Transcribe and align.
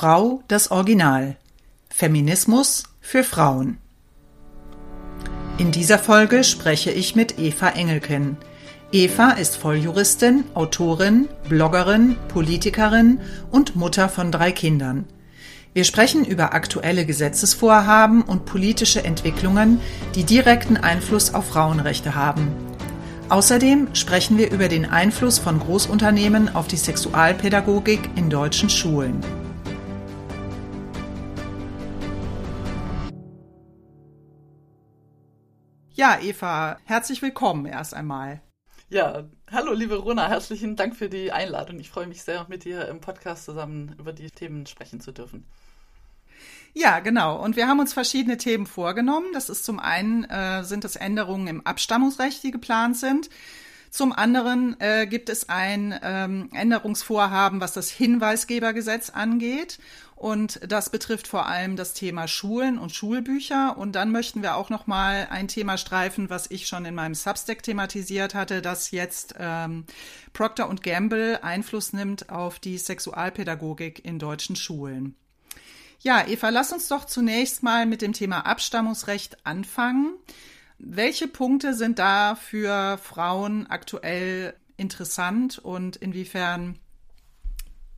Frau 0.00 0.42
das 0.48 0.70
Original. 0.70 1.36
Feminismus 1.90 2.84
für 3.02 3.22
Frauen. 3.22 3.76
In 5.58 5.72
dieser 5.72 5.98
Folge 5.98 6.42
spreche 6.42 6.90
ich 6.90 7.16
mit 7.16 7.38
Eva 7.38 7.68
Engelken. 7.68 8.38
Eva 8.92 9.32
ist 9.32 9.58
Volljuristin, 9.58 10.44
Autorin, 10.54 11.28
Bloggerin, 11.50 12.16
Politikerin 12.28 13.20
und 13.50 13.76
Mutter 13.76 14.08
von 14.08 14.32
drei 14.32 14.52
Kindern. 14.52 15.04
Wir 15.74 15.84
sprechen 15.84 16.24
über 16.24 16.54
aktuelle 16.54 17.04
Gesetzesvorhaben 17.04 18.22
und 18.22 18.46
politische 18.46 19.04
Entwicklungen, 19.04 19.82
die 20.14 20.24
direkten 20.24 20.78
Einfluss 20.78 21.34
auf 21.34 21.48
Frauenrechte 21.48 22.14
haben. 22.14 22.48
Außerdem 23.28 23.88
sprechen 23.92 24.38
wir 24.38 24.50
über 24.50 24.68
den 24.68 24.86
Einfluss 24.86 25.38
von 25.38 25.60
Großunternehmen 25.60 26.56
auf 26.56 26.68
die 26.68 26.78
Sexualpädagogik 26.78 28.08
in 28.16 28.30
deutschen 28.30 28.70
Schulen. 28.70 29.22
Ja, 36.00 36.18
Eva, 36.18 36.78
herzlich 36.86 37.20
willkommen 37.20 37.66
erst 37.66 37.92
einmal. 37.92 38.40
Ja, 38.88 39.24
hallo 39.50 39.74
liebe 39.74 39.96
Rona, 39.96 40.28
herzlichen 40.28 40.74
Dank 40.74 40.96
für 40.96 41.10
die 41.10 41.30
Einladung. 41.30 41.78
Ich 41.78 41.90
freue 41.90 42.06
mich 42.06 42.22
sehr, 42.22 42.46
mit 42.48 42.64
dir 42.64 42.88
im 42.88 43.02
Podcast 43.02 43.44
zusammen 43.44 43.94
über 43.98 44.14
die 44.14 44.30
Themen 44.30 44.64
sprechen 44.64 45.02
zu 45.02 45.12
dürfen. 45.12 45.44
Ja, 46.72 47.00
genau. 47.00 47.38
Und 47.44 47.54
wir 47.54 47.68
haben 47.68 47.80
uns 47.80 47.92
verschiedene 47.92 48.38
Themen 48.38 48.64
vorgenommen. 48.64 49.26
Das 49.34 49.50
ist 49.50 49.62
zum 49.62 49.78
einen 49.78 50.24
äh, 50.24 50.64
sind 50.64 50.86
es 50.86 50.96
Änderungen 50.96 51.48
im 51.48 51.66
Abstammungsrecht, 51.66 52.42
die 52.44 52.50
geplant 52.50 52.96
sind. 52.96 53.28
Zum 53.90 54.12
anderen 54.12 54.76
äh, 54.80 55.06
gibt 55.06 55.28
es 55.28 55.48
ein 55.48 55.98
ähm, 56.02 56.48
Änderungsvorhaben, 56.52 57.60
was 57.60 57.72
das 57.72 57.90
Hinweisgebergesetz 57.90 59.10
angeht. 59.10 59.78
Und 60.14 60.60
das 60.70 60.90
betrifft 60.90 61.26
vor 61.26 61.46
allem 61.46 61.76
das 61.76 61.94
Thema 61.94 62.28
Schulen 62.28 62.78
und 62.78 62.94
Schulbücher. 62.94 63.76
Und 63.78 63.92
dann 63.92 64.12
möchten 64.12 64.42
wir 64.42 64.54
auch 64.54 64.70
noch 64.70 64.86
mal 64.86 65.26
ein 65.30 65.48
Thema 65.48 65.76
streifen, 65.76 66.30
was 66.30 66.50
ich 66.50 66.68
schon 66.68 66.84
in 66.84 66.94
meinem 66.94 67.14
Substack 67.14 67.62
thematisiert 67.62 68.34
hatte, 68.34 68.62
dass 68.62 68.90
jetzt 68.92 69.34
ähm, 69.38 69.86
Procter 70.34 70.68
Gamble 70.82 71.42
Einfluss 71.42 71.92
nimmt 71.92 72.28
auf 72.28 72.58
die 72.58 72.78
Sexualpädagogik 72.78 74.04
in 74.04 74.18
deutschen 74.18 74.56
Schulen. 74.56 75.16
Ja, 76.00 76.26
Eva, 76.26 76.50
lass 76.50 76.72
uns 76.72 76.88
doch 76.88 77.06
zunächst 77.06 77.62
mal 77.62 77.86
mit 77.86 78.02
dem 78.02 78.12
Thema 78.12 78.46
Abstammungsrecht 78.46 79.44
anfangen. 79.44 80.14
Welche 80.82 81.28
Punkte 81.28 81.74
sind 81.74 81.98
da 81.98 82.34
für 82.34 82.96
Frauen 82.96 83.66
aktuell 83.66 84.54
interessant 84.78 85.58
und 85.58 85.96
inwiefern 85.96 86.78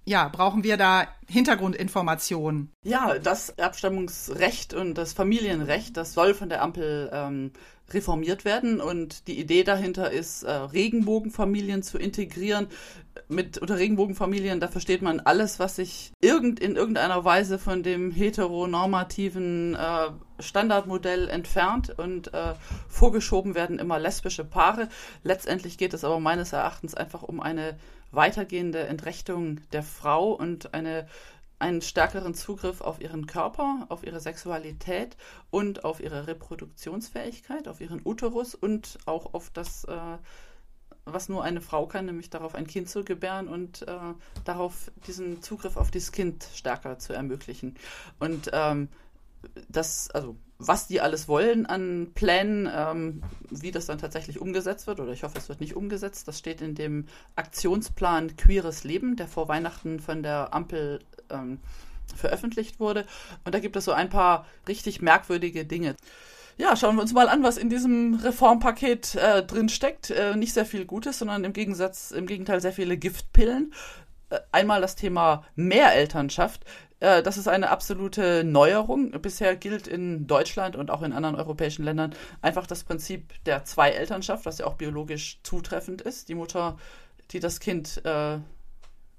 ja, 0.04 0.28
brauchen 0.28 0.64
wir 0.64 0.76
da 0.76 1.06
Hintergrundinformationen? 1.28 2.72
Ja, 2.84 3.18
das 3.20 3.56
Abstammungsrecht 3.56 4.74
und 4.74 4.94
das 4.94 5.12
Familienrecht, 5.12 5.96
das 5.96 6.12
soll 6.12 6.34
von 6.34 6.48
der 6.48 6.60
Ampel 6.60 7.08
ähm, 7.12 7.52
reformiert 7.90 8.44
werden 8.44 8.80
und 8.80 9.28
die 9.28 9.38
Idee 9.38 9.62
dahinter 9.62 10.10
ist, 10.10 10.42
äh, 10.42 10.50
Regenbogenfamilien 10.50 11.84
zu 11.84 11.98
integrieren. 11.98 12.66
Mit 13.28 13.58
unter 13.58 13.78
Regenbogenfamilien, 13.78 14.58
da 14.58 14.66
versteht 14.66 15.02
man 15.02 15.20
alles, 15.20 15.60
was 15.60 15.76
sich 15.76 16.12
irgend 16.20 16.58
in 16.58 16.74
irgendeiner 16.74 17.24
Weise 17.24 17.60
von 17.60 17.84
dem 17.84 18.10
heteronormativen 18.10 19.76
äh, 19.76 20.08
Standardmodell 20.42 21.28
entfernt 21.28 21.96
und 21.98 22.34
äh, 22.34 22.54
vorgeschoben 22.88 23.54
werden 23.54 23.78
immer 23.78 23.98
lesbische 23.98 24.44
Paare. 24.44 24.88
Letztendlich 25.22 25.78
geht 25.78 25.94
es 25.94 26.04
aber 26.04 26.20
meines 26.20 26.52
Erachtens 26.52 26.94
einfach 26.94 27.22
um 27.22 27.40
eine 27.40 27.76
weitergehende 28.12 28.80
Entrechtung 28.86 29.60
der 29.72 29.82
Frau 29.82 30.32
und 30.32 30.74
eine, 30.74 31.08
einen 31.58 31.82
stärkeren 31.82 32.34
Zugriff 32.34 32.80
auf 32.80 33.00
ihren 33.00 33.26
Körper, 33.26 33.86
auf 33.88 34.04
ihre 34.04 34.20
Sexualität 34.20 35.16
und 35.50 35.84
auf 35.84 36.00
ihre 36.00 36.26
Reproduktionsfähigkeit, 36.26 37.66
auf 37.66 37.80
ihren 37.80 38.02
Uterus 38.04 38.54
und 38.54 38.98
auch 39.06 39.34
auf 39.34 39.50
das, 39.50 39.84
äh, 39.84 40.18
was 41.04 41.28
nur 41.28 41.42
eine 41.42 41.60
Frau 41.60 41.86
kann, 41.86 42.06
nämlich 42.06 42.30
darauf 42.30 42.54
ein 42.54 42.66
Kind 42.66 42.88
zu 42.88 43.02
gebären 43.02 43.48
und 43.48 43.82
äh, 43.88 43.96
darauf 44.44 44.92
diesen 45.06 45.42
Zugriff 45.42 45.76
auf 45.76 45.90
dieses 45.90 46.12
Kind 46.12 46.46
stärker 46.54 46.98
zu 46.98 47.12
ermöglichen. 47.12 47.76
Und 48.20 48.50
ähm, 48.52 48.88
das, 49.68 50.10
also 50.10 50.36
was 50.58 50.86
die 50.86 51.00
alles 51.00 51.28
wollen 51.28 51.66
an 51.66 52.12
Plänen, 52.14 52.70
ähm, 52.72 53.22
wie 53.50 53.72
das 53.72 53.86
dann 53.86 53.98
tatsächlich 53.98 54.40
umgesetzt 54.40 54.86
wird, 54.86 55.00
oder 55.00 55.12
ich 55.12 55.24
hoffe, 55.24 55.38
es 55.38 55.48
wird 55.48 55.60
nicht 55.60 55.74
umgesetzt, 55.74 56.28
das 56.28 56.38
steht 56.38 56.60
in 56.60 56.74
dem 56.74 57.06
Aktionsplan 57.36 58.36
Queeres 58.36 58.84
Leben, 58.84 59.16
der 59.16 59.28
vor 59.28 59.48
Weihnachten 59.48 59.98
von 59.98 60.22
der 60.22 60.54
Ampel 60.54 61.00
ähm, 61.30 61.58
veröffentlicht 62.14 62.80
wurde. 62.80 63.06
Und 63.44 63.54
da 63.54 63.58
gibt 63.58 63.76
es 63.76 63.84
so 63.84 63.92
ein 63.92 64.10
paar 64.10 64.46
richtig 64.68 65.02
merkwürdige 65.02 65.64
Dinge. 65.64 65.96
Ja, 66.58 66.76
schauen 66.76 66.96
wir 66.96 67.02
uns 67.02 67.14
mal 67.14 67.28
an, 67.28 67.42
was 67.42 67.56
in 67.56 67.70
diesem 67.70 68.14
Reformpaket 68.14 69.14
äh, 69.14 69.42
drin 69.42 69.68
steckt. 69.68 70.10
Äh, 70.10 70.36
nicht 70.36 70.52
sehr 70.52 70.66
viel 70.66 70.84
Gutes, 70.84 71.18
sondern 71.18 71.44
im 71.44 71.54
Gegensatz, 71.54 72.10
im 72.10 72.26
Gegenteil 72.26 72.60
sehr 72.60 72.72
viele 72.72 72.96
Giftpillen. 72.98 73.72
Äh, 74.30 74.40
einmal 74.52 74.80
das 74.80 74.94
Thema 74.94 75.44
Mehrelternschaft. 75.56 76.64
Äh, 77.02 77.22
das 77.22 77.36
ist 77.36 77.48
eine 77.48 77.70
absolute 77.70 78.44
Neuerung. 78.44 79.10
Bisher 79.20 79.56
gilt 79.56 79.88
in 79.88 80.28
Deutschland 80.28 80.76
und 80.76 80.90
auch 80.90 81.02
in 81.02 81.12
anderen 81.12 81.34
europäischen 81.34 81.84
Ländern 81.84 82.14
einfach 82.40 82.66
das 82.66 82.84
Prinzip 82.84 83.32
der 83.44 83.64
Zwei-Elternschaft, 83.64 84.46
was 84.46 84.58
ja 84.58 84.66
auch 84.66 84.74
biologisch 84.74 85.40
zutreffend 85.42 86.00
ist. 86.00 86.28
Die 86.28 86.36
Mutter, 86.36 86.78
die 87.32 87.40
das 87.40 87.58
Kind 87.58 88.04
äh, 88.04 88.38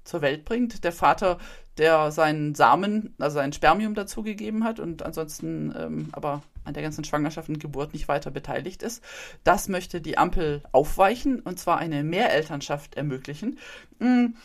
zur 0.02 0.22
Welt 0.22 0.46
bringt, 0.46 0.82
der 0.82 0.92
Vater, 0.92 1.38
der 1.76 2.10
seinen 2.10 2.54
Samen, 2.54 3.14
also 3.18 3.34
sein 3.34 3.52
Spermium 3.52 3.94
dazugegeben 3.94 4.64
hat 4.64 4.80
und 4.80 5.02
ansonsten 5.02 5.74
ähm, 5.76 6.08
aber 6.12 6.42
an 6.64 6.72
der 6.72 6.82
ganzen 6.82 7.04
Schwangerschaft 7.04 7.50
und 7.50 7.60
Geburt 7.60 7.92
nicht 7.92 8.08
weiter 8.08 8.30
beteiligt 8.30 8.82
ist. 8.82 9.02
Das 9.42 9.68
möchte 9.68 10.00
die 10.00 10.16
Ampel 10.16 10.62
aufweichen 10.72 11.40
und 11.40 11.58
zwar 11.58 11.78
eine 11.78 12.02
Mehrelternschaft 12.02 12.94
ermöglichen. 12.94 13.58
Mhm 13.98 14.36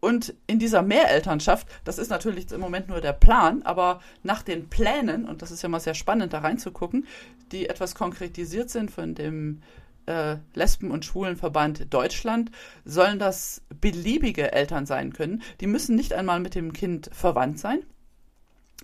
und 0.00 0.34
in 0.46 0.58
dieser 0.58 0.82
Mehrelternschaft, 0.82 1.66
das 1.84 1.98
ist 1.98 2.10
natürlich 2.10 2.50
im 2.52 2.60
Moment 2.60 2.88
nur 2.88 3.00
der 3.00 3.12
Plan, 3.12 3.62
aber 3.62 4.00
nach 4.22 4.42
den 4.42 4.68
Plänen, 4.68 5.26
und 5.26 5.42
das 5.42 5.50
ist 5.50 5.62
ja 5.62 5.68
mal 5.68 5.80
sehr 5.80 5.94
spannend, 5.94 6.32
da 6.32 6.38
reinzugucken, 6.38 7.06
die 7.50 7.68
etwas 7.68 7.94
konkretisiert 7.94 8.70
sind 8.70 8.90
von 8.90 9.14
dem 9.14 9.62
äh, 10.06 10.36
Lesben- 10.54 10.92
und 10.92 11.04
Schwulenverband 11.04 11.92
Deutschland, 11.92 12.50
sollen 12.84 13.18
das 13.18 13.62
beliebige 13.80 14.52
Eltern 14.52 14.86
sein 14.86 15.12
können. 15.12 15.42
Die 15.60 15.66
müssen 15.66 15.96
nicht 15.96 16.12
einmal 16.12 16.40
mit 16.40 16.54
dem 16.54 16.72
Kind 16.72 17.10
verwandt 17.12 17.58
sein. 17.58 17.80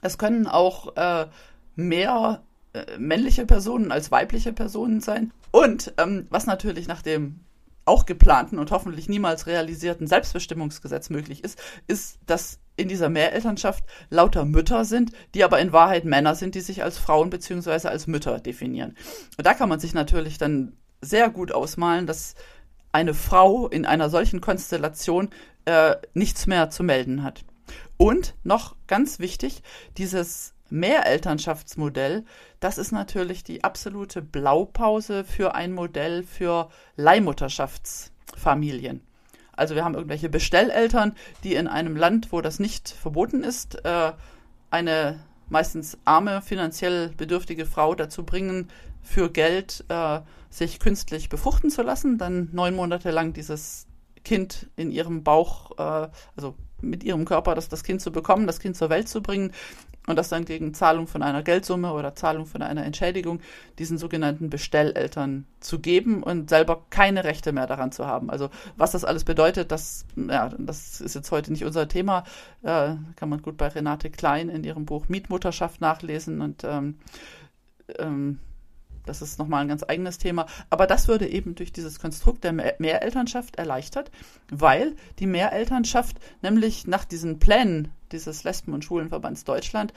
Es 0.02 0.18
können 0.18 0.46
auch 0.48 0.96
äh, 0.96 1.26
mehr 1.76 2.42
äh, 2.72 2.98
männliche 2.98 3.46
Personen 3.46 3.92
als 3.92 4.10
weibliche 4.10 4.52
Personen 4.52 5.00
sein. 5.00 5.32
Und 5.52 5.94
ähm, 5.96 6.26
was 6.30 6.46
natürlich 6.46 6.88
nach 6.88 7.02
dem 7.02 7.40
auch 7.84 8.06
geplanten 8.06 8.58
und 8.58 8.70
hoffentlich 8.70 9.08
niemals 9.08 9.46
realisierten 9.46 10.06
Selbstbestimmungsgesetz 10.06 11.10
möglich 11.10 11.44
ist, 11.44 11.60
ist, 11.86 12.18
dass 12.26 12.58
in 12.76 12.88
dieser 12.88 13.08
Mehrelternschaft 13.08 13.84
lauter 14.10 14.44
Mütter 14.44 14.84
sind, 14.84 15.12
die 15.34 15.44
aber 15.44 15.60
in 15.60 15.72
Wahrheit 15.72 16.04
Männer 16.04 16.34
sind, 16.34 16.54
die 16.54 16.60
sich 16.60 16.82
als 16.82 16.98
Frauen 16.98 17.30
beziehungsweise 17.30 17.90
als 17.90 18.06
Mütter 18.06 18.40
definieren. 18.40 18.96
Und 19.36 19.46
da 19.46 19.54
kann 19.54 19.68
man 19.68 19.80
sich 19.80 19.94
natürlich 19.94 20.38
dann 20.38 20.76
sehr 21.00 21.30
gut 21.30 21.52
ausmalen, 21.52 22.06
dass 22.06 22.34
eine 22.90 23.14
Frau 23.14 23.68
in 23.68 23.86
einer 23.86 24.08
solchen 24.08 24.40
Konstellation 24.40 25.30
äh, 25.64 25.96
nichts 26.14 26.46
mehr 26.46 26.70
zu 26.70 26.82
melden 26.82 27.22
hat. 27.22 27.44
Und 27.96 28.34
noch 28.42 28.76
ganz 28.86 29.18
wichtig, 29.18 29.62
dieses 29.96 30.53
Mehrelternschaftsmodell, 30.70 32.24
das 32.60 32.78
ist 32.78 32.92
natürlich 32.92 33.44
die 33.44 33.64
absolute 33.64 34.22
Blaupause 34.22 35.24
für 35.24 35.54
ein 35.54 35.72
Modell 35.72 36.22
für 36.22 36.70
Leihmutterschaftsfamilien. 36.96 39.02
Also 39.56 39.74
wir 39.74 39.84
haben 39.84 39.94
irgendwelche 39.94 40.28
Bestelleltern, 40.28 41.14
die 41.44 41.54
in 41.54 41.68
einem 41.68 41.96
Land, 41.96 42.32
wo 42.32 42.40
das 42.40 42.58
nicht 42.58 42.88
verboten 42.88 43.44
ist, 43.44 43.84
äh, 43.84 44.12
eine 44.70 45.20
meistens 45.48 45.98
arme, 46.04 46.42
finanziell 46.42 47.10
bedürftige 47.16 47.66
Frau 47.66 47.94
dazu 47.94 48.24
bringen, 48.24 48.68
für 49.02 49.30
Geld 49.30 49.84
äh, 49.88 50.20
sich 50.50 50.80
künstlich 50.80 51.28
befruchten 51.28 51.70
zu 51.70 51.82
lassen, 51.82 52.18
dann 52.18 52.48
neun 52.52 52.74
Monate 52.74 53.10
lang 53.10 53.34
dieses 53.34 53.86
Kind 54.24 54.70
in 54.76 54.90
ihrem 54.90 55.22
Bauch, 55.22 55.72
äh, 55.78 56.08
also 56.36 56.56
mit 56.80 57.04
ihrem 57.04 57.24
Körper 57.24 57.54
das, 57.54 57.68
das 57.68 57.84
Kind 57.84 58.00
zu 58.00 58.10
bekommen, 58.10 58.46
das 58.46 58.60
Kind 58.60 58.76
zur 58.76 58.90
Welt 58.90 59.08
zu 59.08 59.22
bringen 59.22 59.52
und 60.06 60.16
das 60.16 60.28
dann 60.28 60.44
gegen 60.44 60.74
Zahlung 60.74 61.06
von 61.06 61.22
einer 61.22 61.42
Geldsumme 61.42 61.92
oder 61.92 62.14
Zahlung 62.14 62.46
von 62.46 62.62
einer 62.62 62.84
Entschädigung 62.84 63.40
diesen 63.78 63.98
sogenannten 63.98 64.50
Bestelleltern 64.50 65.46
zu 65.60 65.78
geben 65.78 66.22
und 66.22 66.50
selber 66.50 66.84
keine 66.90 67.24
Rechte 67.24 67.52
mehr 67.52 67.66
daran 67.66 67.92
zu 67.92 68.06
haben. 68.06 68.30
Also 68.30 68.50
was 68.76 68.92
das 68.92 69.04
alles 69.04 69.24
bedeutet, 69.24 69.72
das, 69.72 70.04
ja, 70.16 70.50
das 70.58 71.00
ist 71.00 71.14
jetzt 71.14 71.30
heute 71.30 71.52
nicht 71.52 71.64
unser 71.64 71.88
Thema. 71.88 72.24
Äh, 72.62 72.96
kann 73.16 73.28
man 73.28 73.42
gut 73.42 73.56
bei 73.56 73.68
Renate 73.68 74.10
Klein 74.10 74.48
in 74.48 74.64
ihrem 74.64 74.84
Buch 74.84 75.08
Mietmutterschaft 75.08 75.80
nachlesen 75.80 76.40
und 76.40 76.64
ähm, 76.64 76.96
ähm, 77.98 78.40
das 79.06 79.22
ist 79.22 79.38
nochmal 79.38 79.62
ein 79.62 79.68
ganz 79.68 79.84
eigenes 79.86 80.18
Thema. 80.18 80.46
Aber 80.70 80.86
das 80.86 81.08
würde 81.08 81.28
eben 81.28 81.54
durch 81.54 81.72
dieses 81.72 82.00
Konstrukt 82.00 82.44
der 82.44 82.52
Mehrelternschaft 82.52 83.56
erleichtert, 83.56 84.10
weil 84.50 84.96
die 85.18 85.26
Mehrelternschaft 85.26 86.18
nämlich 86.42 86.86
nach 86.86 87.04
diesen 87.04 87.38
Plänen 87.38 87.92
dieses 88.12 88.44
Lesben- 88.44 88.72
und 88.72 88.84
Schulenverbands 88.84 89.44
Deutschland 89.44 89.92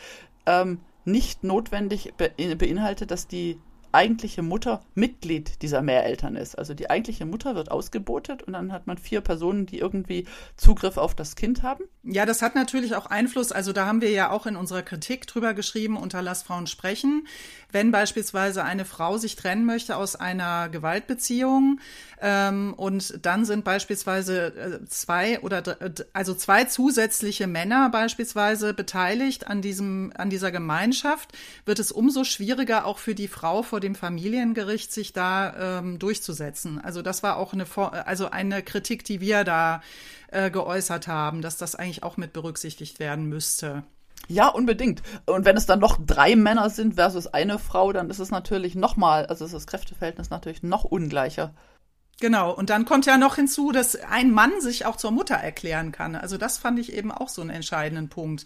ähm, 0.45 0.79
nicht 1.05 1.43
notwendig 1.43 2.13
beinhaltet, 2.17 3.11
dass 3.11 3.27
die 3.27 3.59
eigentliche 3.91 4.41
Mutter 4.41 4.81
Mitglied 4.95 5.61
dieser 5.61 5.81
Mehreltern 5.81 6.35
ist. 6.35 6.57
Also 6.57 6.73
die 6.73 6.89
eigentliche 6.89 7.25
Mutter 7.25 7.55
wird 7.55 7.71
ausgebotet 7.71 8.43
und 8.43 8.53
dann 8.53 8.71
hat 8.71 8.87
man 8.87 8.97
vier 8.97 9.21
Personen, 9.21 9.65
die 9.65 9.79
irgendwie 9.79 10.25
Zugriff 10.55 10.97
auf 10.97 11.15
das 11.15 11.35
Kind 11.35 11.63
haben. 11.63 11.83
Ja, 12.03 12.25
das 12.25 12.41
hat 12.41 12.55
natürlich 12.55 12.95
auch 12.95 13.07
Einfluss. 13.07 13.51
Also 13.51 13.73
da 13.73 13.85
haben 13.85 14.01
wir 14.01 14.11
ja 14.11 14.29
auch 14.29 14.45
in 14.45 14.55
unserer 14.55 14.81
Kritik 14.81 15.27
drüber 15.27 15.53
geschrieben, 15.53 15.97
unter 15.97 16.21
Lass 16.21 16.43
Frauen 16.43 16.67
sprechen. 16.67 17.27
Wenn 17.71 17.91
beispielsweise 17.91 18.63
eine 18.63 18.85
Frau 18.85 19.17
sich 19.17 19.35
trennen 19.35 19.65
möchte 19.65 19.97
aus 19.97 20.15
einer 20.15 20.69
Gewaltbeziehung 20.69 21.79
ähm, 22.21 22.73
und 22.75 23.25
dann 23.25 23.45
sind 23.45 23.63
beispielsweise 23.63 24.47
äh, 24.55 24.85
zwei 24.85 25.39
oder 25.41 25.63
also 26.13 26.33
zwei 26.33 26.63
zusätzliche 26.63 27.47
Männer 27.47 27.89
beispielsweise 27.89 28.73
beteiligt 28.73 29.47
an 29.47 29.61
diesem 29.61 30.13
an 30.15 30.29
dieser 30.29 30.51
Gemeinschaft, 30.51 31.33
wird 31.65 31.79
es 31.79 31.91
umso 31.91 32.23
schwieriger 32.23 32.85
auch 32.85 32.99
für 32.99 33.15
die 33.15 33.27
Frau 33.27 33.63
vor 33.63 33.76
dem 33.79 33.95
Familiengericht 33.95 34.91
sich 34.91 35.13
da 35.13 35.79
ähm, 35.79 35.99
durchzusetzen. 35.99 36.79
Also 36.79 37.01
das 37.01 37.23
war 37.23 37.37
auch 37.37 37.53
eine 37.53 37.65
also 38.05 38.29
eine 38.29 38.63
Kritik, 38.63 39.03
die 39.03 39.21
wir 39.21 39.43
da 39.43 39.81
äh, 40.29 40.51
geäußert 40.51 41.07
haben, 41.07 41.41
dass 41.41 41.57
das 41.57 41.75
eigentlich 41.75 42.03
auch 42.03 42.17
mit 42.17 42.33
berücksichtigt 42.33 42.99
werden 42.99 43.25
müsste. 43.25 43.83
Ja, 44.27 44.49
unbedingt. 44.49 45.01
Und 45.25 45.45
wenn 45.45 45.55
es 45.55 45.65
dann 45.65 45.79
noch 45.79 45.97
drei 46.05 46.35
Männer 46.35 46.69
sind 46.69 46.95
versus 46.95 47.27
eine 47.27 47.59
Frau, 47.59 47.93
dann 47.93 48.09
ist 48.09 48.19
es 48.19 48.31
natürlich 48.31 48.75
nochmal, 48.75 49.25
also 49.27 49.45
ist 49.45 49.53
das 49.53 49.67
Kräfteverhältnis 49.67 50.29
natürlich 50.29 50.63
noch 50.63 50.83
ungleicher. 50.83 51.53
Genau, 52.19 52.51
und 52.51 52.71
dann 52.71 52.85
kommt 52.85 53.05
ja 53.05 53.17
noch 53.17 53.35
hinzu, 53.35 53.71
dass 53.71 53.95
ein 53.95 54.31
Mann 54.31 54.51
sich 54.59 54.85
auch 54.85 54.95
zur 54.95 55.11
Mutter 55.11 55.35
erklären 55.35 55.91
kann. 55.91 56.15
Also 56.15 56.37
das 56.37 56.57
fand 56.57 56.79
ich 56.79 56.93
eben 56.93 57.11
auch 57.11 57.29
so 57.29 57.41
einen 57.41 57.51
entscheidenden 57.51 58.09
Punkt. 58.09 58.45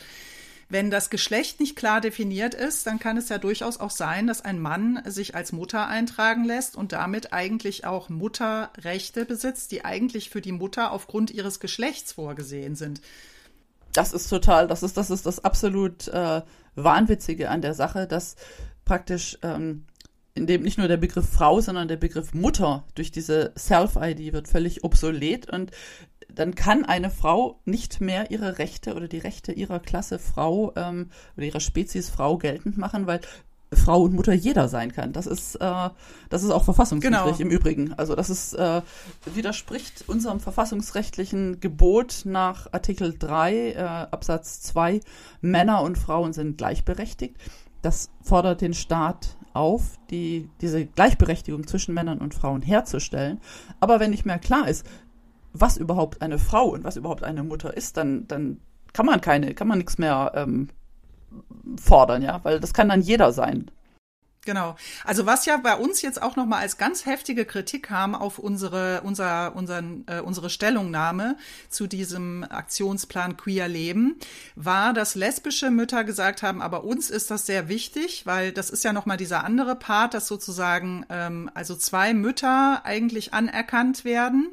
Wenn 0.71 0.89
das 0.89 1.09
Geschlecht 1.09 1.59
nicht 1.59 1.75
klar 1.75 2.00
definiert 2.00 2.53
ist, 2.53 2.88
dann 2.88 2.97
kann 2.97 3.18
es 3.18 3.27
ja 3.27 3.38
durchaus 3.38 3.77
auch 3.77 3.89
sein, 3.89 4.25
dass 4.25 4.39
ein 4.39 4.57
Mann 4.57 5.01
sich 5.06 5.35
als 5.35 5.51
Mutter 5.51 5.89
eintragen 5.89 6.45
lässt 6.45 6.77
und 6.77 6.94
damit 6.94 7.33
eigentlich 7.33 7.83
auch 7.83 8.07
Mutterrechte 8.07 9.25
besitzt, 9.25 9.73
die 9.73 9.83
eigentlich 9.83 10.29
für 10.29 10.39
die 10.39 10.53
Mutter 10.53 10.94
aufgrund 10.94 11.29
ihres 11.29 11.59
Geschlechts 11.59 12.13
vorgesehen 12.13 12.75
sind. 12.75 13.01
Das 13.91 14.13
ist 14.13 14.29
total, 14.29 14.69
das 14.69 14.81
ist, 14.81 14.95
das 14.95 15.09
ist 15.09 15.25
das 15.25 15.44
absolut 15.44 16.07
äh, 16.07 16.41
Wahnwitzige 16.75 17.50
an 17.50 17.62
der 17.62 17.74
Sache, 17.74 18.07
dass 18.07 18.38
praktisch 18.85 19.38
ähm, 19.41 19.83
in 20.35 20.47
dem 20.47 20.62
nicht 20.62 20.77
nur 20.77 20.88
der 20.88 20.95
Begriff 20.95 21.27
Frau, 21.27 21.59
sondern 21.59 21.89
der 21.89 21.97
Begriff 21.97 22.33
Mutter 22.33 22.85
durch 22.95 23.12
diese 23.12 23.51
Self-ID 23.57 24.31
wird 24.31 24.47
völlig 24.47 24.85
obsolet 24.85 25.51
und 25.51 25.71
dann 26.35 26.55
kann 26.55 26.85
eine 26.85 27.09
Frau 27.09 27.59
nicht 27.65 28.01
mehr 28.01 28.31
ihre 28.31 28.57
Rechte 28.57 28.95
oder 28.95 29.07
die 29.07 29.19
Rechte 29.19 29.51
ihrer 29.51 29.79
Klasse 29.79 30.19
Frau 30.19 30.73
ähm, 30.75 31.09
oder 31.37 31.45
ihrer 31.45 31.59
Spezies 31.59 32.09
Frau 32.09 32.37
geltend 32.37 32.77
machen, 32.77 33.07
weil 33.07 33.21
Frau 33.73 34.01
und 34.01 34.13
Mutter 34.13 34.33
jeder 34.33 34.67
sein 34.67 34.91
kann. 34.91 35.13
Das 35.13 35.27
ist, 35.27 35.55
äh, 35.55 35.89
das 36.29 36.43
ist 36.43 36.51
auch 36.51 36.63
verfassungswidrig 36.63 37.37
genau. 37.37 37.37
im 37.37 37.49
Übrigen. 37.49 37.93
Also 37.93 38.15
das 38.15 38.29
ist, 38.29 38.53
äh, 38.53 38.81
widerspricht 39.33 40.03
unserem 40.07 40.39
verfassungsrechtlichen 40.41 41.61
Gebot 41.61 42.23
nach 42.25 42.67
Artikel 42.73 43.15
3 43.17 43.71
äh, 43.71 43.77
Absatz 43.77 44.61
2, 44.61 44.99
Männer 45.39 45.83
und 45.83 45.97
Frauen 45.97 46.33
sind 46.33 46.57
gleichberechtigt. 46.57 47.37
Das 47.81 48.09
fordert 48.21 48.61
den 48.61 48.73
Staat 48.73 49.37
auf, 49.53 49.97
die, 50.09 50.49
diese 50.59 50.85
Gleichberechtigung 50.85 51.65
zwischen 51.65 51.93
Männern 51.93 52.19
und 52.19 52.33
Frauen 52.33 52.61
herzustellen. 52.61 53.39
Aber 53.79 53.99
wenn 53.99 54.11
nicht 54.11 54.25
mehr 54.25 54.39
klar 54.39 54.67
ist, 54.67 54.85
was 55.53 55.77
überhaupt 55.77 56.21
eine 56.21 56.39
Frau 56.39 56.69
und 56.69 56.83
was 56.83 56.98
überhaupt 56.98 57.24
eine 57.24 57.44
Mutter 57.44 57.75
ist, 57.75 57.98
dann, 57.98 58.27
dann 58.27 58.59
kann 58.94 59.06
man 59.06 59.21
keine, 59.21 59.53
kann 59.53 59.68
man 59.68 59.77
nichts 59.77 59.98
mehr 59.98 60.31
ähm, 60.36 60.69
fordern, 61.77 62.21
ja, 62.21 62.39
weil 62.44 62.59
das 62.59 62.74
kann 62.74 62.89
dann 62.89 63.01
jeder 63.01 63.31
sein. 63.31 63.71
Genau. 64.44 64.75
Also 65.06 65.27
was 65.27 65.45
ja 65.45 65.57
bei 65.57 65.75
uns 65.75 66.01
jetzt 66.01 66.19
auch 66.19 66.36
noch 66.36 66.48
mal 66.48 66.57
als 66.57 66.77
ganz 66.77 67.06
heftige 67.06 67.45
Kritik 67.45 67.83
kam 67.83 68.15
auf 68.15 68.39
unsere 68.39 69.01
unser 69.01 69.56
unseren 69.56 70.03
äh, 70.07 70.19
unsere 70.19 70.50
Stellungnahme 70.50 71.38
zu 71.69 71.86
diesem 71.86 72.44
Aktionsplan 72.50 73.38
Queer 73.38 73.68
Leben 73.68 74.15
war, 74.56 74.94
dass 74.94 75.13
lesbische 75.13 75.69
Mütter 75.69 76.03
gesagt 76.03 76.42
haben, 76.42 76.59
aber 76.59 76.83
uns 76.86 77.12
ist 77.12 77.30
das 77.30 77.45
sehr 77.45 77.69
wichtig, 77.69 78.25
weil 78.25 78.51
das 78.51 78.71
ist 78.71 78.83
ja 78.83 78.94
noch 78.94 79.06
mal 79.06 79.18
dieser 79.18 79.44
andere 79.44 79.75
Part, 79.75 80.15
dass 80.15 80.25
sozusagen 80.27 81.06
ähm, 81.09 81.51
also 81.53 81.75
zwei 81.75 82.15
Mütter 82.15 82.81
eigentlich 82.83 83.36
anerkannt 83.36 84.06
werden. 84.06 84.50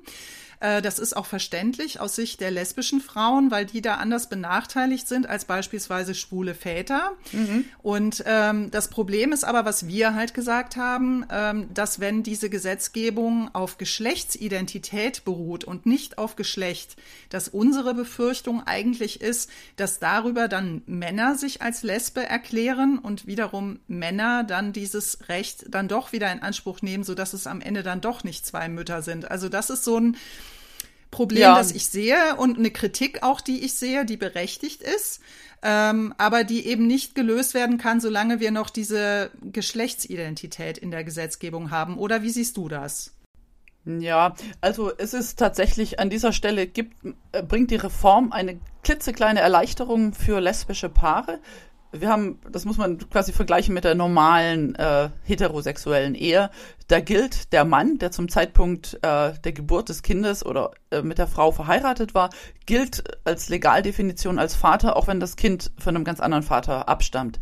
Äh, 0.60 0.82
das 0.82 0.98
ist 0.98 1.16
auch 1.16 1.26
verständlich 1.26 2.00
aus 2.00 2.16
Sicht 2.16 2.40
der 2.40 2.50
lesbischen 2.50 3.00
Frauen, 3.00 3.50
weil 3.50 3.66
die 3.66 3.80
da 3.80 3.94
anders 3.96 4.28
benachteiligt 4.28 5.06
sind 5.06 5.28
als 5.28 5.44
beispielsweise 5.44 6.14
schwule 6.14 6.54
Väter. 6.54 7.12
Mhm. 7.32 7.64
Und 7.82 8.24
ähm, 8.26 8.70
das 8.70 8.88
Problem 8.88 9.32
ist 9.32 9.44
aber, 9.44 9.64
was 9.64 9.86
wir 9.86 10.14
halt 10.14 10.34
gesagt 10.34 10.76
haben, 10.76 11.24
ähm, 11.30 11.68
dass 11.72 12.00
wenn 12.00 12.22
diese 12.22 12.50
Gesetzgebung 12.50 13.54
auf 13.54 13.78
Geschlechtsidentität 13.78 15.24
beruht 15.24 15.64
und 15.64 15.86
nicht 15.86 16.18
auf 16.18 16.36
Geschlecht, 16.36 16.96
dass 17.30 17.48
unsere 17.48 17.94
Befürchtung 17.94 18.62
eigentlich 18.66 19.20
ist, 19.20 19.50
dass 19.76 19.98
darüber 19.98 20.48
dann 20.48 20.82
Männer 20.86 21.36
sich 21.36 21.62
als 21.62 21.82
Lesbe 21.82 22.24
erklären 22.24 22.98
und 22.98 23.26
wiederum 23.26 23.78
Männer 23.86 24.44
dann 24.44 24.72
dieses 24.72 25.28
Recht 25.28 25.66
dann 25.68 25.88
doch 25.88 26.12
wieder 26.12 26.32
in 26.32 26.42
Anspruch 26.42 26.82
nehmen, 26.82 27.04
sodass 27.04 27.32
es 27.32 27.46
am 27.46 27.60
Ende 27.60 27.82
dann 27.82 28.00
doch 28.00 28.24
nicht 28.24 28.44
zwei 28.44 28.68
Mütter 28.68 29.02
sind. 29.02 29.30
Also 29.30 29.48
das 29.48 29.70
ist 29.70 29.84
so 29.84 29.98
ein 29.98 30.16
Problem, 31.10 31.42
ja. 31.42 31.56
das 31.56 31.72
ich 31.72 31.88
sehe 31.88 32.36
und 32.36 32.58
eine 32.58 32.70
Kritik 32.70 33.22
auch, 33.22 33.40
die 33.40 33.64
ich 33.64 33.74
sehe, 33.74 34.04
die 34.04 34.16
berechtigt 34.16 34.82
ist, 34.82 35.20
ähm, 35.62 36.14
aber 36.18 36.44
die 36.44 36.66
eben 36.66 36.86
nicht 36.86 37.14
gelöst 37.14 37.54
werden 37.54 37.78
kann, 37.78 38.00
solange 38.00 38.40
wir 38.40 38.50
noch 38.50 38.70
diese 38.70 39.30
Geschlechtsidentität 39.42 40.78
in 40.78 40.90
der 40.90 41.04
Gesetzgebung 41.04 41.70
haben. 41.70 41.98
Oder 41.98 42.22
wie 42.22 42.30
siehst 42.30 42.56
du 42.56 42.68
das? 42.68 43.14
Ja, 43.84 44.34
also 44.60 44.92
es 44.96 45.14
ist 45.14 45.38
tatsächlich 45.38 45.98
an 45.98 46.10
dieser 46.10 46.32
Stelle 46.32 46.66
gibt, 46.66 46.94
äh, 47.32 47.42
bringt 47.42 47.70
die 47.70 47.76
Reform 47.76 48.32
eine 48.32 48.60
klitzekleine 48.82 49.40
Erleichterung 49.40 50.12
für 50.12 50.40
lesbische 50.40 50.90
Paare 50.90 51.38
wir 51.92 52.08
haben, 52.08 52.38
das 52.50 52.64
muss 52.64 52.76
man 52.76 52.98
quasi 53.10 53.32
vergleichen 53.32 53.72
mit 53.72 53.84
der 53.84 53.94
normalen 53.94 54.74
äh, 54.74 55.08
heterosexuellen 55.24 56.14
Ehe. 56.14 56.50
Da 56.86 57.00
gilt 57.00 57.52
der 57.52 57.64
Mann, 57.64 57.98
der 57.98 58.10
zum 58.10 58.28
Zeitpunkt 58.28 58.94
äh, 59.02 59.32
der 59.32 59.52
Geburt 59.52 59.88
des 59.88 60.02
Kindes 60.02 60.44
oder 60.44 60.72
äh, 60.90 61.02
mit 61.02 61.18
der 61.18 61.26
Frau 61.26 61.50
verheiratet 61.50 62.14
war, 62.14 62.30
gilt 62.66 63.04
als 63.24 63.48
Legaldefinition 63.48 64.38
als 64.38 64.54
Vater, 64.54 64.96
auch 64.96 65.06
wenn 65.06 65.20
das 65.20 65.36
Kind 65.36 65.70
von 65.78 65.96
einem 65.96 66.04
ganz 66.04 66.20
anderen 66.20 66.42
Vater 66.42 66.88
abstammt. 66.88 67.38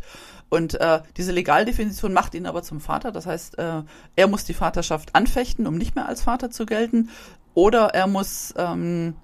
Und 0.49 0.81
äh, 0.81 1.01
diese 1.17 1.33
Legaldefinition 1.33 2.13
macht 2.13 2.35
ihn 2.35 2.47
aber 2.47 2.63
zum 2.63 2.81
Vater. 2.81 3.11
Das 3.11 3.27
heißt, 3.27 3.59
äh, 3.59 3.83
er 4.15 4.29
muss 4.29 4.45
die 4.45 4.55
Vaterschaft 4.55 5.15
anfechten, 5.15 5.67
um 5.67 5.77
nicht 5.77 5.97
mehr 5.97 6.07
als 6.07 6.23
Vater 6.23 6.53
zu 6.53 6.67
gelten. 6.67 7.11
Oder 7.55 7.95
er 7.95 8.07
muss 8.07 8.55
ähm, 8.57 9.17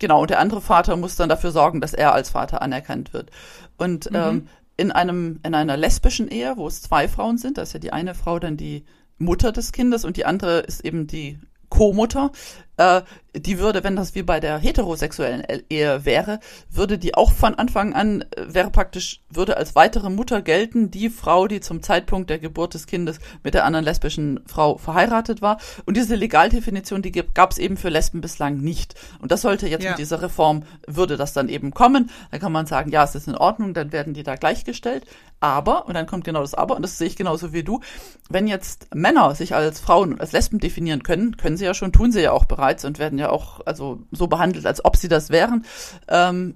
Genau, 0.00 0.22
und 0.22 0.30
der 0.30 0.40
andere 0.40 0.62
Vater 0.62 0.96
muss 0.96 1.16
dann 1.16 1.28
dafür 1.28 1.52
sorgen, 1.52 1.80
dass 1.80 1.92
er 1.92 2.14
als 2.14 2.30
Vater 2.30 2.62
anerkannt 2.62 3.12
wird. 3.12 3.30
Und 3.76 4.10
mhm. 4.10 4.16
ähm, 4.16 4.48
in 4.80 4.90
einem, 4.90 5.40
in 5.44 5.54
einer 5.54 5.76
lesbischen 5.76 6.28
Ehe, 6.28 6.56
wo 6.56 6.66
es 6.66 6.80
zwei 6.80 7.06
Frauen 7.06 7.38
sind, 7.38 7.58
da 7.58 7.62
ist 7.62 7.74
ja 7.74 7.78
die 7.78 7.92
eine 7.92 8.14
Frau 8.14 8.38
dann 8.38 8.56
die 8.56 8.84
Mutter 9.18 9.52
des 9.52 9.72
Kindes 9.72 10.04
und 10.06 10.16
die 10.16 10.24
andere 10.24 10.60
ist 10.60 10.84
eben 10.84 11.06
die 11.06 11.38
Co-Mutter, 11.68 12.32
äh, 12.80 13.02
die 13.36 13.58
würde, 13.58 13.84
wenn 13.84 13.94
das 13.94 14.14
wie 14.14 14.22
bei 14.22 14.40
der 14.40 14.58
heterosexuellen 14.58 15.44
Ehe 15.68 16.04
wäre, 16.04 16.40
würde 16.70 16.98
die 16.98 17.14
auch 17.14 17.30
von 17.30 17.54
Anfang 17.54 17.92
an, 17.92 18.22
äh, 18.22 18.26
wäre 18.46 18.70
praktisch, 18.70 19.20
würde 19.28 19.56
als 19.56 19.74
weitere 19.74 20.10
Mutter 20.10 20.42
gelten, 20.42 20.90
die 20.90 21.10
Frau, 21.10 21.46
die 21.46 21.60
zum 21.60 21.82
Zeitpunkt 21.82 22.30
der 22.30 22.38
Geburt 22.38 22.74
des 22.74 22.86
Kindes 22.86 23.20
mit 23.44 23.54
der 23.54 23.64
anderen 23.64 23.84
lesbischen 23.84 24.40
Frau 24.46 24.78
verheiratet 24.78 25.42
war. 25.42 25.58
Und 25.84 25.96
diese 25.96 26.14
Legaldefinition, 26.14 27.02
die 27.02 27.12
gab 27.12 27.52
es 27.52 27.58
eben 27.58 27.76
für 27.76 27.90
Lesben 27.90 28.20
bislang 28.20 28.58
nicht. 28.58 28.94
Und 29.20 29.30
das 29.30 29.42
sollte 29.42 29.68
jetzt 29.68 29.84
ja. 29.84 29.90
mit 29.90 29.98
dieser 29.98 30.22
Reform, 30.22 30.62
würde 30.86 31.16
das 31.16 31.32
dann 31.32 31.48
eben 31.48 31.72
kommen. 31.72 32.10
Da 32.30 32.38
kann 32.38 32.52
man 32.52 32.66
sagen, 32.66 32.90
ja, 32.90 33.04
es 33.04 33.14
ist 33.14 33.28
in 33.28 33.36
Ordnung, 33.36 33.74
dann 33.74 33.92
werden 33.92 34.14
die 34.14 34.22
da 34.22 34.36
gleichgestellt. 34.36 35.04
Aber, 35.40 35.86
und 35.86 35.94
dann 35.94 36.06
kommt 36.06 36.24
genau 36.24 36.40
das 36.40 36.54
Aber, 36.54 36.76
und 36.76 36.82
das 36.82 36.98
sehe 36.98 37.06
ich 37.06 37.16
genauso 37.16 37.52
wie 37.52 37.62
du, 37.62 37.80
wenn 38.28 38.46
jetzt 38.46 38.94
Männer 38.94 39.34
sich 39.34 39.54
als 39.54 39.80
Frauen 39.80 40.12
und 40.12 40.20
als 40.20 40.32
Lesben 40.32 40.58
definieren 40.58 41.02
können, 41.02 41.36
können 41.36 41.56
sie 41.56 41.64
ja 41.64 41.72
schon, 41.72 41.92
tun 41.92 42.12
sie 42.12 42.20
ja 42.20 42.32
auch 42.32 42.44
bereits 42.44 42.69
und 42.84 42.98
werden 42.98 43.18
ja 43.18 43.30
auch 43.30 43.60
also 43.66 44.00
so 44.12 44.26
behandelt, 44.26 44.66
als 44.66 44.84
ob 44.84 44.96
sie 44.96 45.08
das 45.08 45.30
wären, 45.30 45.64
ähm, 46.08 46.54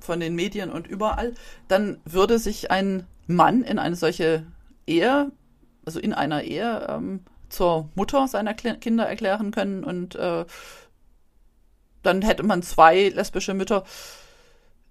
von 0.00 0.20
den 0.20 0.34
Medien 0.34 0.70
und 0.70 0.86
überall, 0.86 1.34
dann 1.68 2.00
würde 2.04 2.38
sich 2.38 2.70
ein 2.70 3.06
Mann 3.26 3.62
in 3.62 3.78
eine 3.78 3.96
solche 3.96 4.46
Ehe, 4.86 5.30
also 5.84 6.00
in 6.00 6.12
einer 6.12 6.42
Ehe, 6.42 6.86
ähm, 6.88 7.20
zur 7.48 7.88
Mutter 7.94 8.26
seiner 8.28 8.54
Kinder 8.54 9.06
erklären 9.06 9.50
können 9.50 9.84
und 9.84 10.14
äh, 10.14 10.44
dann 12.02 12.22
hätte 12.22 12.42
man 12.42 12.62
zwei 12.62 13.10
lesbische 13.10 13.54
Mütter. 13.54 13.84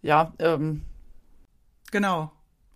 Ja, 0.02 0.34
ähm, 0.40 0.84
genau. 1.92 2.32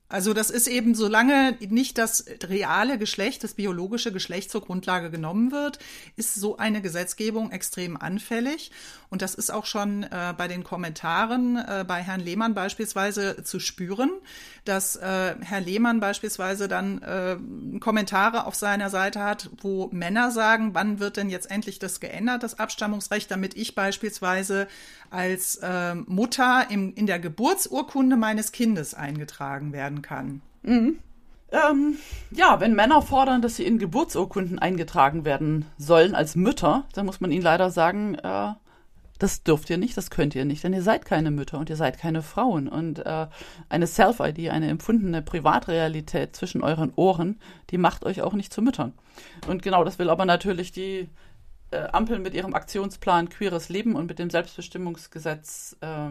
Also 0.08 0.34
das 0.34 0.52
ist 0.52 0.68
eben, 0.68 0.94
solange 0.94 1.58
nicht 1.68 1.98
das 1.98 2.26
reale 2.44 3.00
Geschlecht, 3.00 3.44
das 3.44 3.56
biologische 3.56 4.12
Geschlecht 4.12 4.52
zur 4.52 4.62
Grundlage 4.62 5.10
genommen 5.10 5.52
wird, 5.52 5.80
ist 6.16 6.36
so 6.36 6.58
eine 6.58 6.82
Gesetzgebung 6.82 7.52
extrem 7.52 7.98
anfällig. 7.98 8.72
Und 9.10 9.24
das 9.24 9.34
ist 9.34 9.50
auch 9.50 9.66
schon 9.66 10.04
äh, 10.04 10.34
bei 10.38 10.48
den 10.48 10.64
Kommentaren 10.64 11.58
äh, 11.58 11.86
bei 11.88 12.04
Herrn 12.04 12.20
Lehmann 12.20 12.54
beispielsweise 12.54 13.44
zu 13.44 13.60
spüren, 13.60 14.12
dass 14.64 14.96
äh, 14.96 15.36
Herr 15.42 15.62
Lehmann 15.62 16.00
beispielsweise 16.00 16.68
dann 16.68 17.02
äh, 17.02 17.80
Kommentare 17.80 18.46
auf 18.46 18.56
seiner 18.56 18.92
Seite 18.92 19.24
hat, 19.24 19.50
wo 19.62 19.90
Männer 19.92 20.30
sagen, 20.32 20.74
wann 20.74 21.00
wird 21.00 21.18
denn 21.18 21.30
jetzt 21.30 21.50
endlich 21.50 21.80
das 21.80 22.00
geändert, 22.00 22.44
das 22.44 22.60
Abstammungsrecht, 22.60 23.32
damit 23.32 23.56
ich 23.56 23.74
beispielsweise 23.74 24.68
als 25.10 25.56
äh, 25.58 25.96
Mutter 25.96 26.68
im, 26.70 26.94
in 26.96 27.08
der 27.08 27.20
Geburtsurkunde 27.20 28.18
meines 28.18 28.52
Kindes 28.52 28.94
eingetragen 28.94 29.72
werden 29.72 29.95
kann. 30.02 30.42
Mhm. 30.64 31.00
Ähm, 31.52 31.98
ja, 32.32 32.60
wenn 32.60 32.76
Männer 32.76 33.02
fordern, 33.02 33.42
dass 33.42 33.56
sie 33.56 33.66
in 33.66 33.78
Geburtsurkunden 33.78 34.60
eingetragen 34.60 35.26
werden 35.26 35.66
sollen 35.78 36.16
als 36.16 36.36
Mütter, 36.36 36.86
dann 36.94 37.06
muss 37.06 37.22
man 37.22 37.32
ihnen 37.32 37.44
leider 37.44 37.70
sagen, 37.70 38.16
äh, 38.16 38.54
das 39.20 39.44
dürft 39.44 39.70
ihr 39.70 39.78
nicht, 39.78 39.96
das 39.96 40.10
könnt 40.10 40.36
ihr 40.36 40.44
nicht, 40.44 40.64
denn 40.64 40.74
ihr 40.74 40.82
seid 40.82 41.06
keine 41.06 41.32
Mütter 41.32 41.58
und 41.58 41.70
ihr 41.70 41.78
seid 41.78 41.98
keine 41.98 42.22
Frauen. 42.22 42.68
Und 42.68 43.00
äh, 43.06 43.28
eine 43.70 43.88
Self-ID, 43.88 44.50
eine 44.50 44.68
empfundene 44.68 45.22
Privatrealität 45.22 46.36
zwischen 46.36 46.62
euren 46.62 46.92
Ohren, 46.96 47.40
die 47.70 47.78
macht 47.78 48.04
euch 48.06 48.22
auch 48.22 48.34
nicht 48.34 48.52
zu 48.52 48.62
Müttern. 48.62 48.94
Und 49.48 49.62
genau 49.62 49.84
das 49.86 50.00
will 50.00 50.10
aber 50.10 50.26
natürlich 50.26 50.74
die 50.74 51.08
äh, 51.72 51.88
Ampel 51.94 52.20
mit 52.20 52.34
ihrem 52.34 52.54
Aktionsplan 52.54 53.30
Queeres 53.30 53.70
Leben 53.70 53.96
und 53.96 54.08
mit 54.08 54.20
dem 54.20 54.30
Selbstbestimmungsgesetz 54.30 55.78
äh, 55.80 56.10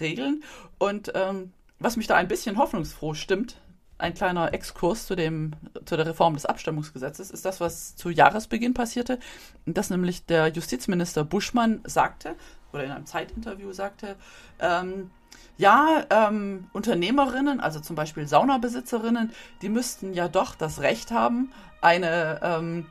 regeln. 0.00 0.44
Und 0.78 1.10
ähm, 1.14 1.52
was 1.80 1.96
mich 1.96 2.06
da 2.06 2.14
ein 2.14 2.28
bisschen 2.28 2.58
hoffnungsfroh 2.58 3.14
stimmt, 3.14 3.56
ein 3.98 4.14
kleiner 4.14 4.54
Exkurs 4.54 5.06
zu, 5.06 5.14
dem, 5.14 5.52
zu 5.84 5.96
der 5.96 6.06
Reform 6.06 6.34
des 6.34 6.46
Abstimmungsgesetzes, 6.46 7.30
ist 7.30 7.44
das, 7.44 7.60
was 7.60 7.96
zu 7.96 8.10
Jahresbeginn 8.10 8.74
passierte, 8.74 9.18
dass 9.66 9.90
nämlich 9.90 10.24
der 10.26 10.48
Justizminister 10.48 11.24
Buschmann 11.24 11.80
sagte, 11.84 12.36
oder 12.72 12.84
in 12.84 12.90
einem 12.90 13.06
Zeitinterview 13.06 13.72
sagte, 13.72 14.16
ähm, 14.60 15.10
ja, 15.58 16.06
ähm, 16.10 16.68
Unternehmerinnen, 16.72 17.60
also 17.60 17.80
zum 17.80 17.96
Beispiel 17.96 18.26
Saunabesitzerinnen, 18.26 19.32
die 19.60 19.68
müssten 19.68 20.14
ja 20.14 20.28
doch 20.28 20.54
das 20.54 20.80
Recht 20.80 21.10
haben, 21.10 21.52
eine 21.82 22.40
ähm, 22.42 22.86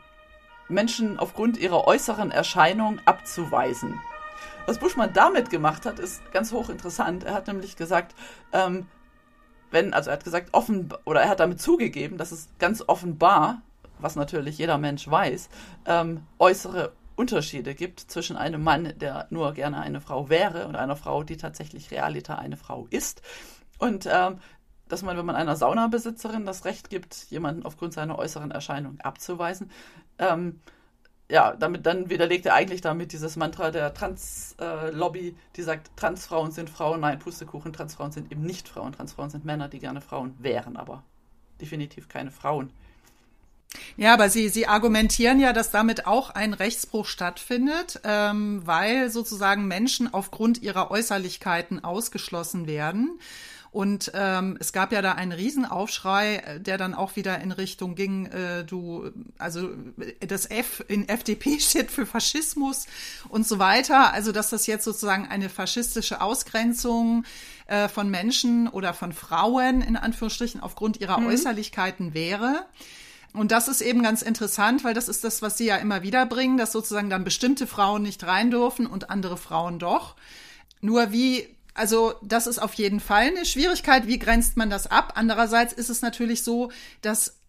Menschen 0.67 1.17
aufgrund 1.17 1.57
ihrer 1.57 1.87
äußeren 1.87 2.29
Erscheinung 2.31 2.99
abzuweisen. 3.05 3.99
Was 4.69 4.77
Buschmann 4.77 5.13
damit 5.13 5.49
gemacht 5.49 5.87
hat, 5.87 5.97
ist 5.97 6.31
ganz 6.31 6.51
hochinteressant. 6.51 7.23
Er 7.23 7.33
hat 7.33 7.47
nämlich 7.47 7.75
gesagt, 7.75 8.13
ähm, 8.53 8.85
wenn, 9.71 9.95
also 9.95 10.11
er 10.11 10.13
hat 10.13 10.23
gesagt, 10.23 10.49
offen, 10.51 10.93
oder 11.05 11.21
er 11.21 11.29
hat 11.29 11.39
damit 11.39 11.59
zugegeben, 11.59 12.19
dass 12.19 12.31
es 12.31 12.49
ganz 12.59 12.83
offenbar, 12.85 13.63
was 13.97 14.15
natürlich 14.15 14.59
jeder 14.59 14.77
Mensch 14.77 15.09
weiß, 15.09 15.49
ähm, 15.87 16.21
äußere 16.37 16.91
Unterschiede 17.15 17.73
gibt 17.73 17.99
zwischen 17.99 18.37
einem 18.37 18.63
Mann, 18.63 18.93
der 18.99 19.25
nur 19.31 19.53
gerne 19.53 19.79
eine 19.79 20.01
Frau 20.01 20.29
wäre, 20.29 20.67
und 20.67 20.75
einer 20.75 20.95
Frau, 20.95 21.23
die 21.23 21.37
tatsächlich 21.37 21.89
realiter 21.89 22.37
eine 22.37 22.55
Frau 22.55 22.85
ist. 22.91 23.23
Und 23.79 24.07
ähm, 24.07 24.37
dass 24.87 25.01
man, 25.01 25.17
wenn 25.17 25.25
man 25.25 25.35
einer 25.35 25.55
Saunabesitzerin 25.55 26.45
das 26.45 26.65
Recht 26.65 26.91
gibt, 26.91 27.25
jemanden 27.31 27.65
aufgrund 27.65 27.93
seiner 27.93 28.19
äußeren 28.19 28.51
Erscheinung 28.51 28.99
abzuweisen, 29.01 29.71
ähm, 30.19 30.59
ja, 31.29 31.55
damit 31.55 31.85
dann 31.85 32.09
widerlegt 32.09 32.47
er 32.47 32.55
eigentlich 32.55 32.81
damit 32.81 33.13
dieses 33.13 33.35
Mantra 33.35 33.69
der 33.69 33.93
Trans-Lobby, 33.93 35.27
äh, 35.27 35.33
die 35.55 35.61
sagt, 35.61 35.91
Transfrauen 35.95 36.51
sind 36.51 36.69
Frauen. 36.69 37.01
Nein, 37.01 37.19
Pustekuchen, 37.19 37.71
Transfrauen 37.71 38.11
sind 38.11 38.31
eben 38.31 38.41
nicht 38.41 38.67
Frauen. 38.67 38.93
Transfrauen 38.93 39.29
sind 39.29 39.45
Männer, 39.45 39.67
die 39.67 39.79
gerne 39.79 40.01
Frauen 40.01 40.35
wären, 40.39 40.75
aber 40.75 41.03
definitiv 41.61 42.09
keine 42.09 42.31
Frauen. 42.31 42.71
Ja, 43.97 44.15
aber 44.15 44.29
Sie, 44.29 44.49
Sie 44.49 44.65
argumentieren 44.65 45.39
ja, 45.39 45.53
dass 45.53 45.69
damit 45.69 46.07
auch 46.07 46.31
ein 46.31 46.55
Rechtsbruch 46.55 47.05
stattfindet, 47.05 48.01
ähm, 48.03 48.61
weil 48.65 49.11
sozusagen 49.11 49.67
Menschen 49.67 50.11
aufgrund 50.11 50.63
ihrer 50.63 50.89
Äußerlichkeiten 50.89 51.83
ausgeschlossen 51.83 52.65
werden. 52.65 53.19
Und 53.71 54.11
ähm, 54.15 54.57
es 54.59 54.73
gab 54.73 54.91
ja 54.91 55.01
da 55.01 55.11
einen 55.13 55.31
Riesenaufschrei, 55.31 56.37
äh, 56.37 56.59
der 56.59 56.77
dann 56.77 56.95
auch 56.95 57.15
wieder 57.15 57.39
in 57.39 57.51
Richtung 57.51 57.93
ging, 57.95 58.25
äh, 58.25 58.63
du, 58.63 59.11
also 59.37 59.69
das 60.27 60.49
F 60.49 60.83
in 60.87 61.07
FDP 61.07 61.59
steht 61.59 61.91
für 61.91 62.05
Faschismus 62.05 62.87
und 63.29 63.47
so 63.47 63.59
weiter. 63.59 64.11
Also 64.13 64.31
dass 64.31 64.49
das 64.49 64.65
jetzt 64.65 64.85
sozusagen 64.85 65.27
eine 65.27 65.49
faschistische 65.49 66.21
Ausgrenzung 66.21 67.25
äh, 67.67 67.87
von 67.87 68.09
Menschen 68.09 68.67
oder 68.67 68.93
von 68.93 69.13
Frauen 69.13 69.81
in 69.81 69.95
Anführungsstrichen 69.95 70.61
aufgrund 70.61 70.99
ihrer 70.99 71.19
mhm. 71.19 71.27
Äußerlichkeiten 71.27 72.15
wäre. 72.15 72.65
Und 73.33 73.51
das 73.51 73.67
ist 73.67 73.81
eben 73.81 74.01
ganz 74.01 74.23
interessant, 74.23 74.83
weil 74.83 74.95
das 74.95 75.07
ist 75.07 75.23
das, 75.23 75.43
was 75.43 75.57
Sie 75.57 75.65
ja 75.65 75.77
immer 75.77 76.01
wieder 76.01 76.25
bringen, 76.25 76.57
dass 76.57 76.71
sozusagen 76.71 77.11
dann 77.11 77.23
bestimmte 77.23 77.67
Frauen 77.67 78.01
nicht 78.01 78.25
rein 78.25 78.49
dürfen 78.49 78.87
und 78.87 79.11
andere 79.11 79.37
Frauen 79.37 79.77
doch. 79.77 80.15
Nur 80.81 81.11
wie 81.11 81.47
also 81.79 82.13
das 82.21 82.45
ist 82.45 82.59
auf 82.59 82.73
jeden 82.73 82.99
Fall 82.99 83.27
eine 83.27 83.45
Schwierigkeit. 83.45 84.05
Wie 84.05 84.19
grenzt 84.19 84.57
man 84.57 84.69
das 84.69 84.87
ab? 84.87 85.13
Andererseits 85.15 85.71
ist 85.71 85.89
es 85.89 86.01
natürlich 86.01 86.43
so, 86.43 86.71
dass 87.01 87.39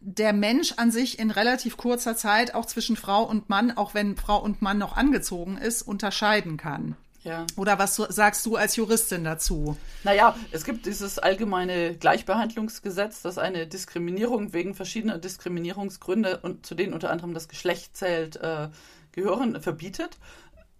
der 0.00 0.32
Mensch 0.32 0.74
an 0.76 0.92
sich 0.92 1.18
in 1.18 1.32
relativ 1.32 1.76
kurzer 1.76 2.16
Zeit 2.16 2.54
auch 2.54 2.66
zwischen 2.66 2.94
Frau 2.94 3.24
und 3.24 3.48
Mann, 3.48 3.76
auch 3.76 3.92
wenn 3.92 4.16
Frau 4.16 4.40
und 4.40 4.62
Mann 4.62 4.78
noch 4.78 4.96
angezogen 4.96 5.58
ist, 5.58 5.82
unterscheiden 5.82 6.56
kann. 6.56 6.96
Ja. 7.24 7.46
Oder 7.56 7.78
was 7.80 7.96
sagst 7.96 8.46
du 8.46 8.56
als 8.56 8.76
Juristin 8.76 9.24
dazu? 9.24 9.76
Naja, 10.04 10.36
es 10.52 10.64
gibt 10.64 10.86
dieses 10.86 11.18
allgemeine 11.18 11.96
Gleichbehandlungsgesetz, 11.96 13.20
das 13.22 13.36
eine 13.38 13.66
Diskriminierung 13.66 14.52
wegen 14.52 14.74
verschiedener 14.74 15.18
Diskriminierungsgründe 15.18 16.38
und 16.42 16.64
zu 16.64 16.76
denen 16.76 16.94
unter 16.94 17.10
anderem 17.10 17.34
das 17.34 17.48
Geschlecht 17.48 17.96
zählt, 17.96 18.36
äh, 18.36 18.68
gehören, 19.12 19.60
verbietet 19.60 20.16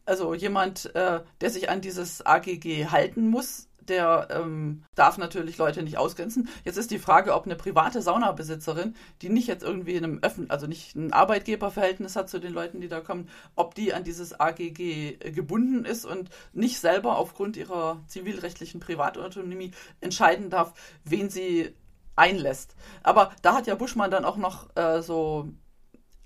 also 0.05 0.35
jemand, 0.35 0.95
äh, 0.95 1.21
der 1.41 1.51
sich 1.51 1.71
an 1.71 1.81
dieses 1.81 2.25
AGG 2.25 2.87
halten 2.87 3.29
muss, 3.29 3.69
der 3.91 4.29
ähm, 4.31 4.85
darf 4.95 5.19
natürlich 5.19 5.59
Leute 5.59 5.83
nicht 5.83 5.99
ausgrenzen. 5.99 6.49
Jetzt 6.65 6.77
ist 6.77 6.91
die 6.91 6.99
Frage, 6.99 7.35
ob 7.35 7.45
eine 7.45 7.57
private 7.57 8.01
Saunabesitzerin, 8.01 8.95
die 9.21 9.29
nicht 9.29 9.49
jetzt 9.49 9.65
irgendwie 9.65 9.95
in 9.95 10.05
einem 10.05 10.19
öffentlichen, 10.23 10.51
also 10.51 10.67
nicht 10.67 10.95
ein 10.95 11.13
Arbeitgeberverhältnis 11.13 12.17
hat 12.17 12.31
zu 12.31 12.39
den 12.39 12.53
Leuten, 12.53 12.81
die 12.81 12.89
da 12.89 13.01
kommen, 13.01 13.29
ob 13.57 13.75
die 13.75 13.93
an 13.93 14.05
dieses 14.05 14.39
AGG 14.39 15.33
gebunden 15.33 15.85
ist 15.85 16.05
und 16.05 16.31
nicht 16.53 16.79
selber 16.79 17.19
aufgrund 17.19 17.57
ihrer 17.57 18.01
zivilrechtlichen 18.07 18.81
Privatautonomie 18.81 19.73
entscheiden 20.01 20.51
darf, 20.51 20.73
wen 21.05 21.29
sie 21.29 21.75
einlässt. 22.17 22.77
Aber 23.03 23.33
da 23.43 23.55
hat 23.55 23.67
ja 23.67 23.75
Buschmann 23.75 24.11
dann 24.11 24.25
auch 24.25 24.37
noch 24.37 24.69
äh, 24.77 25.03
so 25.03 25.49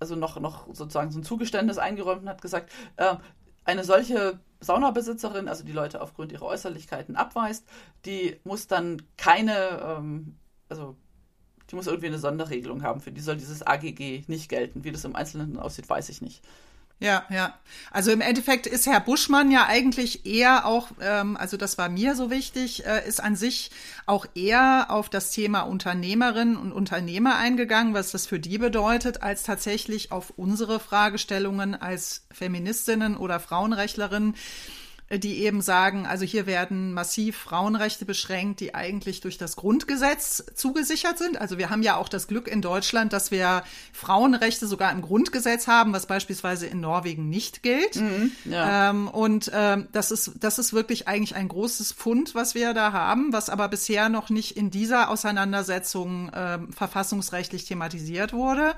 also 0.00 0.16
noch, 0.16 0.38
noch 0.38 0.66
sozusagen 0.74 1.10
so 1.10 1.20
ein 1.20 1.24
Zugeständnis 1.24 1.78
eingeräumt 1.78 2.22
und 2.22 2.28
hat 2.28 2.42
gesagt, 2.42 2.70
äh, 2.96 3.14
eine 3.64 3.84
solche 3.84 4.38
Saunabesitzerin, 4.60 5.48
also 5.48 5.64
die 5.64 5.72
Leute 5.72 6.00
aufgrund 6.00 6.32
ihrer 6.32 6.46
Äußerlichkeiten 6.46 7.16
abweist, 7.16 7.66
die 8.04 8.38
muss 8.44 8.66
dann 8.66 9.02
keine, 9.16 9.80
ähm, 9.82 10.36
also 10.68 10.96
die 11.70 11.76
muss 11.76 11.86
irgendwie 11.86 12.08
eine 12.08 12.18
Sonderregelung 12.18 12.82
haben. 12.82 13.00
Für 13.00 13.12
die 13.12 13.20
soll 13.20 13.36
dieses 13.36 13.66
AGG 13.66 14.24
nicht 14.26 14.48
gelten. 14.48 14.84
Wie 14.84 14.92
das 14.92 15.04
im 15.04 15.16
Einzelnen 15.16 15.58
aussieht, 15.58 15.88
weiß 15.88 16.08
ich 16.08 16.20
nicht. 16.20 16.42
Ja, 17.00 17.24
ja. 17.28 17.54
Also 17.90 18.12
im 18.12 18.20
Endeffekt 18.20 18.66
ist 18.66 18.86
Herr 18.86 19.00
Buschmann 19.00 19.50
ja 19.50 19.66
eigentlich 19.66 20.24
eher 20.24 20.64
auch, 20.64 20.88
ähm, 21.00 21.36
also 21.36 21.56
das 21.56 21.76
war 21.76 21.88
mir 21.88 22.14
so 22.14 22.30
wichtig, 22.30 22.86
äh, 22.86 23.06
ist 23.06 23.22
an 23.22 23.36
sich 23.36 23.70
auch 24.06 24.26
eher 24.34 24.86
auf 24.88 25.08
das 25.10 25.30
Thema 25.32 25.62
Unternehmerinnen 25.62 26.56
und 26.56 26.72
Unternehmer 26.72 27.36
eingegangen, 27.36 27.94
was 27.94 28.12
das 28.12 28.26
für 28.26 28.38
die 28.38 28.58
bedeutet, 28.58 29.22
als 29.22 29.42
tatsächlich 29.42 30.12
auf 30.12 30.32
unsere 30.36 30.78
Fragestellungen 30.78 31.74
als 31.74 32.26
Feministinnen 32.30 33.16
oder 33.16 33.40
Frauenrechtlerinnen 33.40 34.34
die 35.18 35.42
eben 35.42 35.62
sagen, 35.62 36.06
also 36.06 36.24
hier 36.24 36.46
werden 36.46 36.92
massiv 36.92 37.36
Frauenrechte 37.36 38.04
beschränkt, 38.04 38.60
die 38.60 38.74
eigentlich 38.74 39.20
durch 39.20 39.38
das 39.38 39.56
Grundgesetz 39.56 40.44
zugesichert 40.54 41.18
sind. 41.18 41.40
Also 41.40 41.58
wir 41.58 41.70
haben 41.70 41.82
ja 41.82 41.96
auch 41.96 42.08
das 42.08 42.28
Glück 42.28 42.48
in 42.48 42.62
Deutschland, 42.62 43.12
dass 43.12 43.30
wir 43.30 43.62
Frauenrechte 43.92 44.66
sogar 44.66 44.92
im 44.92 45.02
Grundgesetz 45.02 45.66
haben, 45.66 45.92
was 45.92 46.06
beispielsweise 46.06 46.66
in 46.66 46.80
Norwegen 46.80 47.28
nicht 47.28 47.62
gilt. 47.62 47.96
Mhm, 47.96 48.32
ja. 48.44 48.90
ähm, 48.90 49.08
und 49.08 49.50
ähm, 49.54 49.88
das 49.92 50.10
ist 50.10 50.32
das 50.40 50.58
ist 50.58 50.72
wirklich 50.72 51.08
eigentlich 51.08 51.34
ein 51.34 51.48
großes 51.48 51.92
Fund, 51.92 52.34
was 52.34 52.54
wir 52.54 52.74
da 52.74 52.92
haben, 52.92 53.32
was 53.32 53.50
aber 53.50 53.68
bisher 53.68 54.08
noch 54.08 54.30
nicht 54.30 54.56
in 54.56 54.70
dieser 54.70 55.10
Auseinandersetzung 55.10 56.30
ähm, 56.34 56.72
verfassungsrechtlich 56.72 57.64
thematisiert 57.64 58.32
wurde. 58.32 58.74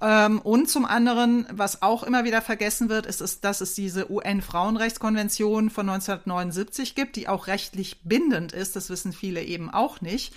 Ähm, 0.00 0.40
und 0.40 0.68
zum 0.68 0.84
anderen, 0.84 1.46
was 1.50 1.82
auch 1.82 2.02
immer 2.02 2.24
wieder 2.24 2.40
vergessen 2.40 2.88
wird, 2.88 3.06
ist, 3.06 3.20
ist 3.20 3.44
dass 3.44 3.60
es 3.60 3.74
diese 3.74 4.10
UN-Frauenrechtskonvention 4.10 5.70
von 5.70 5.88
1979 5.88 6.94
gibt, 6.94 7.16
die 7.16 7.28
auch 7.28 7.46
rechtlich 7.46 8.00
bindend 8.02 8.52
ist. 8.52 8.76
Das 8.76 8.90
wissen 8.90 9.12
viele 9.12 9.42
eben 9.42 9.70
auch 9.70 10.00
nicht. 10.00 10.34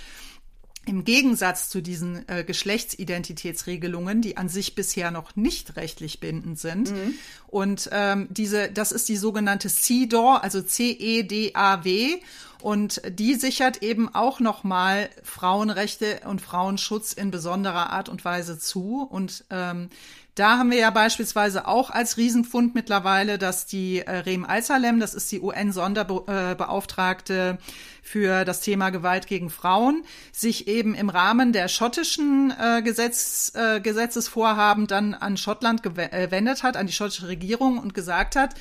Im 0.88 1.06
Gegensatz 1.06 1.70
zu 1.70 1.80
diesen 1.80 2.28
äh, 2.28 2.44
Geschlechtsidentitätsregelungen, 2.44 4.22
die 4.22 4.38
an 4.38 4.50
sich 4.50 4.74
bisher 4.74 5.12
noch 5.12 5.36
nicht 5.36 5.76
rechtlich 5.76 6.20
bindend 6.20 6.60
sind. 6.60 6.92
Mhm. 6.92 7.14
Und 7.48 7.90
ähm, 7.92 8.28
diese, 8.32 8.72
das 8.72 8.92
ist 8.92 9.08
die 9.08 9.18
sogenannte 9.18 9.70
CEDAW, 9.70 10.40
also 10.42 10.62
C-E-D-A-W. 10.62 12.16
Und 12.62 13.02
die 13.08 13.36
sichert 13.36 13.84
eben 13.84 14.14
auch 14.14 14.40
nochmal 14.40 15.10
Frauenrechte 15.24 16.22
und 16.26 16.42
Frauenschutz 16.42 17.14
in 17.14 17.30
besonderer 17.30 17.92
Art 17.92 18.10
und 18.10 18.26
Weise 18.26 18.58
zu. 18.58 19.08
Und 19.08 19.46
ähm, 19.52 19.90
da 20.36 20.58
haben 20.58 20.72
wir 20.72 20.80
ja 20.80 20.92
beispielsweise 20.92 21.68
auch 21.68 21.90
als 21.90 22.16
Riesenfund 22.18 22.74
mittlerweile, 22.74 23.38
dass 23.38 23.66
die 23.66 24.00
äh, 24.00 24.12
Rem 24.12 24.46
Al-Salem, 24.46 25.00
das 25.00 25.14
ist 25.14 25.30
die 25.32 25.42
UN-Sonderbeauftragte 25.42 27.58
für 28.02 28.46
das 28.46 28.62
Thema 28.62 28.90
Gewalt 28.90 29.28
gegen 29.28 29.50
Frauen, 29.50 30.04
sich 30.32 30.68
eben 30.68 30.96
im 30.96 31.10
Rahmen 31.10 31.54
der 31.54 31.68
schottischen 31.68 32.54
äh, 32.60 32.82
Gesetz, 32.82 33.54
äh, 33.56 33.80
Gesetzesvorhaben 33.80 34.88
dann 34.88 35.14
an 35.14 35.38
Schottland 35.38 35.84
gewendet 35.84 36.60
äh, 36.60 36.64
hat, 36.64 36.78
an 36.78 36.88
die 36.88 36.94
schottische 36.94 37.28
Regierung 37.28 37.78
und 37.78 37.94
gesagt 37.94 38.36
hat, 38.36 38.56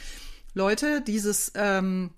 Leute, 0.55 1.01
dieses, 1.01 1.53
ähm, 1.55 2.11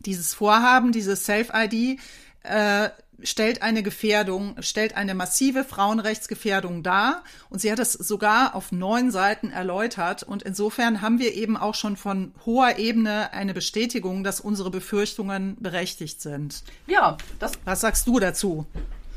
dieses 0.00 0.34
Vorhaben, 0.34 0.92
dieses 0.92 1.24
Self-ID, 1.24 2.00
äh, 2.42 2.90
stellt 3.24 3.62
eine 3.62 3.82
Gefährdung, 3.82 4.54
stellt 4.60 4.96
eine 4.96 5.14
massive 5.14 5.64
Frauenrechtsgefährdung 5.64 6.82
dar. 6.82 7.24
Und 7.50 7.60
sie 7.60 7.72
hat 7.72 7.78
es 7.78 7.92
sogar 7.92 8.54
auf 8.54 8.70
neun 8.70 9.10
Seiten 9.10 9.50
erläutert. 9.50 10.22
Und 10.22 10.42
insofern 10.42 11.00
haben 11.00 11.18
wir 11.18 11.34
eben 11.34 11.56
auch 11.56 11.74
schon 11.74 11.96
von 11.96 12.32
hoher 12.46 12.78
Ebene 12.78 13.32
eine 13.32 13.54
Bestätigung, 13.54 14.22
dass 14.22 14.40
unsere 14.40 14.70
Befürchtungen 14.70 15.56
berechtigt 15.58 16.20
sind. 16.20 16.62
Ja, 16.86 17.16
das. 17.38 17.52
Was 17.64 17.80
sagst 17.80 18.06
du 18.06 18.20
dazu? 18.20 18.66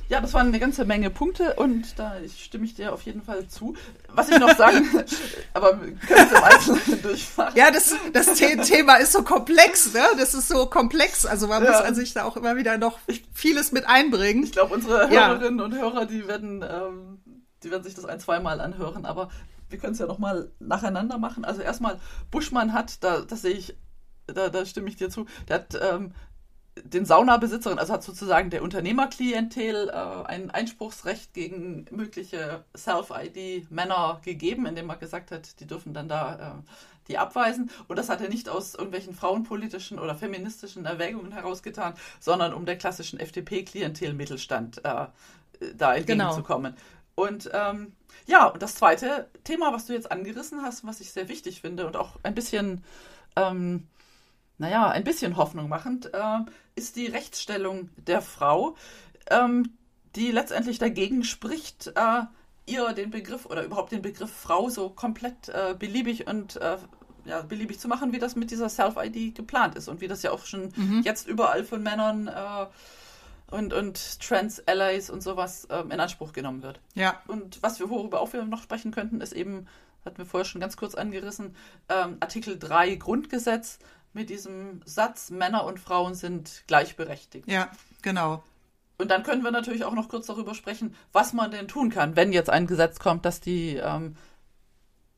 Ja, 0.09 0.21
das 0.21 0.33
waren 0.33 0.47
eine 0.47 0.59
ganze 0.59 0.85
Menge 0.85 1.09
Punkte 1.09 1.55
und 1.55 1.99
da 1.99 2.15
stimme 2.27 2.65
ich 2.65 2.75
dir 2.75 2.93
auf 2.93 3.01
jeden 3.01 3.21
Fall 3.21 3.47
zu. 3.47 3.75
Was 4.09 4.29
ich 4.29 4.39
noch 4.39 4.55
sagen, 4.55 4.87
aber 5.53 5.73
können 5.73 5.99
es 6.07 6.31
im 6.31 6.43
Einzelnen 6.43 7.01
durchfahren. 7.03 7.53
Ja, 7.55 7.71
das, 7.71 7.93
das 8.13 8.33
Thema 8.35 8.95
ist 8.95 9.11
so 9.11 9.23
komplex, 9.23 9.93
ne? 9.93 10.03
Das 10.17 10.33
ist 10.33 10.47
so 10.47 10.67
komplex. 10.67 11.25
Also 11.25 11.47
man 11.47 11.63
ja. 11.63 11.71
muss 11.71 11.81
an 11.81 11.93
sich 11.93 12.13
da 12.13 12.23
auch 12.23 12.37
immer 12.37 12.55
wieder 12.55 12.77
noch 12.77 12.99
vieles 13.33 13.73
mit 13.73 13.85
einbringen. 13.85 14.43
Ich 14.43 14.53
glaube, 14.53 14.73
unsere 14.73 15.09
Hörerinnen 15.09 15.59
ja. 15.59 15.65
und 15.65 15.75
Hörer, 15.75 16.05
die 16.05 16.27
werden, 16.27 16.63
ähm, 16.63 17.19
die 17.63 17.71
werden 17.71 17.83
sich 17.83 17.95
das 17.95 18.05
ein, 18.05 18.19
zweimal 18.19 18.61
anhören, 18.61 19.05
aber 19.05 19.29
wir 19.69 19.77
können 19.77 19.93
es 19.93 19.99
ja 19.99 20.05
nochmal 20.05 20.51
nacheinander 20.59 21.17
machen. 21.17 21.43
Also 21.43 21.61
erstmal, 21.61 21.99
Buschmann 22.31 22.71
hat, 22.71 23.03
da, 23.03 23.21
das 23.21 23.41
sehe 23.41 23.53
ich 23.53 23.75
da, 24.27 24.49
da 24.49 24.65
stimme 24.65 24.89
ich 24.89 24.95
dir 24.97 25.09
zu. 25.09 25.25
Der 25.47 25.55
hat 25.55 25.79
ähm, 25.81 26.13
den 26.83 27.05
Saunabesitzerinnen, 27.05 27.79
also 27.79 27.93
hat 27.93 28.03
sozusagen 28.03 28.49
der 28.49 28.63
Unternehmerklientel 28.63 29.89
äh, 29.89 29.91
ein 29.93 30.51
Einspruchsrecht 30.51 31.33
gegen 31.33 31.85
mögliche 31.91 32.63
Self-ID-Männer 32.75 34.21
gegeben, 34.23 34.65
indem 34.65 34.89
er 34.89 34.97
gesagt 34.97 35.31
hat, 35.31 35.59
die 35.59 35.67
dürfen 35.67 35.93
dann 35.93 36.09
da 36.09 36.61
äh, 36.63 36.71
die 37.07 37.17
abweisen. 37.17 37.71
Und 37.87 37.97
das 37.97 38.09
hat 38.09 38.21
er 38.21 38.29
nicht 38.29 38.49
aus 38.49 38.75
irgendwelchen 38.75 39.13
frauenpolitischen 39.13 39.99
oder 39.99 40.15
feministischen 40.15 40.85
Erwägungen 40.85 41.31
herausgetan, 41.31 41.93
sondern 42.19 42.53
um 42.53 42.65
der 42.65 42.77
klassischen 42.77 43.19
FDP-Klientel-Mittelstand 43.19 44.83
äh, 44.83 45.05
da 45.75 45.95
entgegenzukommen. 45.95 46.73
Genau. 46.73 47.27
Und 47.27 47.49
ähm, 47.53 47.93
ja, 48.27 48.45
und 48.45 48.61
das 48.61 48.75
zweite 48.75 49.27
Thema, 49.43 49.73
was 49.73 49.85
du 49.85 49.93
jetzt 49.93 50.11
angerissen 50.11 50.61
hast, 50.61 50.85
was 50.85 50.99
ich 50.99 51.11
sehr 51.11 51.29
wichtig 51.29 51.61
finde 51.61 51.87
und 51.87 51.95
auch 51.95 52.11
ein 52.23 52.35
bisschen 52.35 52.83
ähm, 53.35 53.87
naja, 54.57 54.89
ein 54.89 55.03
bisschen 55.03 55.37
Hoffnung 55.37 55.69
machend, 55.69 56.13
äh, 56.13 56.39
ist 56.75 56.95
die 56.95 57.07
Rechtsstellung 57.07 57.89
der 57.97 58.21
Frau, 58.21 58.75
ähm, 59.29 59.77
die 60.15 60.31
letztendlich 60.31 60.79
dagegen 60.79 61.23
spricht, 61.23 61.87
äh, 61.95 62.23
ihr 62.65 62.93
den 62.93 63.11
Begriff 63.11 63.45
oder 63.45 63.63
überhaupt 63.63 63.91
den 63.91 64.01
Begriff 64.01 64.31
Frau 64.31 64.69
so 64.69 64.89
komplett 64.89 65.49
äh, 65.49 65.75
beliebig 65.77 66.27
und 66.27 66.57
äh, 66.57 66.77
ja, 67.25 67.41
beliebig 67.41 67.79
zu 67.79 67.87
machen, 67.87 68.13
wie 68.13 68.19
das 68.19 68.35
mit 68.35 68.51
dieser 68.51 68.69
Self-ID 68.69 69.35
geplant 69.35 69.75
ist 69.75 69.87
und 69.87 70.01
wie 70.01 70.07
das 70.07 70.23
ja 70.23 70.31
auch 70.31 70.45
schon 70.45 70.71
mhm. 70.75 71.01
jetzt 71.03 71.27
überall 71.27 71.63
von 71.63 71.83
Männern 71.83 72.27
äh, 72.27 73.55
und, 73.55 73.73
und 73.73 74.19
Trans-Allies 74.21 75.09
und 75.09 75.21
sowas 75.21 75.67
ähm, 75.69 75.91
in 75.91 75.99
Anspruch 75.99 76.33
genommen 76.33 76.63
wird. 76.63 76.79
Ja. 76.95 77.21
Und 77.27 77.61
was 77.61 77.79
wir 77.79 77.89
worüber 77.89 78.21
auch 78.21 78.31
noch 78.33 78.63
sprechen 78.63 78.91
könnten, 78.91 79.21
ist 79.21 79.33
eben, 79.33 79.67
hatten 80.05 80.17
wir 80.17 80.25
vorher 80.25 80.45
schon 80.45 80.61
ganz 80.61 80.77
kurz 80.77 80.95
angerissen, 80.95 81.55
ähm, 81.89 82.17
Artikel 82.19 82.57
3 82.57 82.95
Grundgesetz, 82.95 83.79
mit 84.17 84.29
diesem 84.31 84.81
Satz, 84.83 85.29
Männer 85.29 85.63
und 85.63 85.79
Frauen 85.79 86.15
sind 86.15 86.63
gleichberechtigt. 86.67 87.47
Ja, 87.47 87.71
genau. 88.01 88.43
Und 88.97 89.11
dann 89.11 89.21
können 89.21 89.43
wir 89.43 89.51
natürlich 89.51 89.85
auch 89.85 89.93
noch 89.93 90.09
kurz 90.09 90.25
darüber 90.25 90.55
sprechen, 90.55 90.95
was 91.13 91.33
man 91.33 91.51
denn 91.51 91.67
tun 91.67 91.91
kann, 91.91 92.15
wenn 92.15 92.33
jetzt 92.33 92.49
ein 92.49 92.65
Gesetz 92.65 92.97
kommt, 92.97 93.25
das 93.25 93.39
die 93.39 93.75
ähm, 93.75 94.17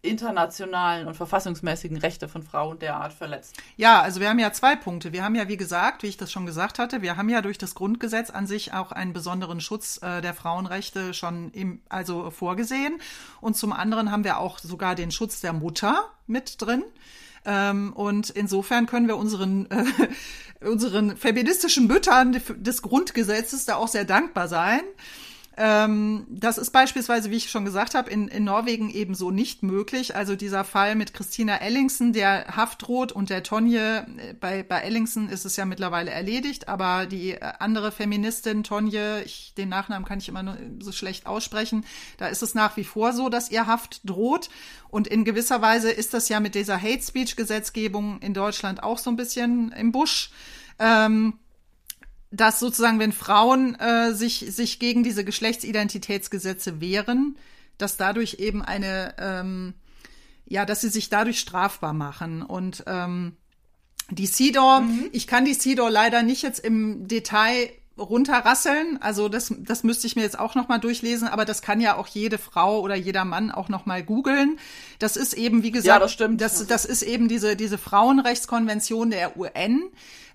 internationalen 0.01 1.07
und 1.07 1.15
verfassungsmäßigen 1.15 1.97
Rechte 1.97 2.27
von 2.27 2.43
Frauen 2.43 2.77
derart 2.79 3.13
verletzt. 3.13 3.55
Ja, 3.77 4.01
also 4.01 4.19
wir 4.19 4.29
haben 4.29 4.39
ja 4.39 4.51
zwei 4.51 4.75
Punkte. 4.75 5.13
Wir 5.13 5.23
haben 5.23 5.35
ja, 5.35 5.47
wie 5.47 5.57
gesagt, 5.57 6.03
wie 6.03 6.07
ich 6.07 6.17
das 6.17 6.29
schon 6.29 6.45
gesagt 6.45 6.77
hatte, 6.77 7.01
wir 7.01 7.15
haben 7.15 7.29
ja 7.29 7.41
durch 7.41 7.57
das 7.57 7.73
Grundgesetz 7.75 8.29
an 8.29 8.47
sich 8.47 8.73
auch 8.73 8.91
einen 8.91 9.13
besonderen 9.13 9.61
Schutz 9.61 10.01
äh, 10.01 10.19
der 10.19 10.33
Frauenrechte 10.33 11.13
schon 11.13 11.51
im, 11.51 11.81
also 11.87 12.31
vorgesehen. 12.31 12.99
Und 13.39 13.55
zum 13.55 13.71
anderen 13.71 14.11
haben 14.11 14.25
wir 14.25 14.39
auch 14.39 14.59
sogar 14.59 14.95
den 14.95 15.11
Schutz 15.11 15.39
der 15.39 15.53
Mutter 15.53 16.03
mit 16.27 16.61
drin. 16.61 16.83
Ähm, 17.45 17.93
und 17.93 18.29
insofern 18.29 18.85
können 18.85 19.07
wir 19.07 19.17
unseren, 19.17 19.69
äh, 19.71 19.85
unseren 20.65 21.17
feministischen 21.17 21.87
Müttern 21.87 22.39
des 22.57 22.81
Grundgesetzes 22.81 23.65
da 23.65 23.75
auch 23.75 23.87
sehr 23.87 24.05
dankbar 24.05 24.47
sein. 24.47 24.81
Ähm, 25.61 26.25
das 26.29 26.57
ist 26.57 26.71
beispielsweise, 26.71 27.31
wie 27.31 27.35
ich 27.35 27.51
schon 27.51 27.65
gesagt 27.65 27.93
habe, 27.93 28.09
in, 28.09 28.29
in 28.29 28.45
Norwegen 28.45 28.89
ebenso 28.89 29.29
nicht 29.29 29.61
möglich. 29.61 30.15
Also 30.15 30.37
dieser 30.37 30.63
Fall 30.63 30.95
mit 30.95 31.13
Christina 31.13 31.57
Ellingsen, 31.57 32.13
der 32.13 32.55
Haft 32.55 32.83
droht 32.83 33.11
und 33.11 33.29
der 33.29 33.43
Tonje, 33.43 34.07
äh, 34.17 34.33
bei, 34.35 34.63
bei 34.63 34.79
Ellingsen 34.79 35.27
ist 35.27 35.43
es 35.43 35.57
ja 35.57 35.65
mittlerweile 35.65 36.11
erledigt, 36.11 36.69
aber 36.69 37.07
die 37.07 37.31
äh, 37.31 37.41
andere 37.59 37.91
Feministin, 37.91 38.63
Tonje, 38.63 39.21
ich, 39.25 39.53
den 39.53 39.67
Nachnamen 39.67 40.07
kann 40.07 40.19
ich 40.19 40.29
immer 40.29 40.43
nur 40.43 40.55
so 40.79 40.93
schlecht 40.93 41.25
aussprechen, 41.27 41.83
da 42.15 42.27
ist 42.27 42.41
es 42.41 42.55
nach 42.55 42.77
wie 42.77 42.85
vor 42.85 43.11
so, 43.11 43.27
dass 43.27 43.51
ihr 43.51 43.67
Haft 43.67 43.99
droht. 44.09 44.49
Und 44.87 45.07
in 45.07 45.25
gewisser 45.25 45.61
Weise 45.61 45.91
ist 45.91 46.13
das 46.13 46.29
ja 46.29 46.39
mit 46.39 46.55
dieser 46.55 46.81
Hate 46.81 47.03
Speech 47.03 47.35
Gesetzgebung 47.35 48.21
in 48.21 48.33
Deutschland 48.33 48.81
auch 48.81 48.97
so 48.97 49.09
ein 49.09 49.17
bisschen 49.17 49.73
im 49.73 49.91
Busch. 49.91 50.31
Ähm, 50.79 51.33
dass 52.31 52.59
sozusagen, 52.59 52.99
wenn 52.99 53.11
Frauen 53.11 53.75
äh, 53.75 54.13
sich, 54.13 54.45
sich 54.49 54.79
gegen 54.79 55.03
diese 55.03 55.25
Geschlechtsidentitätsgesetze 55.25 56.79
wehren, 56.79 57.37
dass 57.77 57.97
dadurch 57.97 58.35
eben 58.39 58.61
eine, 58.61 59.15
ähm, 59.17 59.73
ja, 60.45 60.65
dass 60.65 60.81
sie 60.81 60.89
sich 60.89 61.09
dadurch 61.09 61.39
strafbar 61.39 61.93
machen. 61.93 62.43
Und 62.43 62.83
ähm, 62.87 63.37
die 64.11 64.27
CEDAW, 64.27 64.81
mhm. 64.81 65.09
ich 65.11 65.27
kann 65.27 65.45
die 65.45 65.57
CEDAW 65.57 65.89
leider 65.89 66.21
nicht 66.21 66.43
jetzt 66.43 66.59
im 66.59 67.07
Detail 67.07 67.71
runterrasseln. 67.97 68.97
Also 69.01 69.27
das, 69.29 69.53
das 69.59 69.83
müsste 69.83 70.07
ich 70.07 70.15
mir 70.15 70.21
jetzt 70.21 70.39
auch 70.39 70.55
nochmal 70.55 70.79
durchlesen, 70.79 71.27
aber 71.27 71.45
das 71.45 71.61
kann 71.61 71.81
ja 71.81 71.97
auch 71.97 72.07
jede 72.07 72.37
Frau 72.37 72.79
oder 72.79 72.95
jeder 72.95 73.25
Mann 73.25 73.51
auch 73.51 73.69
nochmal 73.69 74.03
googeln. 74.03 74.57
Das 74.99 75.17
ist 75.17 75.33
eben, 75.33 75.63
wie 75.63 75.71
gesagt, 75.71 75.87
ja, 75.87 75.99
das, 75.99 76.11
stimmt. 76.11 76.41
Das, 76.41 76.65
das 76.65 76.85
ist 76.85 77.01
eben 77.01 77.27
diese, 77.27 77.55
diese 77.55 77.77
Frauenrechtskonvention 77.77 79.11
der 79.11 79.37
UN 79.37 79.83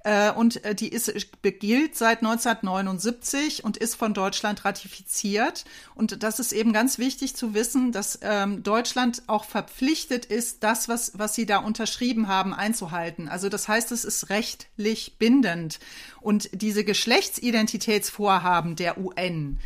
äh, 0.05 0.31
und 0.31 0.63
äh, 0.65 0.75
die 0.75 0.89
ist, 0.89 1.13
gilt 1.43 1.97
seit 1.97 2.19
1979 2.19 3.65
und 3.65 3.79
ist 3.79 3.95
von 3.95 4.13
Deutschland 4.13 4.65
ratifiziert. 4.65 5.65
Und 5.95 6.23
das 6.23 6.39
ist 6.39 6.53
eben 6.53 6.75
ganz 6.75 6.99
wichtig 6.99 7.35
zu 7.35 7.55
wissen, 7.55 7.91
dass 7.91 8.19
ähm, 8.23 8.63
Deutschland 8.63 9.23
auch 9.29 9.47
verpflichtet 9.47 10.27
ist, 10.27 10.63
das, 10.63 10.89
was, 10.89 11.19
was 11.19 11.35
sie 11.35 11.47
da 11.47 11.57
unterschrieben 11.57 12.29
haben, 12.29 12.53
einzuhalten. 12.53 13.29
Also 13.29 13.49
das 13.49 13.67
heißt, 13.67 13.93
es 13.93 14.05
ist 14.05 14.29
rechtlich 14.29 15.17
bindend. 15.19 15.81
Und 16.21 16.51
diese 16.53 16.85
Geschlechtsidentitätsvorhaben 16.85 18.77
der 18.77 18.99
UN, 18.99 19.59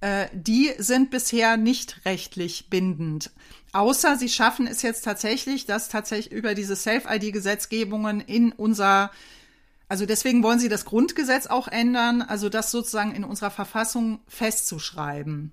äh, 0.00 0.28
die 0.32 0.72
sind 0.78 1.10
bisher 1.10 1.58
nicht 1.58 2.00
rechtlich 2.06 2.70
bindend. 2.70 3.30
Außer 3.74 4.16
sie 4.16 4.30
schaffen 4.30 4.66
es 4.66 4.80
jetzt 4.80 5.02
tatsächlich, 5.02 5.66
dass 5.66 5.90
tatsächlich 5.90 6.32
über 6.32 6.54
diese 6.54 6.76
Self-ID-Gesetzgebungen 6.76 8.20
in 8.20 8.52
unser 8.52 9.10
also 9.92 10.06
deswegen 10.06 10.42
wollen 10.42 10.58
sie 10.58 10.70
das 10.70 10.86
Grundgesetz 10.86 11.46
auch 11.46 11.68
ändern, 11.68 12.22
also 12.22 12.48
das 12.48 12.70
sozusagen 12.70 13.14
in 13.14 13.24
unserer 13.24 13.50
Verfassung 13.50 14.20
festzuschreiben. 14.26 15.52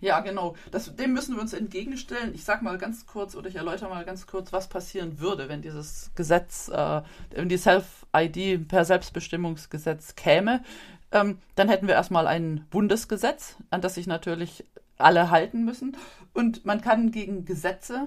Ja, 0.00 0.20
genau. 0.20 0.56
Das, 0.70 0.96
dem 0.96 1.12
müssen 1.12 1.34
wir 1.34 1.42
uns 1.42 1.52
entgegenstellen. 1.52 2.34
Ich 2.34 2.44
sage 2.44 2.64
mal 2.64 2.78
ganz 2.78 3.04
kurz 3.04 3.34
oder 3.34 3.46
ich 3.46 3.56
erläutere 3.56 3.90
mal 3.90 4.06
ganz 4.06 4.26
kurz, 4.26 4.54
was 4.54 4.68
passieren 4.68 5.20
würde, 5.20 5.50
wenn 5.50 5.60
dieses 5.60 6.12
Gesetz, 6.14 6.68
äh, 6.68 7.02
wenn 7.32 7.50
die 7.50 7.58
Self-ID 7.58 8.66
per 8.66 8.86
Selbstbestimmungsgesetz 8.86 10.14
käme. 10.14 10.64
Ähm, 11.12 11.40
dann 11.56 11.68
hätten 11.68 11.88
wir 11.88 11.94
erstmal 11.94 12.26
ein 12.26 12.64
Bundesgesetz, 12.70 13.56
an 13.68 13.82
das 13.82 13.96
sich 13.96 14.06
natürlich 14.06 14.64
alle 14.96 15.30
halten 15.30 15.62
müssen. 15.62 15.94
Und 16.32 16.64
man 16.64 16.80
kann 16.80 17.10
gegen 17.10 17.44
Gesetze, 17.44 18.06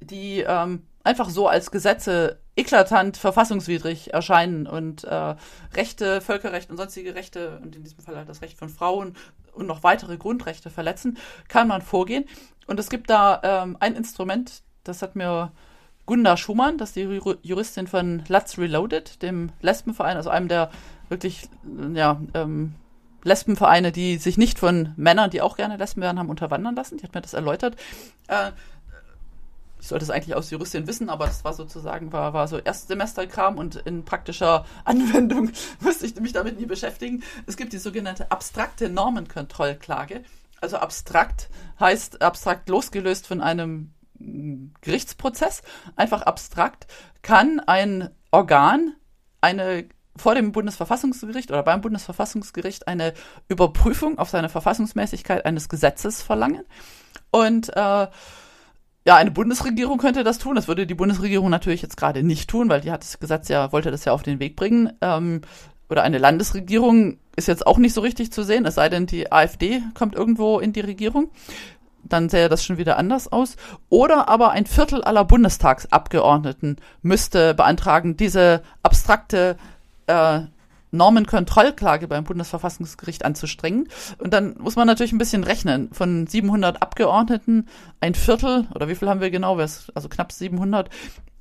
die 0.00 0.40
ähm, 0.40 0.82
einfach 1.04 1.30
so 1.30 1.46
als 1.46 1.70
Gesetze 1.70 2.40
eklatant 2.58 3.16
verfassungswidrig 3.16 4.12
erscheinen 4.12 4.66
und 4.66 5.04
äh, 5.04 5.36
Rechte, 5.74 6.20
Völkerrecht 6.20 6.70
und 6.70 6.76
sonstige 6.76 7.14
Rechte 7.14 7.60
und 7.62 7.76
in 7.76 7.84
diesem 7.84 8.00
Fall 8.00 8.16
halt 8.16 8.28
das 8.28 8.42
Recht 8.42 8.58
von 8.58 8.68
Frauen 8.68 9.14
und 9.52 9.66
noch 9.66 9.82
weitere 9.82 10.16
Grundrechte 10.16 10.70
verletzen, 10.70 11.18
kann 11.48 11.68
man 11.68 11.82
vorgehen. 11.82 12.24
Und 12.66 12.80
es 12.80 12.90
gibt 12.90 13.10
da 13.10 13.40
ähm, 13.42 13.76
ein 13.80 13.94
Instrument, 13.94 14.62
das 14.84 15.02
hat 15.02 15.16
mir 15.16 15.52
Gunda 16.04 16.36
Schumann, 16.36 16.78
das 16.78 16.90
ist 16.90 16.96
die 16.96 17.20
Juristin 17.42 17.86
von 17.86 18.22
Lutz 18.28 18.58
Reloaded, 18.58 19.22
dem 19.22 19.50
Lesbenverein, 19.60 20.16
also 20.16 20.30
einem 20.30 20.48
der 20.48 20.70
wirklich, 21.08 21.48
ja, 21.94 22.20
ähm, 22.34 22.74
Lesbenvereine, 23.24 23.92
die 23.92 24.16
sich 24.16 24.38
nicht 24.38 24.58
von 24.58 24.94
Männern, 24.96 25.30
die 25.30 25.42
auch 25.42 25.56
gerne 25.56 25.76
Lesben 25.76 26.00
werden, 26.00 26.18
haben 26.18 26.30
unterwandern 26.30 26.76
lassen. 26.76 26.98
Die 26.98 27.04
hat 27.04 27.14
mir 27.14 27.20
das 27.20 27.34
erläutert. 27.34 27.76
Äh, 28.28 28.52
ich 29.80 29.88
sollte 29.88 30.04
es 30.04 30.10
eigentlich 30.10 30.34
aus 30.34 30.50
Juristin 30.50 30.86
wissen, 30.86 31.08
aber 31.08 31.26
das 31.26 31.44
war 31.44 31.52
sozusagen, 31.52 32.12
war, 32.12 32.32
war 32.32 32.48
so 32.48 32.58
Erstsemesterkram 32.58 33.58
und 33.58 33.76
in 33.76 34.04
praktischer 34.04 34.64
Anwendung 34.84 35.50
musste 35.80 36.06
ich 36.06 36.18
mich 36.20 36.32
damit 36.32 36.58
nie 36.58 36.66
beschäftigen. 36.66 37.22
Es 37.46 37.56
gibt 37.56 37.72
die 37.72 37.78
sogenannte 37.78 38.30
abstrakte 38.30 38.88
Normenkontrollklage. 38.88 40.22
Also 40.60 40.78
abstrakt 40.78 41.48
heißt 41.78 42.20
abstrakt 42.22 42.68
losgelöst 42.68 43.26
von 43.26 43.40
einem 43.40 43.92
Gerichtsprozess, 44.80 45.62
einfach 45.94 46.22
abstrakt, 46.22 46.88
kann 47.22 47.60
ein 47.60 48.10
Organ 48.32 48.94
eine 49.40 49.88
vor 50.16 50.34
dem 50.34 50.50
Bundesverfassungsgericht 50.50 51.50
oder 51.50 51.62
beim 51.62 51.80
Bundesverfassungsgericht 51.80 52.88
eine 52.88 53.14
Überprüfung 53.46 54.18
auf 54.18 54.30
seine 54.30 54.48
Verfassungsmäßigkeit 54.48 55.46
eines 55.46 55.68
Gesetzes 55.68 56.22
verlangen. 56.22 56.64
Und 57.30 57.74
äh, 57.76 58.08
ja, 59.08 59.16
eine 59.16 59.30
Bundesregierung 59.30 59.96
könnte 59.96 60.22
das 60.22 60.36
tun. 60.36 60.54
Das 60.54 60.68
würde 60.68 60.86
die 60.86 60.94
Bundesregierung 60.94 61.48
natürlich 61.48 61.80
jetzt 61.80 61.96
gerade 61.96 62.22
nicht 62.22 62.50
tun, 62.50 62.68
weil 62.68 62.82
die 62.82 62.90
hat 62.90 63.02
das 63.02 63.18
Gesetz 63.18 63.48
ja, 63.48 63.72
wollte 63.72 63.90
das 63.90 64.04
ja 64.04 64.12
auf 64.12 64.22
den 64.22 64.38
Weg 64.38 64.54
bringen. 64.54 64.92
Ähm, 65.00 65.40
oder 65.88 66.02
eine 66.02 66.18
Landesregierung 66.18 67.16
ist 67.34 67.48
jetzt 67.48 67.66
auch 67.66 67.78
nicht 67.78 67.94
so 67.94 68.02
richtig 68.02 68.32
zu 68.32 68.42
sehen, 68.42 68.66
es 68.66 68.74
sei 68.74 68.90
denn, 68.90 69.06
die 69.06 69.32
AfD 69.32 69.80
kommt 69.94 70.14
irgendwo 70.14 70.58
in 70.58 70.74
die 70.74 70.80
Regierung 70.80 71.30
dann 72.04 72.28
sähe 72.28 72.48
das 72.48 72.64
schon 72.64 72.78
wieder 72.78 72.96
anders 72.96 73.30
aus. 73.30 73.56
Oder 73.90 74.28
aber 74.28 74.50
ein 74.52 74.66
Viertel 74.66 75.02
aller 75.02 75.24
Bundestagsabgeordneten 75.24 76.76
müsste 77.02 77.54
beantragen, 77.54 78.16
diese 78.16 78.62
abstrakte 78.82 79.56
äh, 80.06 80.40
Normenkontrollklage 80.90 82.08
beim 82.08 82.24
Bundesverfassungsgericht 82.24 83.24
anzustrengen. 83.24 83.88
Und 84.18 84.32
dann 84.32 84.56
muss 84.58 84.76
man 84.76 84.86
natürlich 84.86 85.12
ein 85.12 85.18
bisschen 85.18 85.44
rechnen. 85.44 85.90
Von 85.92 86.26
700 86.26 86.82
Abgeordneten 86.82 87.68
ein 88.00 88.14
Viertel, 88.14 88.66
oder 88.74 88.88
wie 88.88 88.94
viel 88.94 89.08
haben 89.08 89.20
wir 89.20 89.30
genau, 89.30 89.56
also 89.58 90.08
knapp 90.08 90.32
700, 90.32 90.90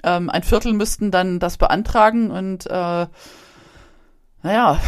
ähm, 0.03 0.29
ein 0.29 0.43
Viertel 0.43 0.73
müssten 0.73 1.11
dann 1.11 1.39
das 1.39 1.57
beantragen 1.57 2.31
und 2.31 2.67
äh, 2.67 3.07
naja, 4.43 4.79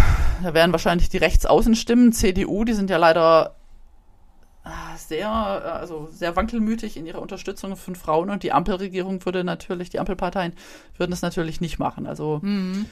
da 0.43 0.54
wären 0.54 0.72
wahrscheinlich 0.72 1.10
die 1.10 1.17
Rechtsaußenstimmen, 1.17 2.13
CDU, 2.13 2.63
die 2.63 2.74
sind 2.74 2.89
ja 2.89 2.98
leider 2.98 3.56
Ah, 4.69 4.98
sehr, 4.98 5.28
äh, 5.28 5.67
also 5.69 6.10
sehr 6.12 6.36
wankelmütig 6.36 6.98
in 6.98 7.06
ihrer 7.06 7.22
Unterstützung 7.22 7.76
von 7.76 7.95
Frauen 7.95 8.30
und 8.30 8.43
die 8.43 8.52
Ampelregierung 8.52 9.24
würde 9.26 9.43
natürlich, 9.43 9.89
die 9.89 10.00
Ampelparteien 10.00 10.54
würden 10.98 11.13
es 11.13 11.22
natürlich 11.22 11.60
nicht 11.62 11.80
machen. 11.80 12.06
Also 12.06 12.39
mhm. 12.43 12.86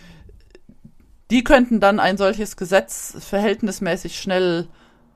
Die 1.31 1.43
könnten 1.43 1.79
dann 1.79 1.99
ein 1.99 2.17
solches 2.17 2.55
Gesetz 2.57 3.15
verhältnismäßig 3.19 4.19
schnell 4.19 4.67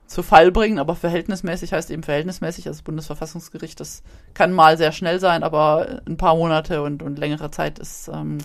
zu 0.06 0.22
Fall 0.22 0.52
bringen, 0.52 0.78
aber 0.78 0.94
verhältnismäßig 0.94 1.72
heißt 1.72 1.90
eben 1.90 2.02
verhältnismäßig, 2.02 2.68
also 2.68 2.82
Bundesverfassungsgericht, 2.82 3.80
das 3.80 4.02
kann 4.34 4.52
mal 4.52 4.76
sehr 4.76 4.92
schnell 4.92 5.20
sein, 5.20 5.42
aber 5.42 6.02
ein 6.06 6.18
paar 6.18 6.36
Monate 6.36 6.82
und, 6.82 7.02
und 7.02 7.18
längere 7.18 7.50
Zeit 7.50 7.78
ist 7.78 8.08
ähm, 8.08 8.38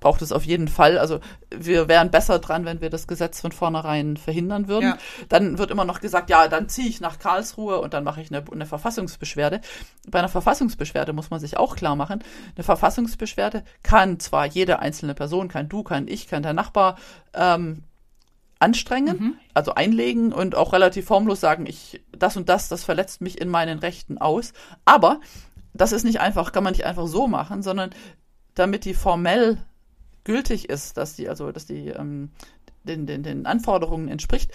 braucht 0.00 0.22
es 0.22 0.32
auf 0.32 0.44
jeden 0.44 0.68
Fall. 0.68 0.98
Also 0.98 1.20
wir 1.50 1.88
wären 1.88 2.10
besser 2.10 2.38
dran, 2.38 2.64
wenn 2.64 2.80
wir 2.80 2.90
das 2.90 3.06
Gesetz 3.06 3.40
von 3.40 3.52
vornherein 3.52 4.16
verhindern 4.16 4.68
würden. 4.68 4.90
Ja. 4.90 4.98
Dann 5.28 5.58
wird 5.58 5.70
immer 5.70 5.84
noch 5.84 6.00
gesagt, 6.00 6.30
ja, 6.30 6.48
dann 6.48 6.68
ziehe 6.68 6.88
ich 6.88 7.00
nach 7.00 7.18
Karlsruhe 7.18 7.80
und 7.80 7.94
dann 7.94 8.04
mache 8.04 8.20
ich 8.20 8.32
eine, 8.32 8.44
eine, 8.50 8.66
Verfassungsbeschwerde. 8.66 9.60
Bei 10.08 10.18
einer 10.18 10.28
Verfassungsbeschwerde 10.28 11.12
muss 11.12 11.30
man 11.30 11.40
sich 11.40 11.56
auch 11.56 11.76
klar 11.76 11.96
machen, 11.96 12.22
eine 12.54 12.64
Verfassungsbeschwerde 12.64 13.64
kann 13.82 14.20
zwar 14.20 14.46
jede 14.46 14.80
einzelne 14.80 15.14
Person, 15.14 15.48
kann 15.48 15.68
du, 15.68 15.82
kann 15.82 16.08
ich, 16.08 16.28
kann 16.28 16.42
der 16.42 16.52
Nachbar 16.52 16.96
ähm, 17.34 17.82
anstrengen, 18.58 19.18
mhm. 19.18 19.34
also 19.54 19.74
einlegen 19.74 20.32
und 20.32 20.54
auch 20.54 20.72
relativ 20.72 21.06
formlos 21.06 21.40
sagen, 21.40 21.66
ich 21.66 22.02
das 22.12 22.36
und 22.36 22.48
das, 22.48 22.68
das 22.68 22.84
verletzt 22.84 23.20
mich 23.20 23.40
in 23.40 23.48
meinen 23.48 23.78
Rechten 23.78 24.18
aus. 24.18 24.52
Aber 24.84 25.20
das 25.74 25.92
ist 25.92 26.04
nicht 26.04 26.20
einfach, 26.20 26.52
kann 26.52 26.64
man 26.64 26.72
nicht 26.72 26.86
einfach 26.86 27.06
so 27.06 27.26
machen, 27.26 27.62
sondern 27.62 27.90
damit 28.54 28.84
die 28.84 28.94
formell 28.94 29.58
gültig 30.26 30.68
ist, 30.68 30.96
dass 30.96 31.14
die, 31.14 31.28
also 31.28 31.52
dass 31.52 31.64
die 31.64 31.88
ähm, 31.88 32.30
den, 32.84 33.06
den, 33.06 33.22
den 33.22 33.46
Anforderungen 33.46 34.08
entspricht, 34.08 34.50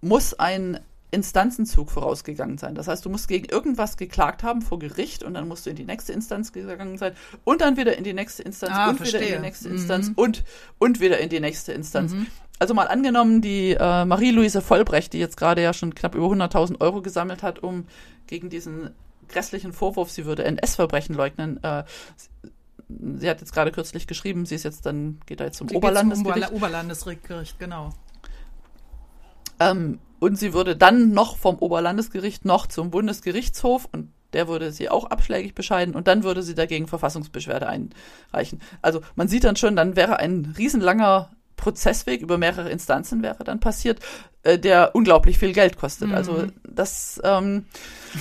muss 0.00 0.34
ein 0.34 0.80
Instanzenzug 1.10 1.90
vorausgegangen 1.90 2.58
sein. 2.58 2.74
Das 2.74 2.88
heißt, 2.88 3.04
du 3.04 3.10
musst 3.10 3.28
gegen 3.28 3.46
irgendwas 3.46 3.96
geklagt 3.96 4.42
haben 4.42 4.60
vor 4.62 4.78
Gericht 4.78 5.22
und 5.22 5.34
dann 5.34 5.48
musst 5.48 5.66
du 5.66 5.70
in 5.70 5.76
die 5.76 5.84
nächste 5.84 6.12
Instanz 6.12 6.52
gegangen 6.52 6.98
sein 6.98 7.12
und 7.44 7.60
dann 7.60 7.76
wieder 7.76 7.96
in 7.96 8.04
die 8.04 8.12
nächste 8.12 8.42
Instanz 8.42 8.72
ah, 8.74 8.90
und 8.90 8.96
verstehe. 8.96 9.20
wieder 9.20 9.30
in 9.30 9.36
die 9.36 9.46
nächste 9.46 9.68
Instanz 9.68 10.08
mhm. 10.08 10.14
und, 10.16 10.44
und 10.78 11.00
wieder 11.00 11.18
in 11.18 11.28
die 11.28 11.40
nächste 11.40 11.72
Instanz. 11.72 12.12
Mhm. 12.12 12.26
Also 12.58 12.74
mal 12.74 12.88
angenommen, 12.88 13.40
die 13.40 13.72
äh, 13.78 14.04
Marie-Louise 14.04 14.62
Vollbrecht, 14.62 15.12
die 15.12 15.18
jetzt 15.18 15.36
gerade 15.36 15.62
ja 15.62 15.72
schon 15.72 15.94
knapp 15.94 16.14
über 16.14 16.26
100.000 16.26 16.80
Euro 16.80 17.02
gesammelt 17.02 17.42
hat, 17.42 17.62
um 17.62 17.86
gegen 18.26 18.50
diesen 18.50 18.90
grässlichen 19.28 19.72
Vorwurf, 19.72 20.10
sie 20.10 20.24
würde 20.24 20.44
NS-Verbrechen 20.44 21.14
leugnen, 21.14 21.62
äh, 21.62 21.84
sie 22.88 23.28
hat 23.28 23.40
jetzt 23.40 23.52
gerade 23.52 23.72
kürzlich 23.72 24.06
geschrieben, 24.06 24.46
sie 24.46 24.54
ist 24.54 24.64
jetzt 24.64 24.86
dann, 24.86 25.20
geht 25.26 25.40
da 25.40 25.44
jetzt 25.44 25.58
zum 25.58 25.68
sie 25.68 25.76
Oberlandesgericht. 25.76 26.48
Zum 26.48 26.56
Oberlandesgericht, 26.56 27.58
genau. 27.58 27.90
Ähm, 29.58 29.98
und 30.18 30.38
sie 30.38 30.52
würde 30.52 30.76
dann 30.76 31.12
noch 31.12 31.36
vom 31.36 31.56
Oberlandesgericht 31.56 32.44
noch 32.44 32.66
zum 32.66 32.90
Bundesgerichtshof 32.90 33.88
und 33.92 34.12
der 34.32 34.48
würde 34.48 34.72
sie 34.72 34.88
auch 34.88 35.04
abschlägig 35.04 35.54
bescheiden 35.54 35.94
und 35.94 36.08
dann 36.08 36.22
würde 36.22 36.42
sie 36.42 36.54
dagegen 36.54 36.86
Verfassungsbeschwerde 36.86 37.66
einreichen. 37.66 38.60
Also 38.82 39.00
man 39.14 39.28
sieht 39.28 39.44
dann 39.44 39.56
schon, 39.56 39.76
dann 39.76 39.96
wäre 39.96 40.18
ein 40.18 40.54
riesenlanger 40.58 41.30
Prozessweg 41.56 42.20
über 42.20 42.36
mehrere 42.38 42.70
Instanzen 42.70 43.22
wäre 43.22 43.42
dann 43.44 43.60
passiert, 43.60 44.00
äh, 44.42 44.58
der 44.58 44.94
unglaublich 44.94 45.38
viel 45.38 45.52
Geld 45.52 45.78
kostet. 45.78 46.12
Also 46.12 46.32
mhm. 46.32 46.38
Also 46.38 46.52
das 46.64 47.20
ähm, 47.24 47.64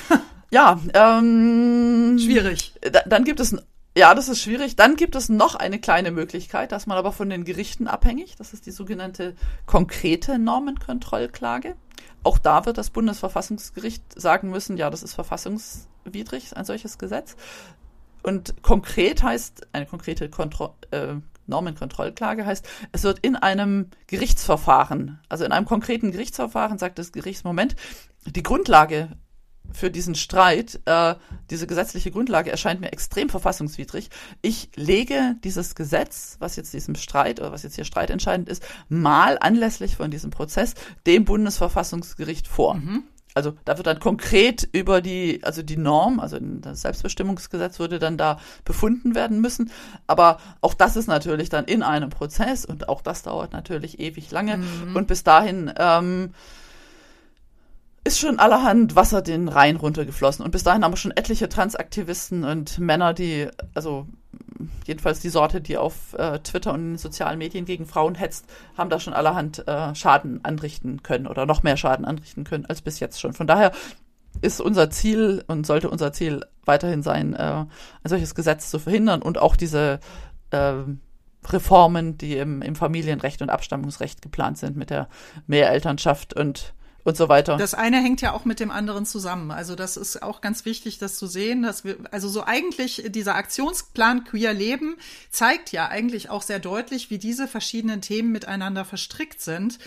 ja 0.51 0.79
ähm, 0.93 2.17
schwierig. 2.17 2.75
Da, 2.81 3.01
dann 3.05 3.25
gibt 3.25 3.39
es 3.39 3.55
ja, 3.97 4.13
das 4.13 4.27
ist 4.27 4.41
schwierig. 4.41 4.75
Dann 4.75 4.97
gibt 4.97 5.15
es 5.15 5.29
noch 5.29 5.55
eine 5.55 5.79
kleine 5.79 6.11
Möglichkeit, 6.11 6.71
dass 6.71 6.85
man 6.85 6.97
aber 6.97 7.13
von 7.13 7.29
den 7.29 7.45
Gerichten 7.45 7.87
abhängig. 7.87 8.35
Das 8.35 8.53
ist 8.53 8.65
die 8.65 8.71
sogenannte 8.71 9.35
konkrete 9.65 10.37
Normenkontrollklage. 10.37 11.75
Auch 12.23 12.37
da 12.37 12.65
wird 12.65 12.77
das 12.77 12.89
Bundesverfassungsgericht 12.89 14.19
sagen 14.19 14.49
müssen, 14.49 14.77
ja, 14.77 14.89
das 14.89 15.03
ist 15.03 15.13
verfassungswidrig, 15.13 16.57
ein 16.57 16.65
solches 16.65 16.97
Gesetz. 16.97 17.37
Und 18.21 18.61
konkret 18.63 19.23
heißt, 19.23 19.67
eine 19.71 19.85
konkrete 19.85 20.29
Kontro 20.29 20.75
äh, 20.91 21.15
Normenkontrollklage 21.47 22.45
heißt, 22.45 22.67
es 22.91 23.03
wird 23.03 23.19
in 23.19 23.35
einem 23.35 23.91
Gerichtsverfahren, 24.07 25.19
also 25.29 25.45
in 25.45 25.51
einem 25.51 25.67
konkreten 25.67 26.11
Gerichtsverfahren, 26.11 26.79
sagt 26.79 26.97
das 26.97 27.11
Gerichtsmoment, 27.11 27.75
die 28.25 28.41
Grundlage 28.41 29.09
für 29.73 29.91
diesen 29.91 30.15
Streit, 30.15 30.79
äh, 30.85 31.15
diese 31.49 31.67
gesetzliche 31.67 32.11
Grundlage 32.11 32.51
erscheint 32.51 32.81
mir 32.81 32.91
extrem 32.91 33.29
verfassungswidrig. 33.29 34.09
Ich 34.41 34.69
lege 34.75 35.35
dieses 35.43 35.75
Gesetz, 35.75 36.37
was 36.39 36.55
jetzt 36.55 36.73
diesem 36.73 36.95
Streit 36.95 37.39
oder 37.39 37.51
was 37.51 37.63
jetzt 37.63 37.75
hier 37.75 37.85
streitentscheidend 37.85 38.49
ist, 38.49 38.63
mal 38.89 39.37
anlässlich 39.39 39.95
von 39.95 40.11
diesem 40.11 40.31
Prozess 40.31 40.73
dem 41.05 41.25
Bundesverfassungsgericht 41.25 42.47
vor. 42.47 42.75
Mhm. 42.75 43.03
Also 43.35 43.53
da 43.65 43.75
wird 43.75 43.85
dann 43.85 43.99
konkret 43.99 44.67
über 44.71 45.01
die, 45.01 45.41
also 45.43 45.61
die 45.61 45.75
Norm, 45.75 46.21
also 46.21 46.37
das 46.39 46.81
Selbstbestimmungsgesetz 46.81 47.79
würde 47.79 47.99
dann 47.99 48.17
da 48.17 48.39
befunden 48.63 49.13
werden 49.13 49.41
müssen. 49.41 49.71
Aber 50.07 50.39
auch 50.61 50.73
das 50.73 50.95
ist 50.95 51.07
natürlich 51.07 51.49
dann 51.49 51.65
in 51.65 51.83
einem 51.83 52.09
Prozess 52.09 52.63
und 52.63 52.87
auch 52.87 53.01
das 53.01 53.23
dauert 53.23 53.51
natürlich 53.51 53.99
ewig 53.99 54.31
lange. 54.31 54.57
Mhm. 54.57 54.95
Und 54.95 55.07
bis 55.07 55.25
dahin 55.25 55.69
ähm, 55.77 56.33
ist 58.05 58.19
schon 58.19 58.37
allerhand 58.37 58.95
Wasser 58.95 59.23
den 59.23 59.47
Rhein 59.47 59.75
runtergeflossen. 59.77 60.45
Und 60.45 60.51
bis 60.51 60.63
dahin 60.63 60.83
haben 60.83 60.93
wir 60.93 60.97
schon 60.97 61.11
etliche 61.11 61.49
Transaktivisten 61.49 62.43
und 62.43 62.77
Männer, 62.77 63.13
die, 63.13 63.47
also 63.73 64.05
jedenfalls 64.85 65.21
die 65.21 65.29
Sorte, 65.29 65.59
die 65.59 65.75
auf 65.75 66.13
äh, 66.13 66.37
Twitter 66.39 66.71
und 66.71 66.81
in 66.81 66.89
den 66.91 66.97
sozialen 66.99 67.39
Medien 67.39 67.65
gegen 67.65 67.87
Frauen 67.87 68.13
hetzt, 68.13 68.45
haben 68.77 68.91
da 68.91 68.99
schon 68.99 69.13
allerhand 69.13 69.67
äh, 69.67 69.95
Schaden 69.95 70.45
anrichten 70.45 71.01
können 71.01 71.25
oder 71.25 71.47
noch 71.47 71.63
mehr 71.63 71.77
Schaden 71.77 72.05
anrichten 72.05 72.43
können 72.43 72.67
als 72.67 72.83
bis 72.83 72.99
jetzt 72.99 73.19
schon. 73.19 73.33
Von 73.33 73.47
daher 73.47 73.71
ist 74.41 74.61
unser 74.61 74.91
Ziel 74.91 75.43
und 75.47 75.65
sollte 75.65 75.89
unser 75.89 76.13
Ziel 76.13 76.45
weiterhin 76.63 77.01
sein, 77.01 77.33
äh, 77.33 77.65
ein 77.65 77.67
solches 78.03 78.35
Gesetz 78.35 78.69
zu 78.69 78.77
verhindern 78.77 79.23
und 79.23 79.39
auch 79.39 79.55
diese 79.55 79.99
äh, 80.51 80.73
Reformen, 81.47 82.19
die 82.19 82.37
im, 82.37 82.61
im 82.61 82.75
Familienrecht 82.75 83.41
und 83.41 83.49
Abstammungsrecht 83.49 84.21
geplant 84.21 84.59
sind 84.59 84.77
mit 84.77 84.91
der 84.91 85.09
Mehrelternschaft 85.47 86.35
und 86.35 86.75
und 87.05 87.15
so 87.15 87.29
weiter. 87.29 87.55
Das 87.55 87.75
eine 87.75 88.01
hängt 88.01 88.21
ja 88.21 88.33
auch 88.33 88.45
mit 88.45 88.59
dem 88.59 88.71
anderen 88.71 89.05
zusammen. 89.05 89.51
Also 89.51 89.75
das 89.75 89.95
ist 89.95 90.23
auch 90.23 90.41
ganz 90.41 90.65
wichtig, 90.65 90.97
das 90.97 91.15
zu 91.15 91.27
sehen, 91.27 91.61
dass 91.61 91.85
wir, 91.85 91.97
also 92.11 92.27
so 92.27 92.43
eigentlich 92.43 93.03
dieser 93.09 93.35
Aktionsplan 93.35 94.25
Queer 94.25 94.53
Leben 94.53 94.97
zeigt 95.29 95.71
ja 95.71 95.87
eigentlich 95.87 96.31
auch 96.31 96.41
sehr 96.41 96.59
deutlich, 96.59 97.11
wie 97.11 97.19
diese 97.19 97.47
verschiedenen 97.47 98.01
Themen 98.01 98.31
miteinander 98.31 98.85
verstrickt 98.85 99.39
sind 99.39 99.77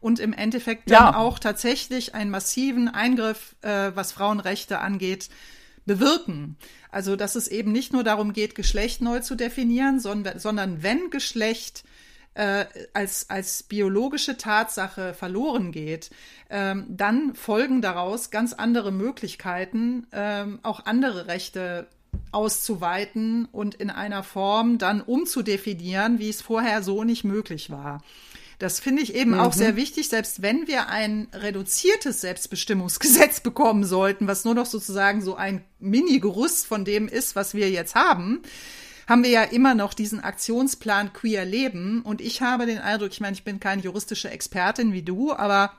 und 0.00 0.18
im 0.18 0.32
Endeffekt 0.32 0.90
dann 0.90 1.14
ja. 1.14 1.16
auch 1.16 1.38
tatsächlich 1.38 2.14
einen 2.14 2.30
massiven 2.30 2.88
Eingriff, 2.88 3.54
äh, 3.62 3.92
was 3.94 4.10
Frauenrechte 4.10 4.80
angeht, 4.80 5.30
bewirken. 5.86 6.56
Also, 6.90 7.14
dass 7.14 7.36
es 7.36 7.46
eben 7.46 7.70
nicht 7.70 7.92
nur 7.92 8.02
darum 8.02 8.32
geht, 8.32 8.56
Geschlecht 8.56 9.00
neu 9.00 9.20
zu 9.20 9.36
definieren, 9.36 10.00
sondern, 10.00 10.40
sondern 10.40 10.82
wenn 10.82 11.10
Geschlecht 11.10 11.84
äh, 12.34 12.66
als, 12.92 13.30
als 13.30 13.62
biologische 13.62 14.36
Tatsache 14.36 15.14
verloren 15.14 15.72
geht, 15.72 16.10
ähm, 16.50 16.86
dann 16.88 17.34
folgen 17.34 17.80
daraus 17.80 18.30
ganz 18.30 18.52
andere 18.52 18.92
Möglichkeiten, 18.92 20.06
ähm, 20.12 20.58
auch 20.62 20.84
andere 20.84 21.26
Rechte 21.26 21.86
auszuweiten 22.32 23.46
und 23.50 23.74
in 23.74 23.90
einer 23.90 24.22
Form 24.22 24.78
dann 24.78 25.00
umzudefinieren, 25.00 26.18
wie 26.18 26.28
es 26.28 26.42
vorher 26.42 26.82
so 26.82 27.04
nicht 27.04 27.24
möglich 27.24 27.70
war. 27.70 28.02
Das 28.58 28.80
finde 28.80 29.02
ich 29.02 29.14
eben 29.14 29.32
mhm. 29.32 29.40
auch 29.40 29.52
sehr 29.52 29.76
wichtig, 29.76 30.08
selbst 30.08 30.42
wenn 30.42 30.66
wir 30.68 30.88
ein 30.88 31.28
reduziertes 31.32 32.20
Selbstbestimmungsgesetz 32.20 33.40
bekommen 33.42 33.84
sollten, 33.84 34.26
was 34.26 34.44
nur 34.44 34.54
noch 34.54 34.66
sozusagen 34.66 35.22
so 35.22 35.34
ein 35.34 35.64
Mini-Gerüst 35.80 36.66
von 36.66 36.84
dem 36.84 37.08
ist, 37.08 37.36
was 37.36 37.54
wir 37.54 37.70
jetzt 37.70 37.94
haben, 37.94 38.42
haben 39.08 39.22
wir 39.22 39.30
ja 39.30 39.42
immer 39.42 39.74
noch 39.74 39.94
diesen 39.94 40.20
Aktionsplan 40.20 41.12
Queer 41.12 41.44
Leben. 41.44 42.02
Und 42.02 42.20
ich 42.20 42.42
habe 42.42 42.66
den 42.66 42.78
Eindruck, 42.78 43.12
ich 43.12 43.20
meine, 43.20 43.34
ich 43.34 43.44
bin 43.44 43.60
keine 43.60 43.82
juristische 43.82 44.30
Expertin 44.30 44.92
wie 44.92 45.02
du, 45.02 45.32
aber 45.32 45.72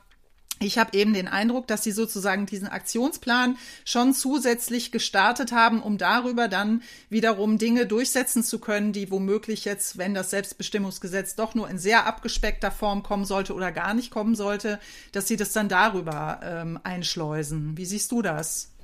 ich 0.62 0.78
habe 0.78 0.98
eben 0.98 1.14
den 1.14 1.28
Eindruck, 1.28 1.68
dass 1.68 1.84
sie 1.84 1.92
sozusagen 1.92 2.46
diesen 2.46 2.70
Aktionsplan 2.70 3.58
schon 3.84 4.14
zusätzlich 4.14 4.92
gestartet 4.92 5.52
haben, 5.52 5.82
um 5.82 5.98
darüber 5.98 6.48
dann 6.48 6.82
wiederum 7.10 7.58
Dinge 7.58 7.86
durchsetzen 7.86 8.42
zu 8.42 8.60
können, 8.60 8.94
die 8.94 9.12
womöglich 9.12 9.66
jetzt, 9.66 9.98
wenn 9.98 10.14
das 10.14 10.30
Selbstbestimmungsgesetz 10.30 11.36
doch 11.36 11.56
nur 11.56 11.70
in 11.70 11.78
sehr 11.78 12.06
abgespeckter 12.06 12.72
Form 12.72 13.04
kommen 13.04 13.26
sollte 13.26 13.54
oder 13.54 13.74
gar 13.74 13.94
nicht 13.94 14.12
kommen 14.12 14.36
sollte, 14.36 14.80
dass 15.12 15.28
sie 15.28 15.36
das 15.36 15.52
dann 15.52 15.68
darüber 15.68 16.40
ähm, 16.42 16.80
einschleusen. 16.84 17.78
Wie 17.78 17.86
siehst 17.86 18.12
du 18.14 18.22
das? 18.22 18.75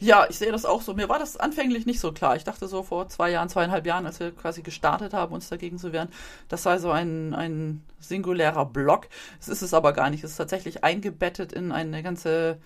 Ja, 0.00 0.26
ich 0.30 0.38
sehe 0.38 0.50
das 0.50 0.64
auch 0.64 0.80
so. 0.80 0.94
Mir 0.94 1.10
war 1.10 1.18
das 1.18 1.36
anfänglich 1.36 1.84
nicht 1.84 2.00
so 2.00 2.10
klar. 2.10 2.34
Ich 2.34 2.44
dachte 2.44 2.66
so 2.68 2.82
vor 2.82 3.08
zwei 3.08 3.30
Jahren, 3.30 3.50
zweieinhalb 3.50 3.86
Jahren, 3.86 4.06
als 4.06 4.18
wir 4.18 4.32
quasi 4.32 4.62
gestartet 4.62 5.12
haben, 5.12 5.34
uns 5.34 5.50
dagegen 5.50 5.78
zu 5.78 5.92
wehren, 5.92 6.08
das 6.48 6.62
sei 6.62 6.78
so 6.78 6.90
ein, 6.90 7.34
ein 7.34 7.82
singulärer 7.98 8.64
Block. 8.64 9.08
Es 9.40 9.48
ist 9.48 9.60
es 9.60 9.74
aber 9.74 9.92
gar 9.92 10.08
nicht. 10.08 10.24
Es 10.24 10.32
ist 10.32 10.36
tatsächlich 10.38 10.84
eingebettet 10.84 11.52
in 11.52 11.70
eine 11.70 12.02
ganze, 12.02 12.58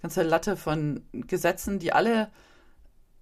ganze 0.00 0.22
Latte 0.22 0.56
von 0.56 1.02
Gesetzen, 1.12 1.80
die 1.80 1.92
alle, 1.92 2.30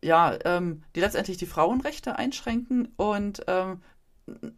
ja, 0.03 0.37
ähm, 0.45 0.83
die 0.95 1.01
letztendlich 1.01 1.39
die 1.39 1.47
Frauenrechte 1.47 2.17
einschränken 2.17 2.89
und 2.97 3.43
ähm, 3.47 3.81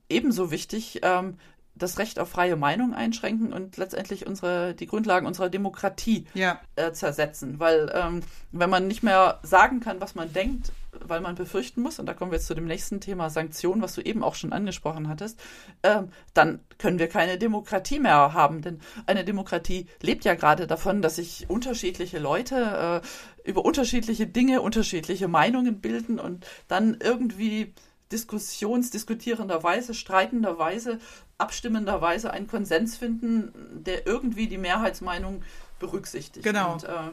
ebenso 0.08 0.50
wichtig, 0.50 0.98
ähm, 1.02 1.38
das 1.82 1.98
Recht 1.98 2.18
auf 2.18 2.28
freie 2.28 2.56
Meinung 2.56 2.94
einschränken 2.94 3.52
und 3.52 3.76
letztendlich 3.76 4.26
unsere, 4.26 4.74
die 4.74 4.86
Grundlagen 4.86 5.26
unserer 5.26 5.48
Demokratie 5.48 6.26
ja. 6.34 6.60
äh, 6.76 6.92
zersetzen. 6.92 7.58
Weil 7.58 7.90
ähm, 7.94 8.20
wenn 8.52 8.70
man 8.70 8.86
nicht 8.86 9.02
mehr 9.02 9.40
sagen 9.42 9.80
kann, 9.80 10.00
was 10.00 10.14
man 10.14 10.32
denkt, 10.32 10.72
weil 10.92 11.20
man 11.20 11.34
befürchten 11.34 11.82
muss, 11.82 11.98
und 11.98 12.06
da 12.06 12.14
kommen 12.14 12.30
wir 12.30 12.36
jetzt 12.36 12.46
zu 12.46 12.54
dem 12.54 12.66
nächsten 12.66 13.00
Thema 13.00 13.30
Sanktionen, 13.30 13.82
was 13.82 13.94
du 13.94 14.00
eben 14.00 14.22
auch 14.22 14.34
schon 14.34 14.52
angesprochen 14.52 15.08
hattest, 15.08 15.40
ähm, 15.82 16.08
dann 16.34 16.60
können 16.78 16.98
wir 16.98 17.08
keine 17.08 17.38
Demokratie 17.38 17.98
mehr 17.98 18.32
haben. 18.32 18.62
Denn 18.62 18.80
eine 19.06 19.24
Demokratie 19.24 19.86
lebt 20.02 20.24
ja 20.24 20.34
gerade 20.34 20.66
davon, 20.66 21.02
dass 21.02 21.16
sich 21.16 21.48
unterschiedliche 21.48 22.18
Leute 22.18 23.02
äh, 23.44 23.48
über 23.48 23.64
unterschiedliche 23.64 24.26
Dinge 24.26 24.60
unterschiedliche 24.60 25.28
Meinungen 25.28 25.80
bilden 25.80 26.18
und 26.18 26.46
dann 26.68 26.98
irgendwie 27.00 27.72
diskussionsdiskutierenderweise, 28.12 29.94
streitenderweise, 29.94 30.98
abstimmenderweise 31.40 32.30
einen 32.30 32.46
Konsens 32.46 32.96
finden, 32.96 33.52
der 33.84 34.06
irgendwie 34.06 34.46
die 34.48 34.58
Mehrheitsmeinung 34.58 35.42
berücksichtigt. 35.78 36.44
Genau. 36.44 36.74
Und, 36.74 36.84
äh, 36.84 37.10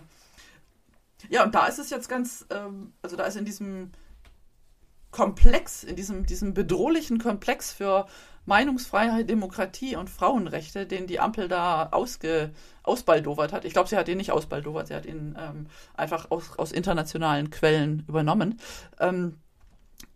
ja, 1.29 1.43
und 1.43 1.55
da 1.55 1.67
ist 1.67 1.79
es 1.79 1.89
jetzt 1.89 2.09
ganz, 2.09 2.45
ähm, 2.49 2.93
also 3.01 3.15
da 3.15 3.25
ist 3.25 3.37
in 3.37 3.45
diesem 3.45 3.91
Komplex, 5.11 5.83
in 5.83 5.95
diesem, 5.95 6.25
diesem 6.25 6.53
bedrohlichen 6.53 7.17
Komplex 7.17 7.71
für 7.71 8.07
Meinungsfreiheit, 8.45 9.29
Demokratie 9.29 9.95
und 9.95 10.09
Frauenrechte, 10.09 10.85
den 10.85 11.07
die 11.07 11.19
Ampel 11.19 11.47
da 11.47 11.89
ausge, 11.91 12.51
ausbaldowert 12.83 13.51
hat. 13.51 13.65
Ich 13.65 13.73
glaube, 13.73 13.89
sie 13.89 13.97
hat 13.97 14.07
ihn 14.07 14.17
nicht 14.17 14.31
ausbaldowert, 14.31 14.87
sie 14.87 14.95
hat 14.95 15.05
ihn 15.05 15.37
ähm, 15.37 15.67
einfach 15.95 16.31
aus, 16.31 16.57
aus 16.57 16.71
internationalen 16.71 17.49
Quellen 17.49 18.05
übernommen. 18.07 18.59
Ähm, 18.99 19.37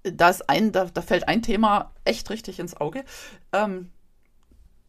da 0.04 0.30
ist 0.30 0.50
ein, 0.50 0.71
da, 0.71 0.86
da 0.86 1.02
fällt 1.02 1.28
ein 1.28 1.41
Thema 1.41 1.91
echt 2.06 2.30
richtig 2.30 2.60
ins 2.60 2.76
Auge. 2.76 3.04
Ähm, 3.52 3.91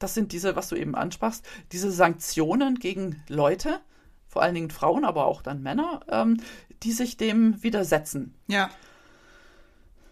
das 0.03 0.15
sind 0.15 0.33
diese, 0.33 0.57
was 0.57 0.69
du 0.69 0.77
eben 0.77 0.95
ansprachst, 0.95 1.47
diese 1.73 1.91
Sanktionen 1.91 2.77
gegen 2.77 3.23
Leute, 3.29 3.81
vor 4.29 4.43
allen 4.43 4.55
Dingen 4.55 4.71
Frauen, 4.71 5.05
aber 5.05 5.27
auch 5.27 5.43
dann 5.43 5.63
Männer, 5.63 6.01
ähm, 6.09 6.39
die 6.83 6.93
sich 6.93 7.17
dem 7.17 7.63
widersetzen. 7.63 8.35
Ja. 8.49 8.71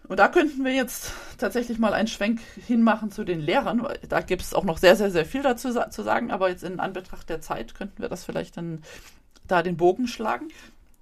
Und 0.07 0.17
da 0.17 0.27
könnten 0.27 0.65
wir 0.65 0.73
jetzt 0.73 1.13
tatsächlich 1.37 1.79
mal 1.79 1.93
einen 1.93 2.07
Schwenk 2.07 2.41
hinmachen 2.67 3.11
zu 3.11 3.23
den 3.23 3.39
Lehrern. 3.39 3.87
Da 4.09 4.21
gibt 4.21 4.41
es 4.41 4.53
auch 4.53 4.65
noch 4.65 4.77
sehr, 4.77 4.95
sehr, 4.95 5.09
sehr 5.09 5.25
viel 5.25 5.41
dazu 5.41 5.71
zu 5.71 6.03
sagen, 6.03 6.31
aber 6.31 6.49
jetzt 6.49 6.63
in 6.63 6.79
Anbetracht 6.79 7.29
der 7.29 7.41
Zeit 7.41 7.75
könnten 7.75 8.01
wir 8.01 8.09
das 8.09 8.25
vielleicht 8.25 8.57
dann 8.57 8.81
da 9.47 9.63
den 9.63 9.77
Bogen 9.77 10.07
schlagen. 10.07 10.49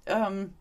Ähm, 0.06 0.54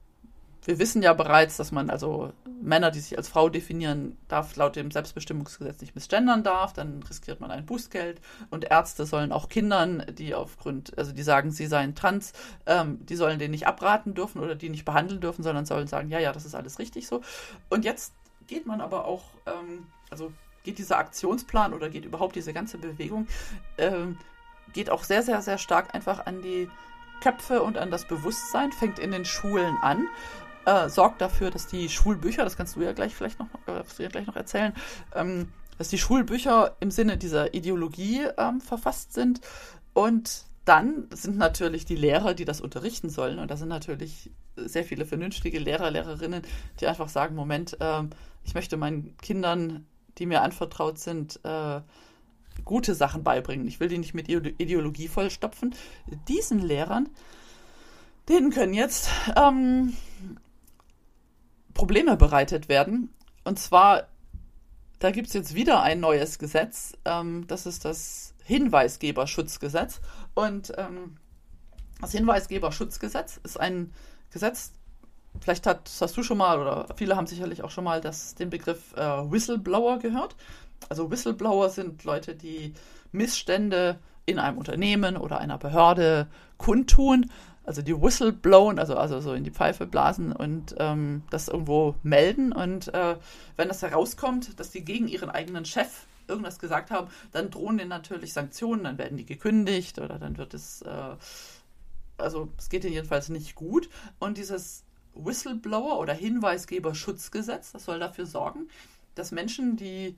wir 0.69 0.77
wissen 0.77 1.01
ja 1.01 1.13
bereits, 1.13 1.57
dass 1.57 1.71
man 1.71 1.89
also 1.89 2.31
Männer, 2.61 2.91
die 2.91 2.99
sich 2.99 3.17
als 3.17 3.27
Frau 3.27 3.49
definieren, 3.49 4.19
darf 4.27 4.55
laut 4.55 4.75
dem 4.75 4.91
Selbstbestimmungsgesetz 4.91 5.81
nicht 5.81 5.95
misgendern 5.95 6.43
darf, 6.43 6.73
dann 6.73 7.01
riskiert 7.09 7.39
man 7.39 7.49
ein 7.49 7.65
Bußgeld 7.65 8.21
und 8.51 8.65
Ärzte 8.65 9.07
sollen 9.07 9.31
auch 9.31 9.49
Kindern, 9.49 10.05
die 10.13 10.35
aufgrund, 10.35 10.95
also 10.95 11.11
die 11.11 11.23
sagen, 11.23 11.49
sie 11.49 11.65
seien 11.65 11.95
trans, 11.95 12.33
ähm, 12.67 13.03
die 13.03 13.15
sollen 13.15 13.39
den 13.39 13.49
nicht 13.49 13.65
abraten 13.65 14.13
dürfen 14.13 14.43
oder 14.43 14.53
die 14.53 14.69
nicht 14.69 14.85
behandeln 14.85 15.21
dürfen, 15.21 15.41
sondern 15.41 15.65
sollen 15.65 15.87
sagen, 15.87 16.11
ja, 16.11 16.19
ja, 16.19 16.33
das 16.33 16.45
ist 16.45 16.53
alles 16.53 16.77
richtig 16.77 17.07
so. 17.07 17.21
Und 17.71 17.83
jetzt 17.83 18.13
geht 18.45 18.67
man 18.67 18.79
aber 18.79 19.05
auch, 19.05 19.23
ähm, 19.47 19.87
also 20.11 20.31
geht 20.63 20.77
dieser 20.77 20.99
Aktionsplan 20.99 21.73
oder 21.73 21.89
geht 21.89 22.05
überhaupt 22.05 22.35
diese 22.35 22.53
ganze 22.53 22.77
Bewegung, 22.77 23.25
ähm, 23.79 24.19
geht 24.73 24.91
auch 24.91 25.03
sehr, 25.03 25.23
sehr, 25.23 25.41
sehr 25.41 25.57
stark 25.57 25.95
einfach 25.95 26.27
an 26.27 26.43
die 26.43 26.69
Köpfe 27.21 27.63
und 27.63 27.79
an 27.79 27.89
das 27.89 28.07
Bewusstsein, 28.07 28.71
fängt 28.71 28.99
in 28.99 29.09
den 29.09 29.25
Schulen 29.25 29.75
an 29.81 30.07
äh, 30.69 30.89
sorgt 30.89 31.21
dafür, 31.21 31.49
dass 31.49 31.67
die 31.67 31.89
Schulbücher, 31.89 32.43
das 32.43 32.57
kannst 32.57 32.75
du 32.75 32.81
ja 32.81 32.93
gleich 32.93 33.15
vielleicht 33.15 33.39
noch, 33.39 33.47
äh, 33.67 34.07
gleich 34.07 34.27
noch 34.27 34.35
erzählen, 34.35 34.73
ähm, 35.15 35.49
dass 35.77 35.89
die 35.89 35.97
Schulbücher 35.97 36.75
im 36.79 36.91
Sinne 36.91 37.17
dieser 37.17 37.53
Ideologie 37.53 38.27
ähm, 38.37 38.61
verfasst 38.61 39.13
sind. 39.13 39.41
Und 39.93 40.43
dann 40.65 41.07
sind 41.11 41.37
natürlich 41.37 41.85
die 41.85 41.95
Lehrer, 41.95 42.33
die 42.33 42.45
das 42.45 42.61
unterrichten 42.61 43.09
sollen. 43.09 43.39
Und 43.39 43.49
da 43.49 43.57
sind 43.57 43.69
natürlich 43.69 44.29
sehr 44.55 44.83
viele 44.83 45.05
vernünftige 45.05 45.57
Lehrer, 45.57 45.89
Lehrerinnen, 45.89 46.43
die 46.79 46.87
einfach 46.87 47.09
sagen, 47.09 47.35
Moment, 47.35 47.77
äh, 47.79 48.03
ich 48.43 48.53
möchte 48.53 48.77
meinen 48.77 49.17
Kindern, 49.17 49.87
die 50.17 50.25
mir 50.25 50.41
anvertraut 50.41 50.99
sind, 50.99 51.39
äh, 51.43 51.81
gute 52.65 52.93
Sachen 52.93 53.23
beibringen. 53.23 53.67
Ich 53.67 53.79
will 53.79 53.87
die 53.87 53.97
nicht 53.97 54.13
mit 54.13 54.27
Ideologie 54.29 55.07
vollstopfen. 55.07 55.73
Diesen 56.27 56.59
Lehrern, 56.59 57.09
denen 58.27 58.51
können 58.51 58.73
jetzt 58.73 59.09
ähm, 59.35 59.93
Probleme 61.79 62.17
bereitet 62.17 62.67
werden. 62.67 63.09
Und 63.45 63.57
zwar, 63.57 64.09
da 64.99 65.11
gibt 65.11 65.27
es 65.29 65.33
jetzt 65.33 65.55
wieder 65.55 65.81
ein 65.81 66.01
neues 66.01 66.37
Gesetz. 66.37 66.91
Ähm, 67.05 67.47
das 67.47 67.65
ist 67.65 67.85
das 67.85 68.33
Hinweisgeberschutzgesetz. 68.43 70.01
Und 70.33 70.73
ähm, 70.77 71.15
das 72.01 72.11
Hinweisgeberschutzgesetz 72.11 73.39
ist 73.45 73.57
ein 73.57 73.93
Gesetz, 74.29 74.73
vielleicht 75.39 75.65
hat, 75.67 75.89
hast 76.01 76.17
du 76.17 76.21
schon 76.21 76.37
mal 76.37 76.59
oder 76.59 76.87
viele 76.97 77.15
haben 77.15 77.27
sicherlich 77.27 77.63
auch 77.63 77.71
schon 77.71 77.85
mal 77.85 78.01
das, 78.01 78.35
den 78.35 78.49
Begriff 78.49 78.93
äh, 78.97 79.31
Whistleblower 79.31 79.99
gehört. 79.99 80.35
Also 80.89 81.09
Whistleblower 81.09 81.69
sind 81.69 82.03
Leute, 82.03 82.35
die 82.35 82.73
Missstände 83.13 83.99
in 84.25 84.37
einem 84.37 84.57
Unternehmen 84.57 85.15
oder 85.15 85.39
einer 85.39 85.57
Behörde 85.57 86.27
kundtun 86.57 87.31
also 87.69 87.83
die 87.83 88.01
Whistle 88.01 88.33
blown, 88.33 88.79
also, 88.79 88.95
also 88.95 89.21
so 89.21 89.33
in 89.35 89.43
die 89.43 89.51
Pfeife 89.51 89.85
blasen 89.85 90.31
und 90.31 90.73
ähm, 90.79 91.21
das 91.29 91.49
irgendwo 91.49 91.93
melden. 92.01 92.51
Und 92.51 92.91
äh, 92.95 93.15
wenn 93.57 93.67
das 93.67 93.83
herauskommt, 93.83 94.59
dass 94.59 94.71
die 94.71 94.83
gegen 94.83 95.07
ihren 95.07 95.29
eigenen 95.29 95.65
Chef 95.65 96.07
irgendwas 96.27 96.57
gesagt 96.57 96.89
haben, 96.89 97.11
dann 97.31 97.51
drohen 97.51 97.77
denen 97.77 97.91
natürlich 97.91 98.33
Sanktionen, 98.33 98.85
dann 98.85 98.97
werden 98.97 99.19
die 99.19 99.25
gekündigt 99.25 99.99
oder 99.99 100.17
dann 100.17 100.39
wird 100.39 100.55
es, 100.55 100.81
äh, 100.81 101.15
also 102.17 102.49
es 102.57 102.69
geht 102.69 102.85
ihnen 102.85 102.93
jedenfalls 102.93 103.29
nicht 103.29 103.53
gut. 103.53 103.87
Und 104.17 104.39
dieses 104.39 104.83
Whistleblower 105.13 105.99
oder 105.99 106.13
Hinweisgeberschutzgesetz, 106.13 107.71
das 107.73 107.85
soll 107.85 107.99
dafür 107.99 108.25
sorgen, 108.25 108.67
dass 109.13 109.31
Menschen, 109.31 109.77
die 109.77 110.15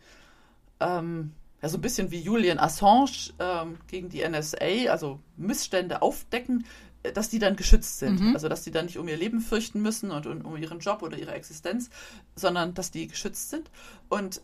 ähm, 0.80 1.34
ja, 1.62 1.68
so 1.68 1.78
ein 1.78 1.82
bisschen 1.82 2.12
wie 2.12 2.22
Julian 2.22 2.60
Assange 2.60 3.34
ähm, 3.40 3.78
gegen 3.88 4.08
die 4.08 4.26
NSA, 4.26 4.90
also 4.90 5.20
Missstände 5.36 6.02
aufdecken, 6.02 6.66
dass 7.14 7.30
die 7.30 7.40
dann 7.40 7.56
geschützt 7.56 8.00
sind. 8.00 8.20
Mhm. 8.20 8.34
Also 8.34 8.50
dass 8.50 8.64
die 8.64 8.72
dann 8.72 8.86
nicht 8.86 8.98
um 8.98 9.08
ihr 9.08 9.18
Leben 9.18 9.42
fürchten 9.42 9.82
müssen 9.82 10.12
und, 10.12 10.28
und, 10.28 10.44
um 10.44 10.56
ihren 10.58 10.80
Job 10.80 11.02
oder 11.02 11.18
ihre 11.18 11.34
Existenz, 11.34 11.90
sondern 12.36 12.74
dass 12.74 12.92
die 12.92 13.08
geschützt 13.08 13.50
sind. 13.50 13.70
Und 14.10 14.42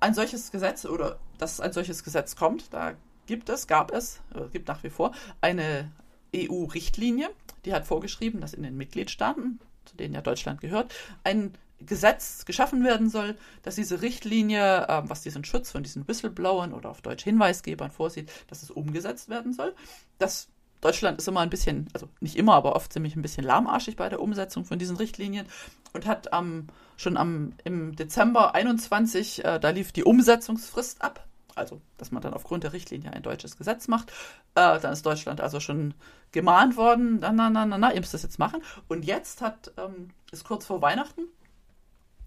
ein 0.00 0.14
solches 0.14 0.50
Gesetz 0.50 0.84
oder 0.84 1.18
dass 1.38 1.60
ein 1.60 1.72
solches 1.72 2.04
Gesetz 2.04 2.36
kommt, 2.36 2.72
da 2.72 2.94
gibt 3.26 3.48
es, 3.48 3.66
gab 3.66 3.92
es, 3.92 4.20
oder 4.34 4.48
gibt 4.48 4.68
nach 4.68 4.82
wie 4.84 4.90
vor 4.90 5.12
eine 5.40 5.90
EU-Richtlinie, 6.34 7.30
die 7.64 7.72
hat 7.72 7.86
vorgeschrieben, 7.86 8.40
dass 8.40 8.54
in 8.54 8.62
den 8.62 8.76
Mitgliedstaaten, 8.76 9.58
zu 9.84 9.96
denen 9.96 10.14
ja 10.14 10.20
Deutschland 10.20 10.60
gehört, 10.60 10.94
ein 11.24 11.54
Gesetz 11.80 12.44
geschaffen 12.44 12.84
werden 12.84 13.10
soll, 13.10 13.36
dass 13.62 13.74
diese 13.74 14.00
Richtlinie, 14.00 14.86
äh, 14.88 15.02
was 15.04 15.22
diesen 15.22 15.44
Schutz 15.44 15.70
von 15.70 15.82
diesen 15.82 16.08
Whistleblowern 16.08 16.72
oder 16.72 16.90
auf 16.90 17.02
Deutsch 17.02 17.24
Hinweisgebern 17.24 17.90
vorsieht, 17.90 18.30
dass 18.48 18.62
es 18.62 18.70
umgesetzt 18.70 19.28
werden 19.28 19.52
soll. 19.52 19.74
Das 20.18 20.48
Deutschland 20.80 21.18
ist 21.18 21.28
immer 21.28 21.40
ein 21.40 21.50
bisschen, 21.50 21.88
also 21.92 22.08
nicht 22.20 22.36
immer, 22.36 22.54
aber 22.54 22.76
oft 22.76 22.92
ziemlich 22.92 23.16
ein 23.16 23.22
bisschen 23.22 23.44
lahmarschig 23.44 23.96
bei 23.96 24.08
der 24.08 24.20
Umsetzung 24.20 24.64
von 24.64 24.78
diesen 24.78 24.96
Richtlinien 24.96 25.46
und 25.92 26.06
hat 26.06 26.32
am, 26.32 26.68
schon 26.96 27.16
am, 27.16 27.54
im 27.64 27.96
Dezember 27.96 28.54
21, 28.54 29.44
äh, 29.44 29.58
da 29.58 29.70
lief 29.70 29.92
die 29.92 30.04
Umsetzungsfrist 30.04 31.02
ab. 31.02 31.26
Also, 31.54 31.80
dass 31.96 32.12
man 32.12 32.22
dann 32.22 32.34
aufgrund 32.34 32.64
der 32.64 32.74
Richtlinie 32.74 33.10
ein 33.14 33.22
deutsches 33.22 33.56
Gesetz 33.56 33.88
macht. 33.88 34.10
Äh, 34.54 34.78
dann 34.78 34.92
ist 34.92 35.06
Deutschland 35.06 35.40
also 35.40 35.58
schon 35.58 35.94
gemahnt 36.30 36.76
worden, 36.76 37.20
na, 37.20 37.32
na, 37.32 37.48
na, 37.48 37.64
na, 37.64 37.78
na, 37.78 37.94
ihr 37.94 38.00
müsst 38.00 38.12
das 38.12 38.22
jetzt 38.22 38.38
machen. 38.38 38.62
Und 38.88 39.06
jetzt 39.06 39.40
hat, 39.40 39.72
ähm, 39.78 40.10
ist 40.30 40.44
kurz 40.44 40.66
vor 40.66 40.82
Weihnachten, 40.82 41.22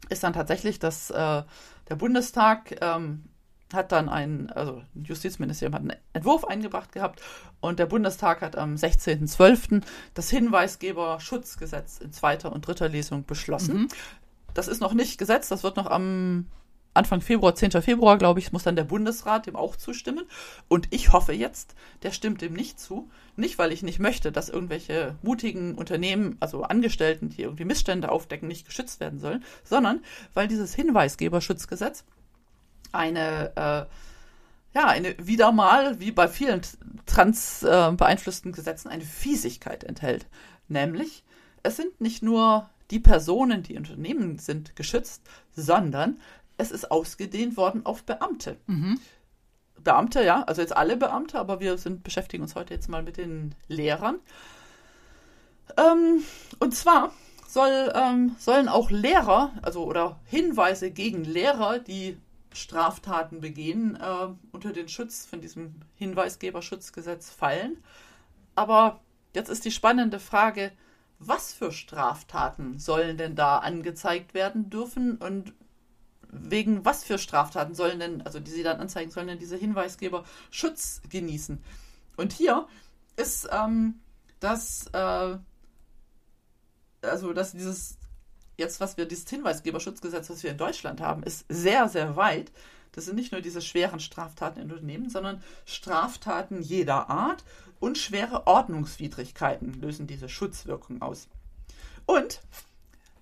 ist 0.09 0.23
dann 0.23 0.33
tatsächlich, 0.33 0.79
dass 0.79 1.11
äh, 1.11 1.43
der 1.89 1.95
Bundestag 1.95 2.75
ähm, 2.81 3.28
hat 3.73 3.91
dann 3.91 4.09
ein, 4.09 4.49
also 4.51 4.81
Justizministerium 4.95 5.75
hat 5.75 5.81
einen 5.81 5.97
Entwurf 6.13 6.45
eingebracht 6.45 6.91
gehabt 6.91 7.21
und 7.59 7.79
der 7.79 7.85
Bundestag 7.85 8.41
hat 8.41 8.55
am 8.55 8.75
16.12. 8.75 9.81
das 10.13 10.29
Hinweisgeberschutzgesetz 10.29 11.99
in 11.99 12.11
zweiter 12.11 12.51
und 12.51 12.65
dritter 12.65 12.89
Lesung 12.89 13.25
beschlossen. 13.25 13.81
Mhm. 13.81 13.87
Das 14.53 14.67
ist 14.67 14.81
noch 14.81 14.93
nicht 14.93 15.17
Gesetz, 15.17 15.49
das 15.49 15.63
wird 15.63 15.77
noch 15.77 15.87
am 15.87 16.47
Anfang 16.95 17.21
Februar, 17.21 17.53
10. 17.53 17.71
Februar, 17.83 18.17
glaube 18.17 18.39
ich, 18.39 18.51
muss 18.51 18.63
dann 18.63 18.75
der 18.75 18.83
Bundesrat 18.83 19.45
dem 19.45 19.55
auch 19.55 19.75
zustimmen. 19.75 20.25
Und 20.67 20.87
ich 20.89 21.11
hoffe 21.11 21.33
jetzt, 21.33 21.75
der 22.01 22.11
stimmt 22.11 22.41
dem 22.41 22.53
nicht 22.53 22.79
zu. 22.79 23.09
Nicht, 23.35 23.59
weil 23.59 23.71
ich 23.71 23.83
nicht 23.83 23.99
möchte, 23.99 24.31
dass 24.31 24.49
irgendwelche 24.49 25.15
mutigen 25.21 25.75
Unternehmen, 25.75 26.35
also 26.39 26.63
Angestellten, 26.63 27.29
die 27.29 27.43
irgendwie 27.43 27.63
Missstände 27.63 28.11
aufdecken, 28.11 28.47
nicht 28.47 28.65
geschützt 28.65 28.99
werden 28.99 29.19
sollen, 29.19 29.43
sondern 29.63 30.01
weil 30.33 30.47
dieses 30.47 30.73
Hinweisgeberschutzgesetz 30.73 32.03
eine, 32.91 33.51
äh, 33.55 34.77
ja, 34.77 34.87
eine 34.87 35.15
wieder 35.19 35.51
mal, 35.51 35.99
wie 35.99 36.11
bei 36.11 36.27
vielen 36.27 36.61
trans 37.05 37.63
äh, 37.63 37.91
beeinflussten 37.91 38.51
Gesetzen, 38.51 38.89
eine 38.89 39.03
Fiesigkeit 39.03 39.83
enthält. 39.83 40.27
Nämlich, 40.67 41.23
es 41.63 41.75
sind 41.75 41.99
nicht 42.01 42.21
nur 42.23 42.69
die 42.91 42.99
Personen, 42.99 43.63
die 43.63 43.77
Unternehmen 43.77 44.39
sind, 44.39 44.75
geschützt, 44.75 45.23
sondern 45.55 46.19
es 46.57 46.71
ist 46.71 46.91
ausgedehnt 46.91 47.57
worden 47.57 47.85
auf 47.85 48.03
Beamte. 48.03 48.57
Mhm. 48.67 48.99
Beamte, 49.83 50.23
ja, 50.23 50.43
also 50.43 50.61
jetzt 50.61 50.75
alle 50.75 50.97
Beamte, 50.97 51.39
aber 51.39 51.59
wir 51.59 51.77
sind, 51.77 52.03
beschäftigen 52.03 52.43
uns 52.43 52.55
heute 52.55 52.73
jetzt 52.73 52.89
mal 52.89 53.03
mit 53.03 53.17
den 53.17 53.55
Lehrern. 53.67 54.19
Ähm, 55.77 56.23
und 56.59 56.75
zwar 56.75 57.13
soll, 57.47 57.91
ähm, 57.95 58.35
sollen 58.37 58.67
auch 58.67 58.91
Lehrer, 58.91 59.53
also 59.61 59.85
oder 59.85 60.19
Hinweise 60.25 60.91
gegen 60.91 61.23
Lehrer, 61.23 61.79
die 61.79 62.17
Straftaten 62.53 63.41
begehen, 63.41 63.95
äh, 63.95 64.27
unter 64.51 64.73
den 64.73 64.89
Schutz 64.89 65.25
von 65.25 65.41
diesem 65.41 65.75
Hinweisgeberschutzgesetz 65.95 67.29
fallen. 67.29 67.83
Aber 68.55 69.01
jetzt 69.33 69.49
ist 69.49 69.65
die 69.65 69.71
spannende 69.71 70.19
Frage, 70.19 70.71
was 71.19 71.53
für 71.53 71.71
Straftaten 71.71 72.79
sollen 72.79 73.17
denn 73.17 73.35
da 73.35 73.59
angezeigt 73.59 74.33
werden 74.33 74.69
dürfen 74.69 75.17
und 75.17 75.53
wegen 76.31 76.85
was 76.85 77.03
für 77.03 77.17
Straftaten 77.17 77.75
sollen 77.75 77.99
denn, 77.99 78.21
also 78.21 78.39
die 78.39 78.51
sie 78.51 78.63
dann 78.63 78.79
anzeigen, 78.79 79.11
sollen 79.11 79.27
denn 79.27 79.39
diese 79.39 79.57
Hinweisgeber 79.57 80.23
Schutz 80.51 81.01
genießen? 81.09 81.61
Und 82.17 82.33
hier 82.33 82.67
ist 83.15 83.49
ähm, 83.51 83.99
das, 84.39 84.87
äh, 84.93 85.37
also 87.01 87.33
dass 87.33 87.51
dieses 87.51 87.98
jetzt, 88.59 88.79
was 88.79 88.97
wir, 88.97 89.05
dieses 89.05 89.29
Hinweisgeberschutzgesetz, 89.29 90.29
was 90.29 90.43
wir 90.43 90.51
in 90.51 90.57
Deutschland 90.57 91.01
haben, 91.01 91.23
ist 91.23 91.45
sehr, 91.49 91.89
sehr 91.89 92.15
weit. 92.15 92.51
Das 92.91 93.05
sind 93.05 93.15
nicht 93.15 93.31
nur 93.31 93.41
diese 93.41 93.61
schweren 93.61 93.99
Straftaten 93.99 94.59
in 94.59 94.71
Unternehmen, 94.71 95.09
sondern 95.09 95.41
Straftaten 95.65 96.61
jeder 96.61 97.09
Art 97.09 97.43
und 97.79 97.97
schwere 97.97 98.45
Ordnungswidrigkeiten 98.47 99.73
lösen 99.81 100.07
diese 100.07 100.29
Schutzwirkung 100.29 101.01
aus. 101.01 101.27
Und 102.05 102.41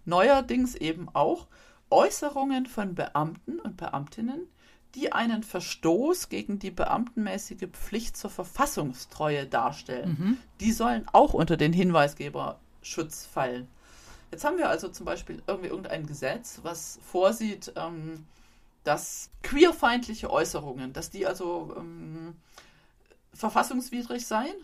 neuerdings 0.06 0.76
eben 0.76 1.10
auch 1.14 1.48
Äußerungen 1.90 2.66
von 2.66 2.96
Beamten 2.96 3.60
und 3.60 3.78
Beamtinnen, 3.78 4.48
die 4.96 5.12
einen 5.12 5.44
Verstoß 5.44 6.30
gegen 6.30 6.60
die 6.60 6.72
beamtenmäßige 6.72 7.68
Pflicht 7.72 8.18
zur 8.18 8.30
Verfassungstreue 8.30 9.46
darstellen. 9.46 10.18
Mhm. 10.18 10.38
Die 10.60 10.72
sollen 10.72 11.06
auch 11.12 11.34
unter 11.34 11.58
den 11.58 11.74
Hinweisgeberschutz 11.74 13.26
fallen. 13.26 13.68
Jetzt 14.32 14.44
haben 14.44 14.58
wir 14.58 14.70
also 14.70 14.90
zum 14.90 15.06
Beispiel 15.06 15.42
irgendwie 15.48 15.70
irgendein 15.70 16.06
Gesetz, 16.06 16.60
was 16.64 17.00
vorsieht, 17.12 17.72
ähm, 17.76 18.26
dass 18.84 19.30
queerfeindliche 19.44 20.30
Äußerungen, 20.30 20.94
dass 20.94 21.10
die 21.10 21.26
also 21.26 21.74
ähm, 21.78 22.36
verfassungswidrig 23.34 24.26
seien 24.26 24.56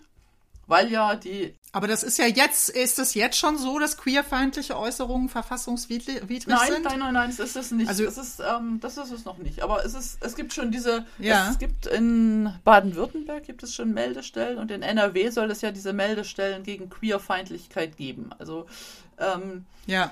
weil 0.68 0.92
ja 0.92 1.16
die. 1.16 1.56
Aber 1.76 1.88
das 1.88 2.04
ist 2.04 2.20
ja 2.20 2.28
jetzt, 2.28 2.70
ist 2.70 3.00
es 3.00 3.16
jetzt 3.16 3.36
schon 3.36 3.58
so, 3.58 3.80
dass 3.80 3.98
queerfeindliche 3.98 4.78
Äußerungen 4.78 5.28
verfassungswidrig 5.28 6.46
nein, 6.46 6.72
sind? 6.72 6.84
Nein, 6.84 7.00
nein, 7.00 7.14
nein, 7.16 7.34
das 7.36 7.40
ist 7.40 7.56
es 7.56 7.72
nicht. 7.72 7.90
Also, 7.90 8.04
es 8.06 8.16
ist, 8.20 8.40
ähm, 8.40 8.80
das 8.80 8.98
ist 8.98 9.12
es 9.12 9.26
noch 9.26 9.40
nicht. 9.40 9.64
Aber 9.64 9.84
es 9.84 9.96
ist, 9.96 10.24
es 10.24 10.36
gibt 10.36 10.54
schon 10.54 10.72
diese, 10.72 11.04
ja. 11.18 11.50
es 11.50 11.58
gibt 11.58 11.88
in 11.88 12.54
Baden-Württemberg 12.64 13.44
gibt 13.44 13.64
es 13.64 13.74
schon 13.74 13.92
Meldestellen 13.92 14.60
und 14.60 14.70
in 14.70 14.84
NRW 14.84 15.32
soll 15.32 15.50
es 15.50 15.62
ja 15.62 15.72
diese 15.72 15.94
Meldestellen 15.94 16.62
gegen 16.62 16.92
Queerfeindlichkeit 16.92 17.98
geben. 17.98 18.30
Also 18.38 18.68
ähm, 19.18 19.66
ja. 19.88 20.12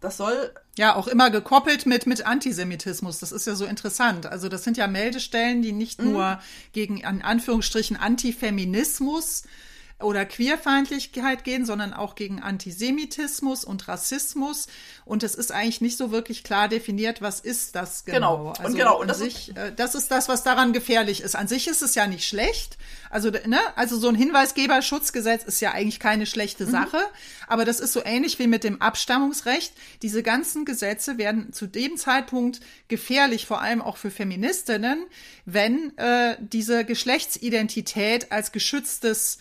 Das 0.00 0.16
soll. 0.16 0.52
Ja, 0.78 0.94
auch 0.94 1.08
immer 1.08 1.28
gekoppelt 1.28 1.84
mit, 1.84 2.06
mit 2.06 2.24
Antisemitismus. 2.24 3.18
Das 3.18 3.32
ist 3.32 3.46
ja 3.46 3.56
so 3.56 3.66
interessant. 3.66 4.24
Also 4.24 4.48
das 4.48 4.64
sind 4.64 4.76
ja 4.78 4.86
Meldestellen, 4.86 5.60
die 5.60 5.72
nicht 5.72 6.00
mhm. 6.00 6.12
nur 6.12 6.40
gegen, 6.72 7.04
an 7.04 7.20
Anführungsstrichen, 7.20 7.96
Antifeminismus 7.96 9.42
oder 10.00 10.24
Queerfeindlichkeit 10.24 11.42
gehen, 11.42 11.66
sondern 11.66 11.92
auch 11.92 12.14
gegen 12.14 12.40
Antisemitismus 12.40 13.64
und 13.64 13.88
Rassismus. 13.88 14.68
Und 15.04 15.24
es 15.24 15.34
ist 15.34 15.50
eigentlich 15.50 15.80
nicht 15.80 15.96
so 15.96 16.12
wirklich 16.12 16.44
klar 16.44 16.68
definiert, 16.68 17.20
was 17.20 17.40
ist 17.40 17.74
das 17.74 18.04
genau. 18.04 18.38
Genau. 18.38 18.50
Also 18.50 18.62
und 18.64 18.76
genau. 18.76 19.00
Und 19.00 19.08
das, 19.08 19.18
sich, 19.18 19.48
ist, 19.48 19.56
äh, 19.56 19.72
das 19.74 19.96
ist 19.96 20.10
das, 20.12 20.28
was 20.28 20.44
daran 20.44 20.72
gefährlich 20.72 21.20
ist. 21.20 21.34
An 21.34 21.48
sich 21.48 21.66
ist 21.66 21.82
es 21.82 21.96
ja 21.96 22.06
nicht 22.06 22.28
schlecht. 22.28 22.78
Also, 23.10 23.30
ne, 23.30 23.58
also 23.74 23.98
so 23.98 24.08
ein 24.08 24.14
Hinweisgeberschutzgesetz 24.14 25.42
ist 25.42 25.60
ja 25.60 25.72
eigentlich 25.72 25.98
keine 25.98 26.26
schlechte 26.26 26.66
mhm. 26.66 26.70
Sache. 26.70 26.98
Aber 27.48 27.64
das 27.64 27.80
ist 27.80 27.92
so 27.92 28.04
ähnlich 28.04 28.38
wie 28.38 28.46
mit 28.46 28.62
dem 28.62 28.80
Abstammungsrecht. 28.80 29.72
Diese 30.02 30.22
ganzen 30.22 30.64
Gesetze 30.64 31.18
werden 31.18 31.52
zu 31.52 31.66
dem 31.66 31.96
Zeitpunkt 31.96 32.60
gefährlich, 32.86 33.46
vor 33.46 33.62
allem 33.62 33.82
auch 33.82 33.96
für 33.96 34.12
Feministinnen, 34.12 35.06
wenn 35.44 35.96
äh, 35.98 36.36
diese 36.38 36.84
Geschlechtsidentität 36.84 38.30
als 38.30 38.52
geschütztes 38.52 39.38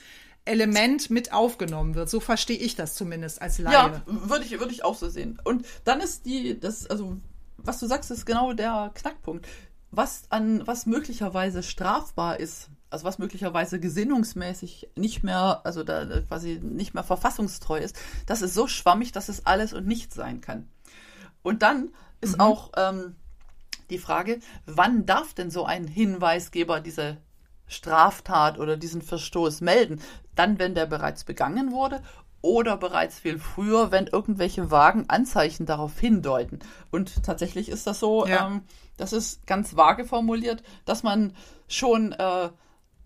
Element 0.47 1.09
mit 1.09 1.33
aufgenommen 1.33 1.95
wird. 1.95 2.09
So 2.09 2.19
verstehe 2.19 2.57
ich 2.57 2.75
das 2.75 2.95
zumindest 2.95 3.41
als 3.41 3.59
Laie. 3.59 3.73
Ja, 3.73 4.01
würde 4.05 4.45
ich, 4.45 4.59
würde 4.59 4.71
ich 4.71 4.83
auch 4.83 4.95
so 4.95 5.09
sehen. 5.09 5.39
Und 5.43 5.65
dann 5.83 6.01
ist 6.01 6.25
die, 6.25 6.59
das, 6.59 6.87
also, 6.87 7.17
was 7.57 7.79
du 7.79 7.87
sagst, 7.87 8.11
ist 8.11 8.25
genau 8.25 8.53
der 8.53 8.91
Knackpunkt. 8.95 9.47
Was 9.91 10.23
an, 10.29 10.65
was 10.65 10.85
möglicherweise 10.85 11.63
strafbar 11.63 12.39
ist, 12.39 12.69
also 12.89 13.05
was 13.05 13.19
möglicherweise 13.19 13.79
gesinnungsmäßig 13.79 14.89
nicht 14.95 15.23
mehr, 15.23 15.61
also 15.63 15.83
da 15.83 16.21
quasi 16.21 16.59
nicht 16.61 16.93
mehr 16.93 17.03
verfassungstreu 17.03 17.79
ist, 17.79 17.95
das 18.25 18.41
ist 18.41 18.53
so 18.53 18.67
schwammig, 18.67 19.11
dass 19.11 19.29
es 19.29 19.45
alles 19.45 19.73
und 19.73 19.87
nichts 19.87 20.15
sein 20.15 20.41
kann. 20.41 20.67
Und 21.43 21.61
dann 21.61 21.89
ist 22.21 22.35
mhm. 22.35 22.41
auch 22.41 22.71
ähm, 22.75 23.15
die 23.89 23.97
Frage, 23.97 24.39
wann 24.65 25.05
darf 25.05 25.33
denn 25.33 25.51
so 25.51 25.65
ein 25.65 25.87
Hinweisgeber 25.87 26.79
diese 26.81 27.17
Straftat 27.67 28.59
oder 28.59 28.77
diesen 28.77 29.01
Verstoß 29.01 29.61
melden? 29.61 30.01
Dann, 30.35 30.59
wenn 30.59 30.75
der 30.75 30.85
bereits 30.85 31.23
begangen 31.23 31.71
wurde 31.71 32.01
oder 32.41 32.77
bereits 32.77 33.19
viel 33.19 33.39
früher, 33.39 33.91
wenn 33.91 34.07
irgendwelche 34.07 34.71
vagen 34.71 35.05
Anzeichen 35.09 35.65
darauf 35.65 35.99
hindeuten. 35.99 36.59
Und 36.91 37.23
tatsächlich 37.23 37.69
ist 37.69 37.87
das 37.87 37.99
so, 37.99 38.25
ja. 38.25 38.47
ähm, 38.47 38.61
das 38.97 39.13
ist 39.13 39.45
ganz 39.47 39.75
vage 39.75 40.05
formuliert, 40.05 40.63
dass 40.85 41.03
man 41.03 41.33
schon 41.67 42.13
äh, 42.13 42.49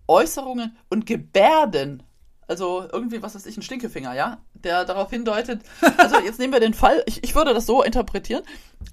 Äußerungen 0.07 0.75
und 0.89 1.05
Gebärden, 1.05 2.03
also 2.47 2.85
irgendwie, 2.91 3.21
was 3.21 3.35
weiß 3.35 3.45
ich, 3.45 3.57
ein 3.57 3.61
Stinkefinger, 3.61 4.13
ja, 4.13 4.39
der 4.53 4.85
darauf 4.85 5.09
hindeutet, 5.09 5.61
also 5.97 6.19
jetzt 6.19 6.39
nehmen 6.39 6.53
wir 6.53 6.59
den 6.59 6.73
Fall, 6.73 7.01
ich, 7.05 7.23
ich 7.23 7.33
würde 7.33 7.53
das 7.53 7.65
so 7.65 7.81
interpretieren, 7.81 8.43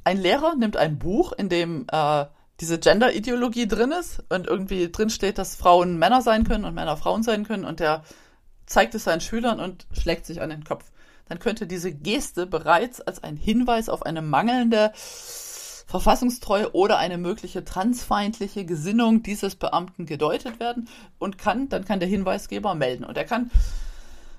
ein 0.05 0.19
Lehrer 0.19 0.55
nimmt 0.55 0.77
ein 0.77 0.99
Buch, 0.99 1.33
in 1.33 1.49
dem 1.49 1.87
äh, 1.91 2.27
diese 2.61 2.79
Gender-Ideologie 2.79 3.69
drin 3.69 3.93
ist 3.93 4.23
und 4.29 4.47
irgendwie 4.47 4.91
drin 4.91 5.11
steht, 5.11 5.39
dass 5.39 5.55
Frauen 5.55 5.99
Männer 5.99 6.23
sein 6.23 6.45
können 6.45 6.65
und 6.65 6.75
Männer 6.75 6.97
Frauen 6.97 7.23
sein 7.23 7.47
können 7.47 7.65
und 7.65 7.81
der 7.81 8.03
zeigt 8.67 8.95
es 8.95 9.05
seinen 9.05 9.21
Schülern 9.21 9.61
und 9.61 9.87
schlägt 9.93 10.27
sich 10.27 10.43
an 10.43 10.51
den 10.51 10.65
Kopf. 10.65 10.91
Dann 11.29 11.39
könnte 11.39 11.67
diese 11.67 11.93
Geste 11.93 12.47
bereits 12.47 13.01
als 13.01 13.23
ein 13.23 13.37
Hinweis 13.37 13.89
auf 13.89 14.05
eine 14.05 14.23
mangelnde 14.23 14.93
Verfassungstreue 14.95 16.75
oder 16.75 16.99
eine 16.99 17.17
mögliche 17.17 17.65
transfeindliche 17.65 18.65
Gesinnung 18.65 19.23
dieses 19.23 19.55
Beamten 19.55 20.05
gedeutet 20.05 20.61
werden 20.61 20.89
und 21.19 21.39
kann, 21.39 21.69
dann 21.69 21.85
kann 21.85 22.01
der 22.01 22.09
Hinweisgeber 22.09 22.75
melden. 22.75 23.05
Und 23.05 23.17
er 23.17 23.25
kann 23.25 23.51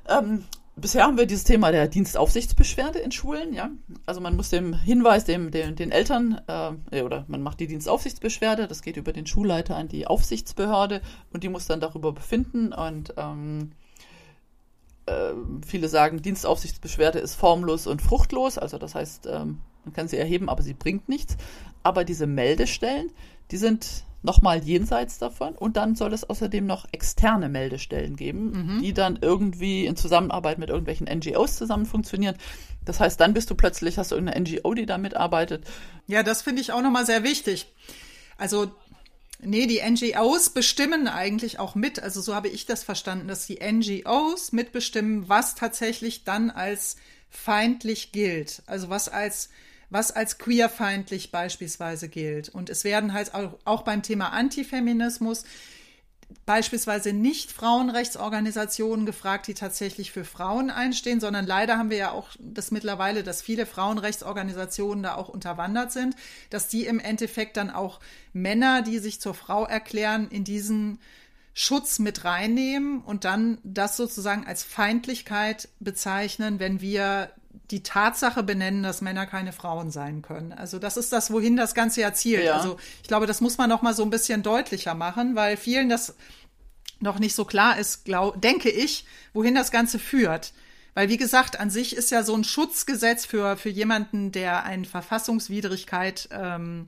ähm, 0.07 0.45
bisher 0.79 1.03
haben 1.03 1.17
wir 1.17 1.25
dieses 1.25 1.43
Thema 1.43 1.71
der 1.71 1.87
Dienstaufsichtsbeschwerde 1.87 2.99
in 2.99 3.11
Schulen, 3.11 3.53
ja. 3.53 3.69
Also 4.05 4.21
man 4.21 4.35
muss 4.35 4.49
dem 4.49 4.73
Hinweis, 4.73 5.25
dem, 5.25 5.51
dem 5.51 5.75
den 5.75 5.91
Eltern, 5.91 6.41
äh, 6.47 7.01
oder 7.01 7.25
man 7.27 7.41
macht 7.41 7.59
die 7.59 7.67
Dienstaufsichtsbeschwerde, 7.67 8.67
das 8.67 8.81
geht 8.81 8.97
über 8.97 9.13
den 9.13 9.25
Schulleiter 9.25 9.75
an 9.75 9.87
die 9.87 10.07
Aufsichtsbehörde 10.07 11.01
und 11.31 11.43
die 11.43 11.49
muss 11.49 11.67
dann 11.67 11.79
darüber 11.79 12.11
befinden 12.11 12.73
und 12.73 13.13
ähm, 13.17 13.71
äh, 15.05 15.33
viele 15.65 15.87
sagen, 15.87 16.21
Dienstaufsichtsbeschwerde 16.21 17.19
ist 17.19 17.35
formlos 17.35 17.87
und 17.87 18.01
fruchtlos, 18.01 18.57
also 18.57 18.77
das 18.77 18.95
heißt, 18.95 19.27
ähm, 19.27 19.61
man 19.85 19.93
kann 19.93 20.07
sie 20.07 20.17
erheben, 20.17 20.49
aber 20.49 20.61
sie 20.61 20.73
bringt 20.73 21.09
nichts. 21.09 21.37
Aber 21.83 22.03
diese 22.03 22.27
Meldestellen, 22.27 23.11
die 23.51 23.57
sind 23.57 24.03
nochmal 24.21 24.63
jenseits 24.63 25.17
davon. 25.17 25.55
Und 25.55 25.77
dann 25.77 25.95
soll 25.95 26.13
es 26.13 26.29
außerdem 26.29 26.65
noch 26.65 26.85
externe 26.91 27.49
Meldestellen 27.49 28.15
geben, 28.15 28.51
mhm. 28.51 28.81
die 28.81 28.93
dann 28.93 29.19
irgendwie 29.21 29.85
in 29.85 29.95
Zusammenarbeit 29.95 30.57
mit 30.57 30.69
irgendwelchen 30.69 31.07
NGOs 31.07 31.55
zusammen 31.55 31.85
funktionieren. 31.85 32.35
Das 32.85 32.99
heißt, 32.99 33.19
dann 33.19 33.33
bist 33.33 33.49
du 33.49 33.55
plötzlich, 33.55 33.97
hast 33.97 34.11
du 34.11 34.15
irgendeine 34.15 34.41
NGO, 34.41 34.73
die 34.73 34.85
da 34.85 34.97
mitarbeitet. 34.97 35.65
Ja, 36.07 36.23
das 36.23 36.41
finde 36.41 36.61
ich 36.61 36.71
auch 36.71 36.81
nochmal 36.81 37.05
sehr 37.05 37.23
wichtig. 37.23 37.67
Also, 38.37 38.71
nee, 39.39 39.67
die 39.67 39.81
NGOs 39.81 40.49
bestimmen 40.49 41.07
eigentlich 41.07 41.59
auch 41.59 41.75
mit. 41.75 42.01
Also 42.01 42.21
so 42.21 42.35
habe 42.35 42.47
ich 42.47 42.65
das 42.65 42.83
verstanden, 42.83 43.27
dass 43.27 43.45
die 43.45 43.59
NGOs 43.61 44.51
mitbestimmen, 44.51 45.29
was 45.29 45.55
tatsächlich 45.55 46.23
dann 46.23 46.49
als 46.49 46.95
feindlich 47.29 48.11
gilt. 48.11 48.63
Also 48.65 48.89
was 48.89 49.07
als 49.07 49.49
was 49.89 50.11
als 50.11 50.37
queerfeindlich 50.37 51.31
beispielsweise 51.31 52.09
gilt. 52.09 52.49
Und 52.49 52.69
es 52.69 52.83
werden 52.83 53.13
halt 53.13 53.33
auch, 53.33 53.57
auch 53.65 53.81
beim 53.83 54.03
Thema 54.03 54.29
Antifeminismus 54.29 55.43
beispielsweise 56.45 57.11
nicht 57.11 57.51
Frauenrechtsorganisationen 57.51 59.05
gefragt, 59.05 59.47
die 59.47 59.55
tatsächlich 59.55 60.11
für 60.11 60.25
Frauen 60.25 60.69
einstehen, 60.69 61.19
sondern 61.19 61.45
leider 61.45 61.77
haben 61.77 61.89
wir 61.89 61.97
ja 61.97 62.11
auch 62.11 62.29
das 62.39 62.71
mittlerweile, 62.71 63.23
dass 63.23 63.41
viele 63.41 63.65
Frauenrechtsorganisationen 63.65 65.03
da 65.03 65.15
auch 65.15 65.29
unterwandert 65.29 65.91
sind, 65.91 66.15
dass 66.49 66.67
die 66.67 66.85
im 66.85 66.99
Endeffekt 66.99 67.57
dann 67.57 67.71
auch 67.71 67.99
Männer, 68.31 68.83
die 68.83 68.99
sich 68.99 69.19
zur 69.19 69.33
Frau 69.33 69.65
erklären, 69.65 70.27
in 70.29 70.43
diesen 70.43 70.99
Schutz 71.53 71.99
mit 71.99 72.23
reinnehmen 72.23 73.01
und 73.01 73.25
dann 73.25 73.57
das 73.63 73.97
sozusagen 73.97 74.45
als 74.45 74.63
Feindlichkeit 74.63 75.67
bezeichnen, 75.79 76.59
wenn 76.59 76.79
wir 76.79 77.31
die 77.71 77.83
Tatsache 77.83 78.43
benennen, 78.43 78.83
dass 78.83 79.01
Männer 79.01 79.25
keine 79.25 79.53
Frauen 79.53 79.91
sein 79.91 80.21
können. 80.21 80.53
Also 80.53 80.79
das 80.79 80.97
ist 80.97 81.13
das, 81.13 81.31
wohin 81.31 81.55
das 81.55 81.75
Ganze 81.75 82.01
ja 82.01 82.13
zielt. 82.13 82.45
Ja. 82.45 82.55
Also 82.57 82.77
ich 83.01 83.07
glaube, 83.07 83.27
das 83.27 83.41
muss 83.41 83.57
man 83.57 83.69
noch 83.69 83.81
mal 83.81 83.93
so 83.93 84.03
ein 84.03 84.09
bisschen 84.09 84.43
deutlicher 84.43 84.95
machen, 84.95 85.35
weil 85.35 85.57
vielen 85.57 85.89
das 85.89 86.15
noch 86.99 87.19
nicht 87.19 87.35
so 87.35 87.45
klar 87.45 87.77
ist, 87.77 88.05
glaub, 88.05 88.41
denke 88.41 88.69
ich, 88.69 89.05
wohin 89.33 89.55
das 89.55 89.71
Ganze 89.71 89.99
führt. 89.99 90.53
Weil 90.93 91.09
wie 91.09 91.17
gesagt, 91.17 91.59
an 91.59 91.69
sich 91.69 91.95
ist 91.95 92.11
ja 92.11 92.23
so 92.23 92.35
ein 92.35 92.43
Schutzgesetz 92.43 93.25
für 93.25 93.55
für 93.55 93.69
jemanden, 93.69 94.31
der 94.31 94.63
eine 94.65 94.85
Verfassungswidrigkeit 94.85 96.27
ähm, 96.31 96.87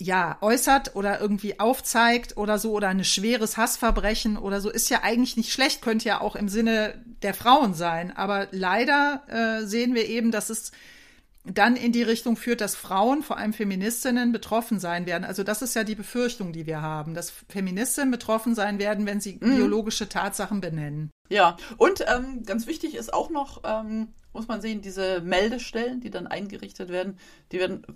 ja, 0.00 0.38
äußert 0.40 0.96
oder 0.96 1.20
irgendwie 1.20 1.60
aufzeigt 1.60 2.36
oder 2.36 2.58
so 2.58 2.72
oder 2.72 2.88
ein 2.88 3.04
schweres 3.04 3.56
Hassverbrechen 3.56 4.36
oder 4.36 4.60
so, 4.60 4.70
ist 4.70 4.90
ja 4.90 5.02
eigentlich 5.02 5.36
nicht 5.36 5.52
schlecht, 5.52 5.82
könnte 5.82 6.08
ja 6.08 6.20
auch 6.20 6.34
im 6.36 6.48
Sinne 6.48 7.02
der 7.22 7.34
Frauen 7.34 7.74
sein. 7.74 8.14
Aber 8.16 8.48
leider 8.50 9.22
äh, 9.28 9.66
sehen 9.66 9.94
wir 9.94 10.08
eben, 10.08 10.30
dass 10.30 10.50
es 10.50 10.72
dann 11.44 11.76
in 11.76 11.92
die 11.92 12.02
Richtung 12.02 12.36
führt, 12.36 12.62
dass 12.62 12.74
Frauen, 12.74 13.22
vor 13.22 13.36
allem 13.36 13.52
Feministinnen, 13.52 14.32
betroffen 14.32 14.80
sein 14.80 15.04
werden. 15.04 15.24
Also 15.24 15.42
das 15.42 15.60
ist 15.60 15.74
ja 15.74 15.84
die 15.84 15.94
Befürchtung, 15.94 16.52
die 16.52 16.66
wir 16.66 16.80
haben, 16.80 17.14
dass 17.14 17.30
Feministinnen 17.50 18.10
betroffen 18.10 18.54
sein 18.54 18.78
werden, 18.78 19.04
wenn 19.04 19.20
sie 19.20 19.38
mhm. 19.40 19.56
biologische 19.56 20.08
Tatsachen 20.08 20.62
benennen. 20.62 21.10
Ja, 21.28 21.56
und 21.76 22.04
ähm, 22.08 22.44
ganz 22.44 22.66
wichtig 22.66 22.94
ist 22.94 23.12
auch 23.12 23.28
noch, 23.28 23.62
ähm, 23.64 24.08
muss 24.32 24.48
man 24.48 24.62
sehen, 24.62 24.80
diese 24.80 25.20
Meldestellen, 25.20 26.00
die 26.00 26.10
dann 26.10 26.26
eingerichtet 26.26 26.88
werden, 26.88 27.18
die 27.52 27.58
werden 27.58 27.86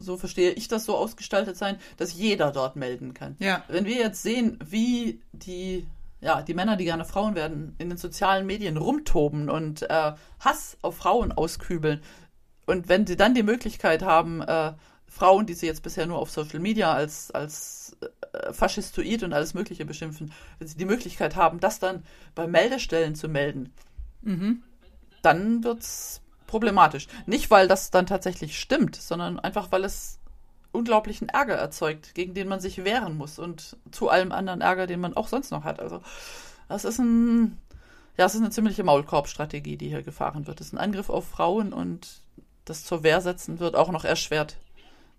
so 0.00 0.16
verstehe 0.16 0.50
ich 0.52 0.66
das 0.66 0.84
so 0.84 0.96
ausgestaltet 0.96 1.56
sein, 1.56 1.78
dass 1.96 2.14
jeder 2.14 2.50
dort 2.50 2.74
melden 2.74 3.14
kann. 3.14 3.36
Ja. 3.38 3.62
Wenn 3.68 3.84
wir 3.84 3.96
jetzt 3.96 4.22
sehen, 4.22 4.58
wie 4.64 5.20
die, 5.32 5.86
ja, 6.20 6.42
die 6.42 6.54
Männer, 6.54 6.76
die 6.76 6.84
gerne 6.84 7.04
Frauen 7.04 7.34
werden, 7.34 7.76
in 7.78 7.90
den 7.90 7.98
sozialen 7.98 8.46
Medien 8.46 8.76
rumtoben 8.76 9.48
und 9.48 9.82
äh, 9.82 10.12
Hass 10.40 10.76
auf 10.82 10.96
Frauen 10.96 11.32
auskübeln, 11.32 12.00
und 12.66 12.88
wenn 12.88 13.06
sie 13.06 13.16
dann 13.16 13.34
die 13.34 13.42
Möglichkeit 13.42 14.02
haben, 14.02 14.42
äh, 14.42 14.72
Frauen, 15.08 15.44
die 15.44 15.54
sie 15.54 15.66
jetzt 15.66 15.82
bisher 15.82 16.06
nur 16.06 16.20
auf 16.20 16.30
Social 16.30 16.60
Media 16.60 16.92
als, 16.92 17.32
als 17.32 17.96
äh, 18.32 18.52
faschistoid 18.52 19.24
und 19.24 19.32
alles 19.32 19.54
Mögliche 19.54 19.84
beschimpfen, 19.84 20.32
wenn 20.58 20.68
sie 20.68 20.76
die 20.76 20.84
Möglichkeit 20.84 21.34
haben, 21.34 21.58
das 21.58 21.80
dann 21.80 22.04
bei 22.36 22.46
Meldestellen 22.46 23.16
zu 23.16 23.28
melden, 23.28 23.72
mhm. 24.22 24.62
dann 25.22 25.64
es 25.64 26.22
problematisch. 26.50 27.06
Nicht, 27.26 27.50
weil 27.50 27.68
das 27.68 27.90
dann 27.90 28.06
tatsächlich 28.06 28.58
stimmt, 28.58 28.96
sondern 28.96 29.38
einfach, 29.38 29.72
weil 29.72 29.84
es 29.84 30.18
unglaublichen 30.72 31.28
Ärger 31.28 31.54
erzeugt, 31.54 32.14
gegen 32.14 32.34
den 32.34 32.48
man 32.48 32.60
sich 32.60 32.84
wehren 32.84 33.16
muss 33.16 33.38
und 33.38 33.76
zu 33.90 34.08
allem 34.08 34.32
anderen 34.32 34.60
Ärger, 34.60 34.86
den 34.86 35.00
man 35.00 35.16
auch 35.16 35.28
sonst 35.28 35.50
noch 35.50 35.64
hat. 35.64 35.80
Also 35.80 36.00
das 36.68 36.84
ist 36.84 36.98
ein, 36.98 37.58
ja, 38.16 38.26
es 38.26 38.34
ist 38.34 38.40
eine 38.40 38.50
ziemliche 38.50 38.84
Maulkorbstrategie, 38.84 39.76
die 39.76 39.88
hier 39.88 40.02
gefahren 40.02 40.46
wird. 40.46 40.60
Es 40.60 40.68
ist 40.68 40.72
ein 40.72 40.78
Angriff 40.78 41.10
auf 41.10 41.26
Frauen 41.26 41.72
und 41.72 42.20
das 42.64 42.84
zur 42.84 43.02
Wehr 43.02 43.20
setzen 43.20 43.58
wird 43.58 43.74
auch 43.74 43.90
noch 43.90 44.04
erschwert 44.04 44.56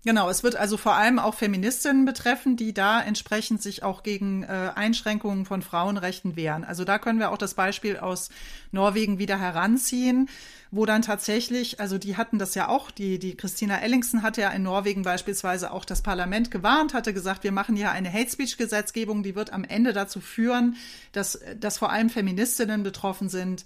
Genau, 0.04 0.28
es 0.28 0.42
wird 0.42 0.56
also 0.56 0.76
vor 0.76 0.94
allem 0.94 1.20
auch 1.20 1.34
Feministinnen 1.34 2.04
betreffen, 2.04 2.56
die 2.56 2.74
da 2.74 3.00
entsprechend 3.00 3.62
sich 3.62 3.84
auch 3.84 4.02
gegen 4.02 4.42
äh, 4.42 4.72
Einschränkungen 4.74 5.44
von 5.44 5.62
Frauenrechten 5.62 6.34
wehren. 6.34 6.64
Also 6.64 6.84
da 6.84 6.98
können 6.98 7.20
wir 7.20 7.30
auch 7.30 7.38
das 7.38 7.54
Beispiel 7.54 7.98
aus 7.98 8.28
Norwegen 8.72 9.20
wieder 9.20 9.38
heranziehen, 9.38 10.28
wo 10.72 10.86
dann 10.86 11.02
tatsächlich, 11.02 11.78
also 11.78 11.98
die 11.98 12.16
hatten 12.16 12.40
das 12.40 12.56
ja 12.56 12.66
auch, 12.66 12.90
die, 12.90 13.20
die 13.20 13.36
Christina 13.36 13.78
Ellingsen 13.78 14.22
hatte 14.22 14.40
ja 14.40 14.50
in 14.50 14.64
Norwegen 14.64 15.02
beispielsweise 15.02 15.70
auch 15.70 15.84
das 15.84 16.02
Parlament 16.02 16.50
gewarnt, 16.50 16.94
hatte 16.94 17.14
gesagt, 17.14 17.44
wir 17.44 17.52
machen 17.52 17.76
hier 17.76 17.92
eine 17.92 18.12
Hate 18.12 18.30
Speech 18.30 18.56
Gesetzgebung, 18.56 19.22
die 19.22 19.36
wird 19.36 19.52
am 19.52 19.62
Ende 19.62 19.92
dazu 19.92 20.20
führen, 20.20 20.74
dass, 21.12 21.38
dass 21.60 21.78
vor 21.78 21.92
allem 21.92 22.10
Feministinnen 22.10 22.82
betroffen 22.82 23.28
sind, 23.28 23.64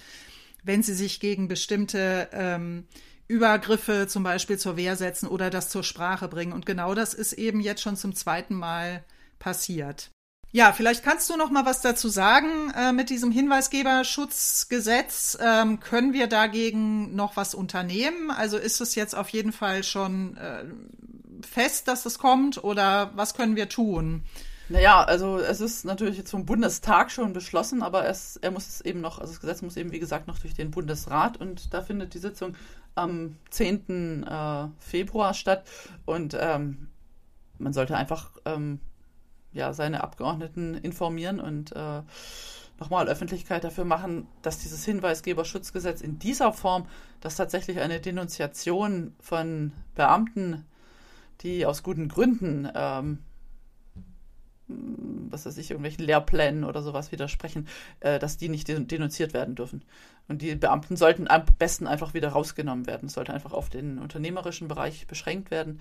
wenn 0.64 0.82
sie 0.82 0.94
sich 0.94 1.18
gegen 1.18 1.48
bestimmte 1.48 2.28
ähm, 2.32 2.84
Übergriffe 3.28 4.06
zum 4.08 4.22
Beispiel 4.22 4.58
zur 4.58 4.76
Wehr 4.76 4.96
setzen 4.96 5.26
oder 5.26 5.50
das 5.50 5.68
zur 5.68 5.82
Sprache 5.82 6.28
bringen. 6.28 6.52
Und 6.52 6.66
genau 6.66 6.94
das 6.94 7.14
ist 7.14 7.32
eben 7.32 7.60
jetzt 7.60 7.82
schon 7.82 7.96
zum 7.96 8.14
zweiten 8.14 8.54
Mal 8.54 9.04
passiert. 9.38 10.10
Ja, 10.52 10.72
vielleicht 10.72 11.04
kannst 11.04 11.28
du 11.28 11.36
noch 11.36 11.50
mal 11.50 11.66
was 11.66 11.82
dazu 11.82 12.08
sagen 12.08 12.72
äh, 12.74 12.92
mit 12.92 13.10
diesem 13.10 13.30
Hinweisgeberschutzgesetz. 13.30 15.36
Ähm, 15.40 15.80
können 15.80 16.12
wir 16.12 16.28
dagegen 16.28 17.14
noch 17.14 17.36
was 17.36 17.54
unternehmen? 17.54 18.30
Also 18.30 18.56
ist 18.56 18.80
es 18.80 18.94
jetzt 18.94 19.14
auf 19.14 19.28
jeden 19.30 19.52
Fall 19.52 19.84
schon 19.84 20.36
äh, 20.36 20.64
fest, 21.44 21.88
dass 21.88 22.06
es 22.06 22.18
kommt 22.18 22.64
oder 22.64 23.10
was 23.14 23.34
können 23.34 23.56
wir 23.56 23.68
tun? 23.68 24.22
Naja, 24.68 25.04
also 25.04 25.38
es 25.38 25.60
ist 25.60 25.84
natürlich 25.84 26.16
jetzt 26.18 26.30
vom 26.30 26.44
Bundestag 26.44 27.12
schon 27.12 27.32
beschlossen, 27.32 27.82
aber 27.82 28.06
es, 28.06 28.36
er 28.36 28.50
muss 28.50 28.66
es 28.66 28.80
eben 28.80 29.00
noch, 29.00 29.20
also 29.20 29.32
das 29.32 29.40
Gesetz 29.40 29.62
muss 29.62 29.76
eben 29.76 29.92
wie 29.92 30.00
gesagt 30.00 30.26
noch 30.26 30.40
durch 30.40 30.54
den 30.54 30.72
Bundesrat 30.72 31.36
und 31.36 31.72
da 31.72 31.82
findet 31.82 32.14
die 32.14 32.18
Sitzung 32.18 32.56
am 32.96 33.36
10. 33.50 34.24
Äh, 34.24 34.68
Februar 34.78 35.34
statt. 35.34 35.64
Und 36.04 36.36
ähm, 36.38 36.88
man 37.58 37.72
sollte 37.72 37.96
einfach 37.96 38.32
ähm, 38.44 38.80
ja, 39.52 39.72
seine 39.72 40.02
Abgeordneten 40.02 40.74
informieren 40.74 41.38
und 41.38 41.72
äh, 41.72 42.02
nochmal 42.80 43.08
Öffentlichkeit 43.08 43.64
dafür 43.64 43.84
machen, 43.84 44.26
dass 44.42 44.58
dieses 44.58 44.84
Hinweisgeberschutzgesetz 44.84 46.00
in 46.00 46.18
dieser 46.18 46.52
Form, 46.52 46.86
dass 47.20 47.36
tatsächlich 47.36 47.80
eine 47.80 48.00
Denunziation 48.00 49.14
von 49.20 49.72
Beamten, 49.94 50.66
die 51.40 51.64
aus 51.64 51.82
guten 51.82 52.08
Gründen 52.08 52.68
ähm, 52.74 53.18
was 54.68 55.46
weiß 55.46 55.56
ich, 55.58 55.70
irgendwelchen 55.70 56.04
Lehrplänen 56.04 56.64
oder 56.64 56.82
sowas 56.82 57.12
widersprechen, 57.12 57.68
äh, 58.00 58.18
dass 58.18 58.36
die 58.36 58.48
nicht 58.48 58.68
denunziert 58.68 59.32
werden 59.32 59.54
dürfen. 59.54 59.84
Und 60.28 60.42
die 60.42 60.54
Beamten 60.56 60.96
sollten 60.96 61.28
am 61.28 61.44
besten 61.58 61.86
einfach 61.86 62.14
wieder 62.14 62.30
rausgenommen 62.30 62.86
werden. 62.86 63.06
Es 63.06 63.14
sollte 63.14 63.32
einfach 63.32 63.52
auf 63.52 63.70
den 63.70 63.98
unternehmerischen 63.98 64.66
Bereich 64.66 65.06
beschränkt 65.06 65.50
werden. 65.50 65.80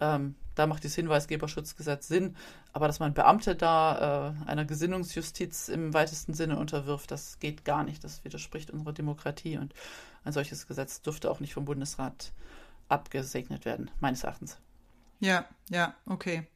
Ähm, 0.00 0.34
da 0.56 0.66
macht 0.66 0.84
das 0.84 0.94
Hinweisgeberschutzgesetz 0.96 2.08
Sinn. 2.08 2.36
Aber 2.72 2.88
dass 2.88 2.98
man 2.98 3.14
Beamte 3.14 3.54
da 3.54 4.34
äh, 4.46 4.50
einer 4.50 4.64
Gesinnungsjustiz 4.64 5.68
im 5.68 5.94
weitesten 5.94 6.34
Sinne 6.34 6.58
unterwirft, 6.58 7.10
das 7.10 7.38
geht 7.38 7.64
gar 7.64 7.84
nicht. 7.84 8.02
Das 8.02 8.24
widerspricht 8.24 8.70
unserer 8.70 8.92
Demokratie. 8.92 9.58
Und 9.58 9.74
ein 10.24 10.32
solches 10.32 10.66
Gesetz 10.66 11.02
dürfte 11.02 11.30
auch 11.30 11.38
nicht 11.38 11.54
vom 11.54 11.64
Bundesrat 11.64 12.32
abgesegnet 12.88 13.64
werden, 13.64 13.90
meines 14.00 14.24
Erachtens. 14.24 14.58
Ja, 15.20 15.46
ja, 15.70 15.94
okay. 16.06 16.46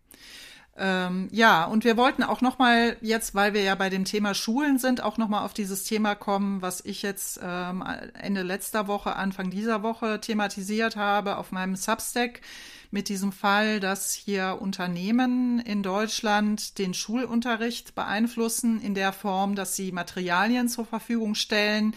Ähm, 0.80 1.28
ja, 1.32 1.64
und 1.64 1.84
wir 1.84 1.96
wollten 1.96 2.22
auch 2.22 2.40
noch 2.40 2.58
mal 2.58 2.96
jetzt, 3.00 3.34
weil 3.34 3.52
wir 3.52 3.62
ja 3.62 3.74
bei 3.74 3.90
dem 3.90 4.04
Thema 4.04 4.32
Schulen 4.32 4.78
sind, 4.78 5.02
auch 5.02 5.18
noch 5.18 5.28
mal 5.28 5.44
auf 5.44 5.52
dieses 5.52 5.82
Thema 5.82 6.14
kommen, 6.14 6.62
was 6.62 6.84
ich 6.84 7.02
jetzt 7.02 7.40
ähm, 7.42 7.82
Ende 8.14 8.42
letzter 8.42 8.86
Woche, 8.86 9.16
Anfang 9.16 9.50
dieser 9.50 9.82
Woche 9.82 10.20
thematisiert 10.20 10.94
habe 10.94 11.36
auf 11.36 11.50
meinem 11.50 11.74
Substack 11.74 12.40
mit 12.90 13.08
diesem 13.08 13.32
Fall, 13.32 13.80
dass 13.80 14.12
hier 14.12 14.58
Unternehmen 14.60 15.58
in 15.58 15.82
Deutschland 15.82 16.78
den 16.78 16.94
Schulunterricht 16.94 17.94
beeinflussen 17.96 18.80
in 18.80 18.94
der 18.94 19.12
Form, 19.12 19.56
dass 19.56 19.74
sie 19.74 19.90
Materialien 19.90 20.68
zur 20.68 20.86
Verfügung 20.86 21.34
stellen, 21.34 21.94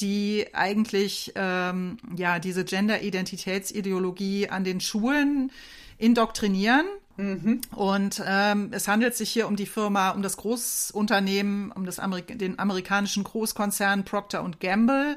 die 0.00 0.46
eigentlich 0.54 1.32
ähm, 1.36 1.98
ja 2.16 2.38
diese 2.38 2.64
Gender-Identitätsideologie 2.64 4.48
an 4.48 4.64
den 4.64 4.80
Schulen 4.80 5.52
indoktrinieren. 5.98 6.86
Und 7.16 8.22
ähm, 8.26 8.70
es 8.72 8.88
handelt 8.88 9.14
sich 9.14 9.30
hier 9.30 9.46
um 9.46 9.54
die 9.54 9.66
Firma, 9.66 10.10
um 10.10 10.22
das 10.22 10.36
Großunternehmen, 10.36 11.70
um 11.70 11.86
das 11.86 12.00
Amerik 12.00 12.38
den 12.38 12.58
amerikanischen 12.58 13.22
Großkonzern 13.22 14.04
Procter 14.04 14.42
Gamble, 14.58 15.16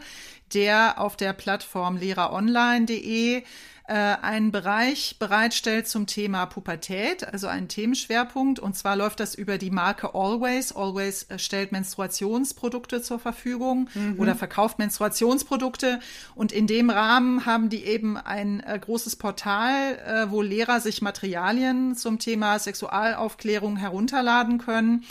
der 0.53 1.01
auf 1.01 1.17
der 1.17 1.33
Plattform 1.33 1.97
lehreronline.de 1.97 3.43
äh, 3.87 3.93
einen 3.93 4.51
Bereich 4.51 5.15
bereitstellt 5.17 5.87
zum 5.87 6.07
Thema 6.07 6.45
Pubertät, 6.45 7.25
also 7.25 7.47
einen 7.47 7.69
Themenschwerpunkt. 7.69 8.59
Und 8.59 8.75
zwar 8.75 8.97
läuft 8.97 9.21
das 9.21 9.33
über 9.33 9.57
die 9.57 9.71
Marke 9.71 10.13
Always. 10.13 10.75
Always 10.75 11.23
äh, 11.23 11.39
stellt 11.39 11.71
Menstruationsprodukte 11.71 13.01
zur 13.01 13.17
Verfügung 13.17 13.89
mhm. 13.93 14.19
oder 14.19 14.35
verkauft 14.35 14.77
Menstruationsprodukte. 14.77 16.01
Und 16.35 16.51
in 16.51 16.67
dem 16.67 16.89
Rahmen 16.89 17.45
haben 17.45 17.69
die 17.69 17.85
eben 17.85 18.17
ein 18.17 18.59
äh, 18.59 18.77
großes 18.77 19.15
Portal, 19.15 19.97
äh, 20.05 20.31
wo 20.31 20.41
Lehrer 20.41 20.81
sich 20.81 21.01
Materialien 21.01 21.95
zum 21.95 22.19
Thema 22.19 22.59
Sexualaufklärung 22.59 23.77
herunterladen 23.77 24.57
können. 24.57 25.05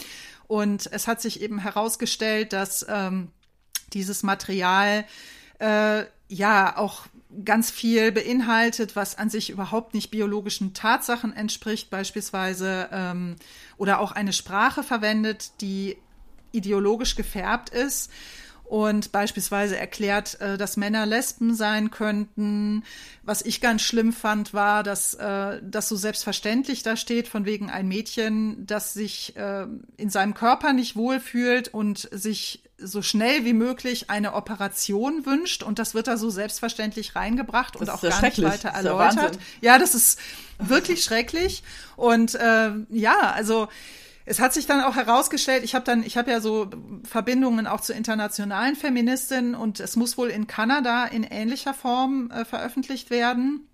Und 0.48 0.86
es 0.92 1.08
hat 1.08 1.22
sich 1.22 1.40
eben 1.40 1.58
herausgestellt, 1.58 2.52
dass 2.52 2.84
ähm, 2.90 3.28
dieses 3.94 4.22
Material 4.22 5.06
äh, 5.60 6.04
ja 6.28 6.76
auch 6.76 7.06
ganz 7.44 7.70
viel 7.70 8.12
beinhaltet, 8.12 8.96
was 8.96 9.18
an 9.18 9.30
sich 9.30 9.50
überhaupt 9.50 9.94
nicht 9.94 10.10
biologischen 10.10 10.74
Tatsachen 10.74 11.32
entspricht, 11.32 11.90
beispielsweise, 11.90 12.88
ähm, 12.92 13.36
oder 13.76 14.00
auch 14.00 14.12
eine 14.12 14.32
Sprache 14.32 14.82
verwendet, 14.82 15.60
die 15.60 15.96
ideologisch 16.52 17.16
gefärbt 17.16 17.70
ist 17.70 18.10
und 18.64 19.12
beispielsweise 19.12 19.76
erklärt, 19.76 20.40
äh, 20.40 20.58
dass 20.58 20.76
Männer 20.76 21.06
Lesben 21.06 21.54
sein 21.54 21.90
könnten. 21.90 22.82
Was 23.22 23.42
ich 23.42 23.60
ganz 23.60 23.82
schlimm 23.82 24.12
fand, 24.12 24.54
war, 24.54 24.82
dass 24.82 25.14
äh, 25.14 25.60
das 25.62 25.88
so 25.88 25.96
selbstverständlich 25.96 26.82
da 26.82 26.96
steht, 26.96 27.28
von 27.28 27.44
wegen 27.44 27.70
ein 27.70 27.86
Mädchen, 27.86 28.66
das 28.66 28.92
sich 28.92 29.36
äh, 29.36 29.66
in 29.96 30.10
seinem 30.10 30.34
Körper 30.34 30.72
nicht 30.72 30.96
wohlfühlt 30.96 31.68
und 31.68 32.08
sich 32.12 32.62
so 32.78 33.00
schnell 33.02 33.44
wie 33.44 33.52
möglich 33.52 34.10
eine 34.10 34.34
Operation 34.34 35.24
wünscht 35.24 35.62
und 35.62 35.78
das 35.78 35.94
wird 35.94 36.08
da 36.08 36.16
so 36.16 36.30
selbstverständlich 36.30 37.16
reingebracht 37.16 37.74
das 37.74 37.82
und 37.82 37.90
auch 37.90 38.02
gar 38.02 38.22
nicht 38.22 38.42
weiter 38.42 38.68
erläutert. 38.70 39.38
Ja, 39.60 39.78
das 39.78 39.94
ist 39.94 40.18
wirklich 40.58 41.02
schrecklich 41.02 41.62
und 41.96 42.34
äh, 42.34 42.70
ja, 42.90 43.32
also 43.34 43.68
es 44.26 44.40
hat 44.40 44.52
sich 44.52 44.66
dann 44.66 44.82
auch 44.82 44.96
herausgestellt, 44.96 45.62
ich 45.62 45.74
habe 45.74 45.84
dann, 45.84 46.02
ich 46.02 46.16
habe 46.16 46.30
ja 46.30 46.40
so 46.40 46.68
Verbindungen 47.04 47.66
auch 47.68 47.80
zu 47.80 47.92
internationalen 47.92 48.74
Feministinnen 48.74 49.54
und 49.54 49.78
es 49.78 49.94
muss 49.94 50.18
wohl 50.18 50.28
in 50.28 50.48
Kanada 50.48 51.04
in 51.06 51.22
ähnlicher 51.22 51.72
Form 51.72 52.30
äh, 52.32 52.44
veröffentlicht 52.44 53.10
werden. 53.10 53.68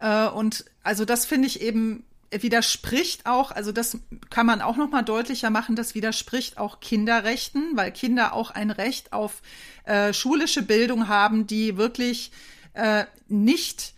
Äh, 0.00 0.28
und 0.28 0.66
also 0.82 1.06
das 1.06 1.24
finde 1.24 1.48
ich 1.48 1.62
eben 1.62 2.04
widerspricht 2.30 3.26
auch, 3.26 3.50
also 3.50 3.72
das 3.72 3.98
kann 4.30 4.46
man 4.46 4.60
auch 4.60 4.76
noch 4.76 4.90
mal 4.90 5.02
deutlicher 5.02 5.50
machen, 5.50 5.76
das 5.76 5.94
widerspricht 5.94 6.58
auch 6.58 6.80
Kinderrechten, 6.80 7.76
weil 7.76 7.92
Kinder 7.92 8.32
auch 8.34 8.50
ein 8.50 8.70
Recht 8.70 9.12
auf 9.12 9.42
äh, 9.84 10.12
schulische 10.12 10.62
Bildung 10.62 11.08
haben, 11.08 11.46
die 11.46 11.76
wirklich 11.76 12.30
äh, 12.74 13.04
nicht 13.28 13.94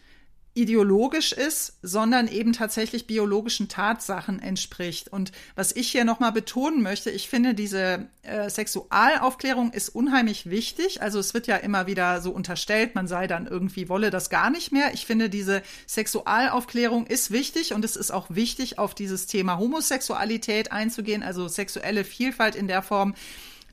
ideologisch 0.52 1.32
ist, 1.32 1.78
sondern 1.80 2.26
eben 2.26 2.52
tatsächlich 2.52 3.06
biologischen 3.06 3.68
Tatsachen 3.68 4.40
entspricht. 4.40 5.08
Und 5.08 5.30
was 5.54 5.70
ich 5.70 5.90
hier 5.90 6.04
nochmal 6.04 6.32
betonen 6.32 6.82
möchte, 6.82 7.10
ich 7.10 7.28
finde, 7.28 7.54
diese 7.54 8.08
äh, 8.22 8.50
Sexualaufklärung 8.50 9.72
ist 9.72 9.90
unheimlich 9.90 10.50
wichtig. 10.50 11.02
Also 11.02 11.20
es 11.20 11.34
wird 11.34 11.46
ja 11.46 11.56
immer 11.56 11.86
wieder 11.86 12.20
so 12.20 12.32
unterstellt, 12.32 12.96
man 12.96 13.06
sei 13.06 13.28
dann 13.28 13.46
irgendwie, 13.46 13.88
wolle 13.88 14.10
das 14.10 14.28
gar 14.28 14.50
nicht 14.50 14.72
mehr. 14.72 14.92
Ich 14.92 15.06
finde, 15.06 15.30
diese 15.30 15.62
Sexualaufklärung 15.86 17.06
ist 17.06 17.30
wichtig 17.30 17.72
und 17.72 17.84
es 17.84 17.94
ist 17.94 18.10
auch 18.10 18.26
wichtig, 18.28 18.78
auf 18.78 18.94
dieses 18.94 19.26
Thema 19.26 19.58
Homosexualität 19.58 20.72
einzugehen, 20.72 21.22
also 21.22 21.46
sexuelle 21.46 22.02
Vielfalt 22.02 22.56
in 22.56 22.66
der 22.66 22.82
Form, 22.82 23.14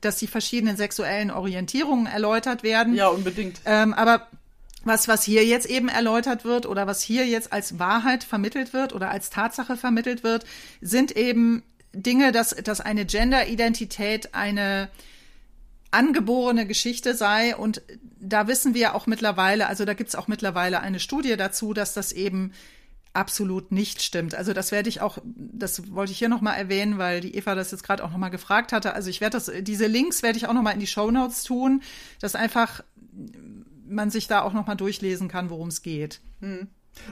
dass 0.00 0.16
die 0.16 0.28
verschiedenen 0.28 0.76
sexuellen 0.76 1.32
Orientierungen 1.32 2.06
erläutert 2.06 2.62
werden. 2.62 2.94
Ja, 2.94 3.08
unbedingt. 3.08 3.60
Ähm, 3.64 3.94
aber 3.94 4.28
was, 4.84 5.08
was 5.08 5.24
hier 5.24 5.44
jetzt 5.44 5.66
eben 5.66 5.88
erläutert 5.88 6.44
wird 6.44 6.66
oder 6.66 6.86
was 6.86 7.02
hier 7.02 7.26
jetzt 7.26 7.52
als 7.52 7.78
Wahrheit 7.78 8.24
vermittelt 8.24 8.72
wird 8.72 8.92
oder 8.94 9.10
als 9.10 9.30
Tatsache 9.30 9.76
vermittelt 9.76 10.22
wird, 10.22 10.44
sind 10.80 11.16
eben 11.16 11.62
Dinge, 11.92 12.32
dass, 12.32 12.50
dass 12.50 12.80
eine 12.80 13.04
Gender-Identität 13.04 14.34
eine 14.34 14.88
angeborene 15.90 16.66
Geschichte 16.66 17.14
sei. 17.14 17.56
Und 17.56 17.82
da 18.20 18.46
wissen 18.46 18.74
wir 18.74 18.94
auch 18.94 19.06
mittlerweile, 19.06 19.66
also 19.66 19.84
da 19.84 19.94
gibt 19.94 20.08
es 20.08 20.16
auch 20.16 20.28
mittlerweile 20.28 20.80
eine 20.80 21.00
Studie 21.00 21.36
dazu, 21.36 21.72
dass 21.72 21.94
das 21.94 22.12
eben 22.12 22.52
absolut 23.14 23.72
nicht 23.72 24.02
stimmt. 24.02 24.34
Also 24.34 24.52
das 24.52 24.70
werde 24.70 24.88
ich 24.88 25.00
auch, 25.00 25.18
das 25.24 25.92
wollte 25.92 26.12
ich 26.12 26.18
hier 26.18 26.28
nochmal 26.28 26.56
erwähnen, 26.56 26.98
weil 26.98 27.20
die 27.20 27.34
Eva 27.34 27.54
das 27.54 27.70
jetzt 27.70 27.82
gerade 27.82 28.04
auch 28.04 28.10
nochmal 28.10 28.30
gefragt 28.30 28.72
hatte. 28.72 28.92
Also 28.92 29.10
ich 29.10 29.20
werde 29.20 29.38
das, 29.38 29.50
diese 29.62 29.86
Links 29.86 30.22
werde 30.22 30.38
ich 30.38 30.46
auch 30.46 30.52
nochmal 30.52 30.74
in 30.74 30.80
die 30.80 30.86
Show 30.86 31.10
Notes 31.10 31.42
tun, 31.42 31.82
dass 32.20 32.34
einfach 32.34 32.82
man 33.88 34.10
sich 34.10 34.26
da 34.26 34.42
auch 34.42 34.52
noch 34.52 34.66
mal 34.66 34.74
durchlesen 34.74 35.28
kann, 35.28 35.50
worum 35.50 35.68
es 35.68 35.82
geht. 35.82 36.20
Hm. 36.40 36.68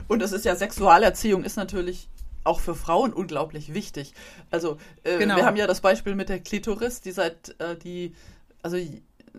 Und 0.07 0.21
es 0.21 0.31
ist 0.31 0.45
ja 0.45 0.55
Sexualerziehung 0.55 1.43
ist 1.43 1.55
natürlich 1.55 2.09
auch 2.43 2.59
für 2.59 2.75
Frauen 2.75 3.13
unglaublich 3.13 3.73
wichtig. 3.73 4.13
Also 4.51 4.77
äh, 5.03 5.17
genau. 5.17 5.35
wir 5.35 5.45
haben 5.45 5.57
ja 5.57 5.67
das 5.67 5.81
Beispiel 5.81 6.15
mit 6.15 6.29
der 6.29 6.39
Klitoris, 6.39 7.01
die 7.01 7.11
seit 7.11 7.59
äh, 7.59 7.77
die 7.77 8.13
also 8.61 8.77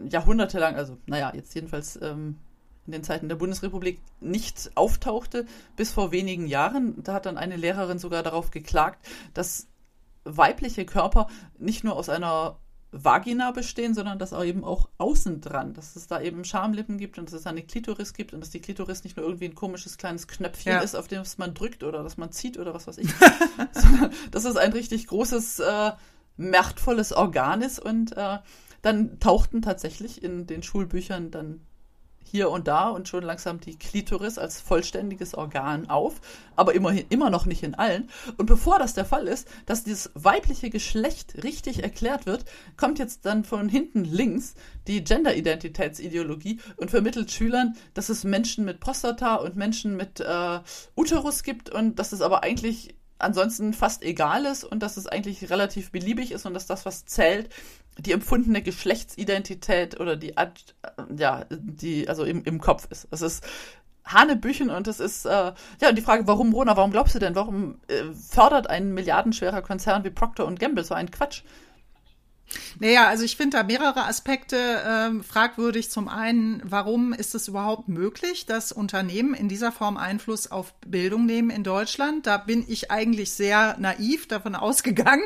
jahrhundertelang, 0.09 0.76
also 0.76 0.99
naja, 1.07 1.32
jetzt 1.34 1.55
jedenfalls 1.55 2.01
ähm, 2.01 2.36
in 2.86 2.93
den 2.93 3.05
Zeiten 3.05 3.28
der 3.28 3.36
Bundesrepublik 3.36 4.01
nicht 4.20 4.70
auftauchte, 4.74 5.47
bis 5.76 5.91
vor 5.91 6.12
wenigen 6.12 6.47
Jahren. 6.47 7.03
Da 7.03 7.14
hat 7.14 7.26
dann 7.26 7.36
eine 7.36 7.57
Lehrerin 7.57 7.99
sogar 7.99 8.22
darauf 8.22 8.51
geklagt, 8.51 9.07
dass 9.34 9.66
weibliche 10.24 10.84
Körper 10.84 11.28
nicht 11.59 11.84
nur 11.84 11.97
aus 11.97 12.09
einer 12.09 12.59
Vagina 12.91 13.51
bestehen, 13.51 13.95
sondern 13.95 14.18
dass 14.18 14.32
auch 14.32 14.45
eben 14.45 14.64
auch 14.64 14.89
außen 14.97 15.41
dran, 15.41 15.74
dass 15.74 15.95
es 15.95 16.07
da 16.07 16.20
eben 16.20 16.45
Schamlippen 16.45 16.97
gibt 16.97 17.18
und 17.18 17.26
dass 17.26 17.41
es 17.41 17.47
eine 17.47 17.62
Klitoris 17.62 18.14
gibt 18.14 18.32
und 18.32 18.41
dass 18.41 18.51
die 18.51 18.61
Klitoris 18.61 19.05
nicht 19.05 19.16
nur 19.16 19.26
irgendwie 19.26 19.45
ein 19.45 19.55
komisches 19.55 19.99
kleines 19.99 20.26
Knöpfchen 20.26 20.72
ja. 20.72 20.80
ist, 20.80 20.95
auf 20.95 21.07
dem 21.07 21.22
man 21.36 21.53
drückt 21.53 21.84
oder 21.84 22.03
dass 22.03 22.16
man 22.16 22.32
zieht 22.32 22.59
oder 22.59 22.72
was 22.72 22.86
weiß 22.86 22.99
ich, 22.99 23.12
sondern 23.72 24.12
dass 24.30 24.45
es 24.45 24.57
ein 24.57 24.72
richtig 24.72 25.07
großes, 25.07 25.61
äh, 25.61 25.93
machtvolles 26.39 27.12
Organ 27.12 27.61
ist 27.61 27.78
und 27.78 28.16
äh, 28.16 28.39
dann 28.80 29.18
tauchten 29.18 29.61
tatsächlich 29.61 30.22
in 30.22 30.47
den 30.47 30.62
Schulbüchern 30.62 31.30
dann 31.30 31.61
hier 32.31 32.51
und 32.51 32.68
da 32.68 32.89
und 32.89 33.09
schon 33.09 33.24
langsam 33.24 33.61
die 33.61 33.76
Klitoris 33.76 34.39
als 34.39 34.61
vollständiges 34.61 35.35
Organ 35.35 35.89
auf, 35.89 36.20
aber 36.57 36.74
immerhin 36.74 37.07
immer 37.09 37.31
noch 37.31 37.47
nicht 37.47 37.62
in 37.62 37.74
allen. 37.74 38.11
Und 38.37 38.47
bevor 38.47 38.79
das 38.79 38.95
der 38.95 39.05
Fall 39.05 39.26
ist, 39.26 39.49
dass 39.66 39.85
dieses 39.85 40.11
weibliche 40.14 40.70
Geschlecht 40.70 41.43
richtig 41.43 41.83
erklärt 41.83 42.26
wird, 42.26 42.45
kommt 42.76 42.99
jetzt 42.99 43.24
dann 43.26 43.45
von 43.45 43.68
hinten 43.68 44.05
links 44.05 44.55
die 44.87 45.05
Gender-Identitätsideologie 45.05 46.61
und 46.76 46.91
vermittelt 46.91 47.31
Schülern, 47.31 47.76
dass 47.95 48.09
es 48.09 48.24
Menschen 48.24 48.64
mit 48.64 48.81
Prostata 48.81 49.37
und 49.37 49.57
Menschen 49.57 49.97
mit 49.97 50.20
äh, 50.20 50.61
Uterus 50.97 51.43
gibt 51.43 51.70
und 51.70 51.99
dass 51.99 52.12
es 52.12 52.20
aber 52.20 52.43
eigentlich 52.43 52.95
ansonsten 53.19 53.73
fast 53.73 54.03
egal 54.03 54.45
ist 54.45 54.64
und 54.64 54.83
dass 54.83 54.97
es 54.97 55.07
eigentlich 55.07 55.51
relativ 55.51 55.91
beliebig 55.91 56.33
ist 56.33 56.47
und 56.47 56.55
dass 56.55 56.66
das, 56.66 56.87
was 56.87 57.05
zählt, 57.07 57.51
die 57.99 58.12
empfundene 58.12 58.62
Geschlechtsidentität 58.62 59.99
oder 59.99 60.16
die, 60.16 60.35
ja, 61.16 61.45
die, 61.51 62.09
also 62.09 62.25
im, 62.25 62.45
im 62.45 62.61
Kopf 62.61 62.87
ist. 62.91 63.09
Es 63.11 63.23
ist 63.23 63.45
Hanebüchen 64.05 64.71
und 64.71 64.89
es 64.89 65.01
ist, 65.01 65.27
äh, 65.27 65.53
ja, 65.81 65.89
und 65.89 65.97
die 65.97 66.03
Frage, 66.03 66.27
warum, 66.27 66.53
Rona, 66.53 66.77
warum 66.77 66.91
glaubst 66.91 67.14
du 67.14 67.19
denn, 67.19 67.35
warum 67.35 67.81
äh, 67.89 68.05
fördert 68.14 68.71
ein 68.71 68.95
milliardenschwerer 68.95 69.62
Konzern 69.62 70.05
wie 70.05 70.11
Procter 70.11 70.51
Gamble 70.53 70.85
so 70.85 70.95
einen 70.95 71.11
Quatsch? 71.11 71.43
Naja, 72.80 73.09
also 73.09 73.24
ich 73.24 73.36
finde 73.36 73.59
da 73.59 73.62
mehrere 73.62 74.05
Aspekte 74.05 74.57
äh, 74.57 75.22
fragwürdig. 75.22 75.90
Zum 75.90 76.09
einen, 76.09 76.62
warum 76.64 77.12
ist 77.12 77.34
es 77.34 77.49
überhaupt 77.49 77.88
möglich, 77.88 78.46
dass 78.46 78.72
Unternehmen 78.72 79.34
in 79.34 79.49
dieser 79.49 79.72
Form 79.72 79.96
Einfluss 79.96 80.51
auf 80.51 80.74
Bildung 80.86 81.26
nehmen 81.26 81.51
in 81.51 81.64
Deutschland? 81.64 82.26
Da 82.26 82.38
bin 82.38 82.64
ich 82.66 82.90
eigentlich 82.90 83.32
sehr 83.32 83.76
naiv 83.78 84.28
davon 84.28 84.55
ausgegangen, 84.55 85.24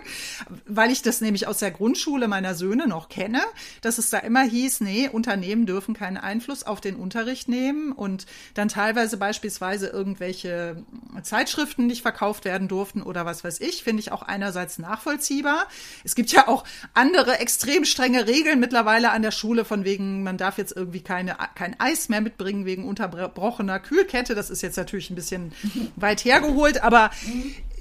weil 0.67 0.91
ich 0.91 1.03
das 1.03 1.21
nämlich 1.21 1.47
aus 1.47 1.59
der 1.59 1.71
Grundschule 1.71 2.29
meiner 2.29 2.55
Söhne 2.55 2.89
noch 2.89 3.09
kenne, 3.09 3.41
dass 3.81 3.99
es 3.99 4.11
da 4.11 4.19
immer 4.19 4.43
hieß, 4.43 4.81
nee, 4.81 5.09
Unternehmen 5.09 5.67
dürfen 5.67 5.95
keinen 5.95 6.17
Einfluss 6.17 6.65
auf 6.65 6.81
den 6.81 6.97
Unterricht 6.97 7.49
nehmen 7.49 7.93
und 7.93 8.27
dann 8.55 8.69
teilweise 8.69 9.17
beispielsweise 9.17 9.89
irgendwelche 9.89 10.85
Zeitschriften 11.23 11.87
nicht 11.87 12.03
verkauft 12.03 12.45
werden 12.45 12.69
durften 12.69 13.03
oder 13.03 13.25
was 13.27 13.45
weiß 13.45 13.61
ich, 13.61 13.85
finde 13.85 14.01
ich 14.01 14.13
auch 14.13 14.23
einerseits 14.23 14.79
nachvollziehbar. 14.79 15.67
Es 16.05 16.15
gibt 16.15 16.33
ja 16.33 16.49
auch 16.49 16.65
andere 16.95 17.12
extrem 17.15 17.85
strenge 17.85 18.27
Regeln 18.27 18.61
mittlerweile 18.61 19.11
an 19.11 19.23
der 19.23 19.31
Schule, 19.31 19.65
von 19.65 19.85
wegen, 19.85 20.23
man 20.23 20.37
darf 20.37 20.59
jetzt 20.59 20.77
irgendwie 20.77 21.01
keine, 21.01 21.37
kein 21.55 21.79
Eis 21.79 22.09
mehr 22.09 22.21
mitbringen 22.21 22.65
wegen 22.65 22.85
unterbrochener 22.85 23.81
Kühlkette. 23.81 24.35
Das 24.35 24.51
ist 24.51 24.63
jetzt 24.63 24.77
natürlich 24.77 25.11
ein 25.11 25.15
bisschen 25.15 25.53
weit 25.97 26.25
hergeholt, 26.25 26.83
aber 26.83 27.11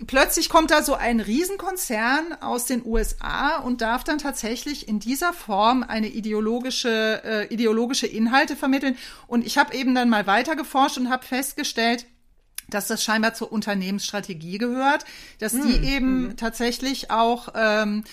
plötzlich 0.07 0.49
kommt 0.49 0.71
da 0.71 0.84
so 0.84 0.95
ein 0.95 1.19
Riesenkonzern 1.19 2.38
aus 2.41 2.65
den 2.65 2.86
USA 2.86 3.57
und 3.57 3.82
darf 3.82 4.03
dann 4.03 4.17
tatsächlich 4.17 4.88
in 4.88 4.99
dieser 4.99 5.34
Form 5.34 5.84
eine 5.84 6.07
ideologische, 6.07 7.21
äh, 7.23 7.53
ideologische 7.53 8.07
Inhalte 8.07 8.55
vermitteln. 8.55 8.97
Und 9.27 9.45
ich 9.45 9.57
habe 9.57 9.75
eben 9.75 9.95
dann 9.95 10.09
mal 10.09 10.27
weiter 10.27 10.55
geforscht 10.55 10.97
und 10.97 11.09
habe 11.09 11.25
festgestellt, 11.25 12.05
dass 12.69 12.88
das 12.88 13.03
scheinbar 13.03 13.34
zur 13.34 13.51
Unternehmensstrategie 13.51 14.57
gehört, 14.57 15.05
dass 15.39 15.51
die 15.51 15.79
mm, 15.79 15.84
eben 15.84 16.27
mm. 16.27 16.38
tatsächlich 16.38 17.11
auch 17.11 17.49
ähm, 17.53 18.03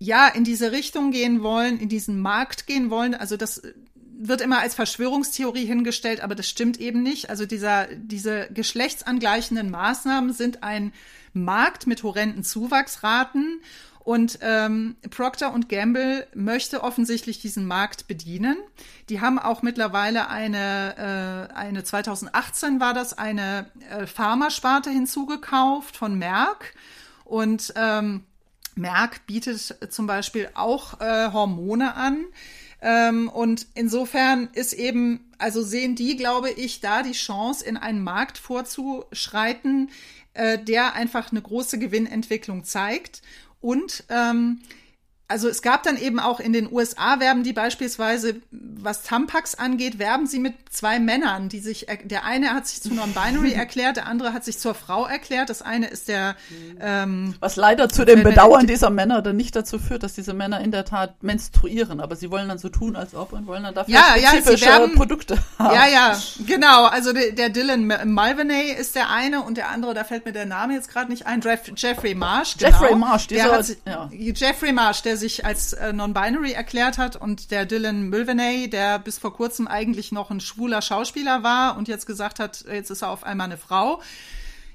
ja 0.00 0.26
in 0.26 0.42
diese 0.42 0.72
Richtung 0.72 1.12
gehen 1.12 1.44
wollen, 1.44 1.78
in 1.78 1.88
diesen 1.88 2.20
Markt 2.20 2.66
gehen 2.66 2.90
wollen. 2.90 3.14
Also 3.14 3.36
das 3.36 3.62
wird 4.22 4.40
immer 4.40 4.58
als 4.58 4.74
Verschwörungstheorie 4.74 5.64
hingestellt, 5.64 6.20
aber 6.20 6.34
das 6.34 6.48
stimmt 6.48 6.80
eben 6.80 7.02
nicht. 7.02 7.30
Also 7.30 7.46
dieser, 7.46 7.86
diese 7.94 8.48
geschlechtsangleichenden 8.52 9.70
Maßnahmen 9.70 10.32
sind 10.32 10.62
ein 10.62 10.92
Markt 11.32 11.86
mit 11.86 12.02
horrenden 12.02 12.42
Zuwachsraten 12.42 13.60
und 14.00 14.38
ähm, 14.40 14.96
Procter 15.10 15.54
Gamble 15.68 16.26
möchte 16.34 16.82
offensichtlich 16.82 17.38
diesen 17.38 17.66
Markt 17.66 18.08
bedienen. 18.08 18.56
Die 19.10 19.20
haben 19.20 19.38
auch 19.38 19.62
mittlerweile 19.62 20.28
eine, 20.28 21.48
äh, 21.52 21.54
eine 21.54 21.84
2018 21.84 22.80
war 22.80 22.94
das, 22.94 23.16
eine 23.16 23.70
äh, 23.90 24.06
Pharmasparte 24.06 24.90
hinzugekauft 24.90 25.96
von 25.96 26.18
Merck. 26.18 26.74
Und 27.24 27.72
ähm, 27.76 28.24
Merck 28.76 29.26
bietet 29.26 29.76
zum 29.90 30.06
Beispiel 30.06 30.50
auch 30.54 31.00
äh, 31.00 31.32
Hormone 31.32 31.94
an. 31.94 32.24
Ähm, 32.82 33.28
und 33.28 33.66
insofern 33.74 34.48
ist 34.54 34.72
eben, 34.72 35.30
also 35.38 35.62
sehen 35.62 35.96
die, 35.96 36.16
glaube 36.16 36.50
ich, 36.50 36.80
da 36.80 37.02
die 37.02 37.12
Chance, 37.12 37.64
in 37.64 37.76
einen 37.76 38.02
Markt 38.02 38.38
vorzuschreiten, 38.38 39.90
äh, 40.34 40.58
der 40.58 40.94
einfach 40.94 41.30
eine 41.30 41.42
große 41.42 41.78
Gewinnentwicklung 41.78 42.64
zeigt. 42.64 43.22
Und 43.60 44.04
ähm, 44.08 44.60
also 45.30 45.48
es 45.48 45.62
gab 45.62 45.84
dann 45.84 45.96
eben 45.96 46.18
auch 46.18 46.40
in 46.40 46.52
den 46.52 46.70
USA 46.72 47.20
werben 47.20 47.44
die 47.44 47.52
beispielsweise, 47.52 48.34
was 48.50 49.04
Tampax 49.04 49.54
angeht, 49.54 50.00
werben 50.00 50.26
sie 50.26 50.40
mit 50.40 50.54
zwei 50.70 50.98
Männern, 50.98 51.48
die 51.48 51.60
sich, 51.60 51.86
der 52.04 52.24
eine 52.24 52.52
hat 52.52 52.66
sich 52.66 52.82
zu 52.82 52.92
Non-Binary 52.92 53.52
erklärt, 53.54 53.96
der 53.96 54.06
andere 54.06 54.32
hat 54.32 54.44
sich 54.44 54.58
zur 54.58 54.74
Frau 54.74 55.06
erklärt. 55.06 55.48
Das 55.48 55.62
eine 55.62 55.86
ist 55.86 56.08
der, 56.08 56.34
ähm, 56.80 57.34
was 57.38 57.54
leider 57.54 57.88
zu 57.88 58.04
dem 58.04 58.24
Bedauern 58.24 58.66
dieser 58.66 58.90
Männer 58.90 59.22
dann 59.22 59.36
nicht 59.36 59.54
dazu 59.54 59.78
führt, 59.78 60.02
dass 60.02 60.14
diese 60.14 60.34
Männer 60.34 60.60
in 60.62 60.72
der 60.72 60.84
Tat 60.84 61.22
menstruieren, 61.22 62.00
aber 62.00 62.16
sie 62.16 62.32
wollen 62.32 62.48
dann 62.48 62.58
so 62.58 62.68
tun, 62.68 62.96
als 62.96 63.14
ob 63.14 63.32
und 63.32 63.46
wollen 63.46 63.62
dann 63.62 63.74
dafür 63.74 63.94
ja, 63.94 64.16
spezifische 64.16 64.64
ja, 64.64 64.80
werben, 64.80 64.94
Produkte 64.96 65.38
haben. 65.60 65.76
Ja, 65.76 65.86
ja, 65.86 66.18
genau. 66.44 66.86
Also 66.86 67.12
der, 67.12 67.30
der 67.30 67.50
Dylan 67.50 67.86
Mulvaney 67.86 68.72
ist 68.72 68.96
der 68.96 69.10
eine 69.10 69.42
und 69.42 69.56
der 69.56 69.68
andere, 69.68 69.94
da 69.94 70.02
fällt 70.02 70.24
mir 70.24 70.32
der 70.32 70.46
Name 70.46 70.74
jetzt 70.74 70.88
gerade 70.88 71.08
nicht 71.08 71.26
ein, 71.26 71.40
Jeffrey 71.76 72.16
Marsh. 72.16 72.56
Genau. 72.56 72.70
Jeffrey 72.70 72.96
Marsh, 72.96 73.26
dieser, 73.28 73.48
der 73.48 73.58
hat, 73.58 73.76
ja. 73.86 74.08
Jeffrey 74.12 74.72
Marsh, 74.72 75.02
der 75.02 75.19
sich 75.20 75.44
als 75.44 75.72
äh, 75.74 75.92
non-binary 75.92 76.52
erklärt 76.52 76.98
hat 76.98 77.14
und 77.14 77.52
der 77.52 77.66
Dylan 77.66 78.08
Mulvaney, 78.10 78.68
der 78.68 78.98
bis 78.98 79.18
vor 79.18 79.32
kurzem 79.32 79.68
eigentlich 79.68 80.10
noch 80.10 80.30
ein 80.30 80.40
schwuler 80.40 80.82
Schauspieler 80.82 81.44
war 81.44 81.76
und 81.76 81.86
jetzt 81.86 82.06
gesagt 82.06 82.40
hat, 82.40 82.64
jetzt 82.66 82.90
ist 82.90 83.02
er 83.02 83.10
auf 83.10 83.22
einmal 83.22 83.46
eine 83.46 83.58
Frau. 83.58 84.02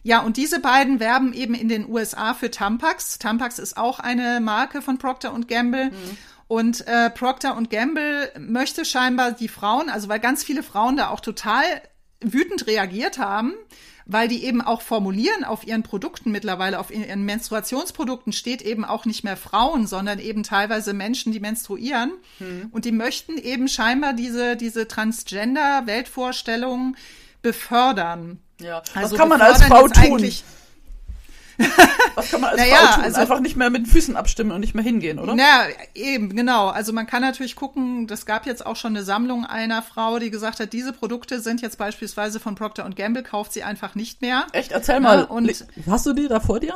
Ja, 0.04 0.20
und 0.20 0.38
diese 0.38 0.60
beiden 0.60 1.00
werben 1.00 1.34
eben 1.34 1.56
in 1.56 1.68
den 1.68 1.89
USA 1.89 2.36
für 2.36 2.52
Tampax. 2.52 3.18
Tampax 3.18 3.58
ist 3.58 3.76
auch 3.76 4.00
eine 4.00 4.39
Marke 4.39 4.82
von 4.84 5.00
Procter 5.00 5.38
Gamble. 5.48 5.86
Mhm. 5.86 6.18
Und 6.48 6.88
äh, 6.88 7.10
Procter 7.10 7.60
Gamble 7.70 8.32
möchte 8.38 8.86
scheinbar 8.86 9.32
die 9.32 9.48
Frauen, 9.48 9.89
also 9.89 10.08
weil 10.08 10.20
ganz 10.20 10.43
viele 10.43 10.62
Frauen 10.62 10.96
da 10.96 11.10
auch 11.10 11.22
total 11.22 11.64
wütend 12.22 12.68
reagiert 12.68 13.18
haben, 13.18 13.54
weil 14.06 14.28
die 14.28 14.45
eben 14.45 14.62
auch 14.62 14.82
formulieren 14.82 15.43
auf 15.43 15.66
ihren 15.66 15.84
Produkten 15.84 16.32
mittlerweile, 16.32 16.80
auf 16.80 16.91
ihren 16.91 17.24
Menstruationsprodukten 17.24 18.34
steht 18.34 18.62
eben 18.62 18.86
auch 18.86 19.06
nicht 19.06 19.24
mehr 19.24 19.38
Frauen, 19.38 19.88
sondern 19.88 20.20
eben 20.20 20.43
teilweise 20.43 20.93
Menschen, 20.93 21.32
die 21.32 21.39
menstruieren. 21.39 22.12
Hm. 22.38 22.70
Und 22.72 22.86
die 22.86 22.91
möchten 22.91 23.38
eben 23.38 23.68
scheinbar 23.68 24.14
diese, 24.14 24.56
diese 24.56 24.88
Transgender-Weltvorstellung 24.88 26.95
befördern. 27.41 28.39
Ja, 28.60 28.82
also 28.93 29.12
was 29.12 29.20
kann 29.20 29.30
man 29.30 29.41
als 29.41 29.64
Frau 29.64 29.88
tun? 29.88 30.32
Was 32.16 32.32
kann 32.32 32.41
man 32.41 32.51
als 32.51 32.60
naja, 32.60 32.76
Frau 32.76 32.95
tun? 32.95 33.03
Also, 33.03 33.22
Einfach 33.22 33.39
nicht 33.39 33.56
mehr 33.56 33.70
mit 33.70 33.86
den 33.86 33.91
Füßen 33.91 34.16
abstimmen 34.16 34.51
und 34.51 34.62
nicht 34.62 34.76
mehr 34.76 34.84
hingehen, 34.84 35.20
oder? 35.20 35.36
Ja, 35.36 35.66
eben, 35.93 36.36
genau. 36.36 36.68
Also 36.68 36.93
man 36.93 37.08
kann 37.08 37.22
natürlich 37.22 37.56
gucken, 37.56 38.08
das 38.08 38.26
gab 38.26 38.45
jetzt 38.45 38.66
auch 38.66 38.76
schon 38.76 38.95
eine 38.95 39.03
Sammlung 39.03 39.45
einer 39.45 39.82
Frau, 39.82 40.20
die 40.20 40.32
gesagt 40.32 40.60
hat, 40.60 40.74
diese 40.74 40.93
Produkte 40.93 41.39
sind 41.39 41.62
jetzt 41.62 41.78
beispielsweise 41.78 42.39
von 42.39 42.56
Procter 42.56 42.89
Gamble, 42.95 43.24
kauft 43.24 43.53
sie 43.53 43.64
einfach 43.64 43.95
nicht 43.95 44.22
mehr. 44.22 44.45
Echt? 44.53 44.72
Erzähl 44.72 44.99
mal. 44.99 45.26
und 45.26 45.51
hast 45.89 46.06
du 46.06 46.14
die 46.14 46.28
da 46.28 46.39
vor 46.39 46.60
dir? 46.60 46.76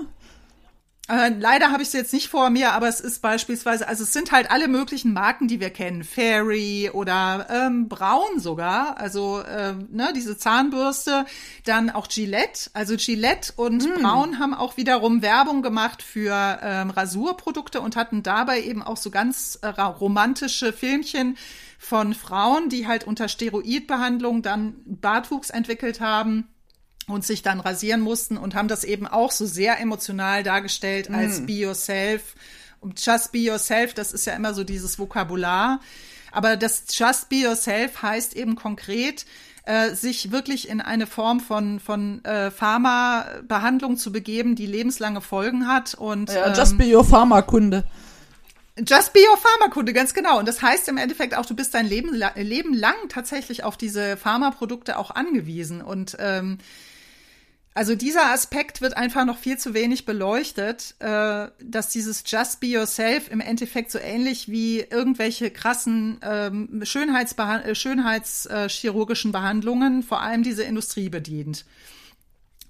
Äh, 1.10 1.30
leider 1.40 1.72
habe 1.72 1.82
ich 1.82 1.90
sie 1.90 1.98
jetzt 1.98 2.14
nicht 2.14 2.30
vor 2.30 2.52
mir, 2.52 2.74
aber 2.74 2.88
es 2.88 3.00
ist 3.00 3.24
beispielsweise, 3.24 3.88
also 3.88 4.04
es 4.04 4.14
sind 4.14 4.32
halt 4.32 4.52
alle 4.52 4.68
möglichen 4.68 5.12
Marken, 5.12 5.48
die 5.48 5.60
wir 5.60 5.72
kennen. 5.72 6.04
Fairy 6.04 6.92
oder 6.94 7.48
ähm, 7.50 7.90
Braun 7.90 8.40
sogar, 8.40 9.00
also 9.00 9.42
ähm, 9.44 9.88
ne, 9.92 10.14
diese 10.16 10.38
Zahnbürste. 10.38 11.26
Dann 11.66 11.90
auch 11.90 12.08
Gillette, 12.08 12.70
also 12.74 12.96
Gillette 12.96 13.54
und 13.56 13.84
mm. 13.86 14.02
Braun 14.02 14.38
haben 14.38 14.54
auch 14.54 14.78
wiederum 14.78 15.24
Werbung 15.24 15.64
gemacht 15.64 16.04
für 16.04 16.60
ähm, 16.62 16.92
Rasurprodukte 16.92 17.82
und 17.82 17.96
hatten 17.96 18.22
dabei 18.22 18.62
eben 18.62 18.84
auch 18.84 18.98
so 18.98 19.10
ganz 19.10 19.58
äh, 19.64 19.68
romantische 19.68 20.74
Filmchen 20.74 21.38
von 21.80 22.14
Frauen, 22.14 22.70
die 22.70 22.86
halt 22.86 23.08
unter 23.08 23.30
Steroidbehandlung 23.30 24.44
dann 24.44 24.76
Bartwuchs 24.86 25.50
entwickelt 25.50 26.02
haben 26.02 26.50
und 27.10 27.26
sich 27.26 27.42
dann 27.42 27.60
rasieren 27.60 28.02
mussten 28.02 28.38
und 28.38 28.56
haben 28.56 28.68
das 28.68 28.84
eben 28.84 29.08
auch 29.08 29.32
so 29.32 29.46
sehr 29.46 29.80
emotional 29.80 30.44
dargestellt 30.44 31.10
als 31.10 31.42
mm. 31.42 31.46
Be 31.46 31.54
Yourself. 31.54 32.36
Und 32.82 33.04
Just 33.06 33.32
Be 33.32 33.40
Yourself, 33.40 33.94
das 33.94 34.12
ist 34.12 34.26
ja 34.26 34.34
immer 34.34 34.54
so 34.54 34.64
dieses 34.64 35.00
Vokabular. 35.00 35.82
Aber 36.32 36.58
das 36.58 36.86
Just 36.90 37.30
Be 37.30 37.38
Yourself 37.38 38.02
heißt 38.02 38.36
eben 38.36 38.56
konkret, 38.56 39.26
äh, 39.66 39.94
sich 39.94 40.32
wirklich 40.32 40.70
in 40.70 40.82
eine 40.82 41.08
Form 41.08 41.40
von, 41.40 41.80
von 41.80 42.24
äh, 42.26 42.52
Pharma-Behandlung 42.52 43.98
zu 43.98 44.12
begeben, 44.12 44.56
die 44.56 44.66
lebenslange 44.66 45.22
Folgen 45.22 45.68
hat. 45.68 45.94
Und, 45.96 46.32
ja, 46.32 46.54
Just 46.54 46.74
ähm, 46.74 46.78
Be 46.78 46.96
Your 46.96 47.06
Pharma-Kunde. 47.06 47.84
Just 48.88 49.14
be 49.14 49.20
your 49.30 49.38
Pharmakunde, 49.38 49.94
ganz 49.94 50.14
genau. 50.14 50.40
Und 50.40 50.48
das 50.48 50.62
heißt 50.62 50.88
im 50.88 50.98
Endeffekt 50.98 51.36
auch, 51.36 51.46
du 51.46 51.56
bist 51.56 51.74
dein 51.74 51.86
Leben, 51.86 52.14
Leben 52.36 52.74
lang 52.74 52.96
tatsächlich 53.10 53.64
auf 53.64 53.76
diese 53.76 54.16
Pharmaprodukte 54.16 54.98
auch 54.98 55.12
angewiesen. 55.12 55.82
Und 55.82 56.16
ähm, 56.20 56.60
also 57.80 57.96
dieser 57.96 58.34
Aspekt 58.34 58.82
wird 58.82 58.98
einfach 58.98 59.24
noch 59.24 59.38
viel 59.38 59.58
zu 59.58 59.74
wenig 59.74 60.06
beleuchtet, 60.06 60.96
äh, 61.00 61.48
dass 61.64 61.88
dieses 61.88 62.26
Just 62.28 62.60
Be 62.60 62.68
Yourself 62.68 63.32
im 63.32 63.40
Endeffekt 63.40 63.90
so 63.90 64.00
ähnlich 64.00 64.50
wie 64.50 64.82
irgendwelche 64.82 65.50
krassen 65.50 66.20
ähm, 66.22 66.82
äh, 66.82 66.86
Schönheitschirurgischen 66.86 69.32
Behandlungen 69.32 70.04
vor 70.04 70.22
allem 70.22 70.44
diese 70.44 70.64
Industrie 70.64 71.08
bedient. 71.08 71.64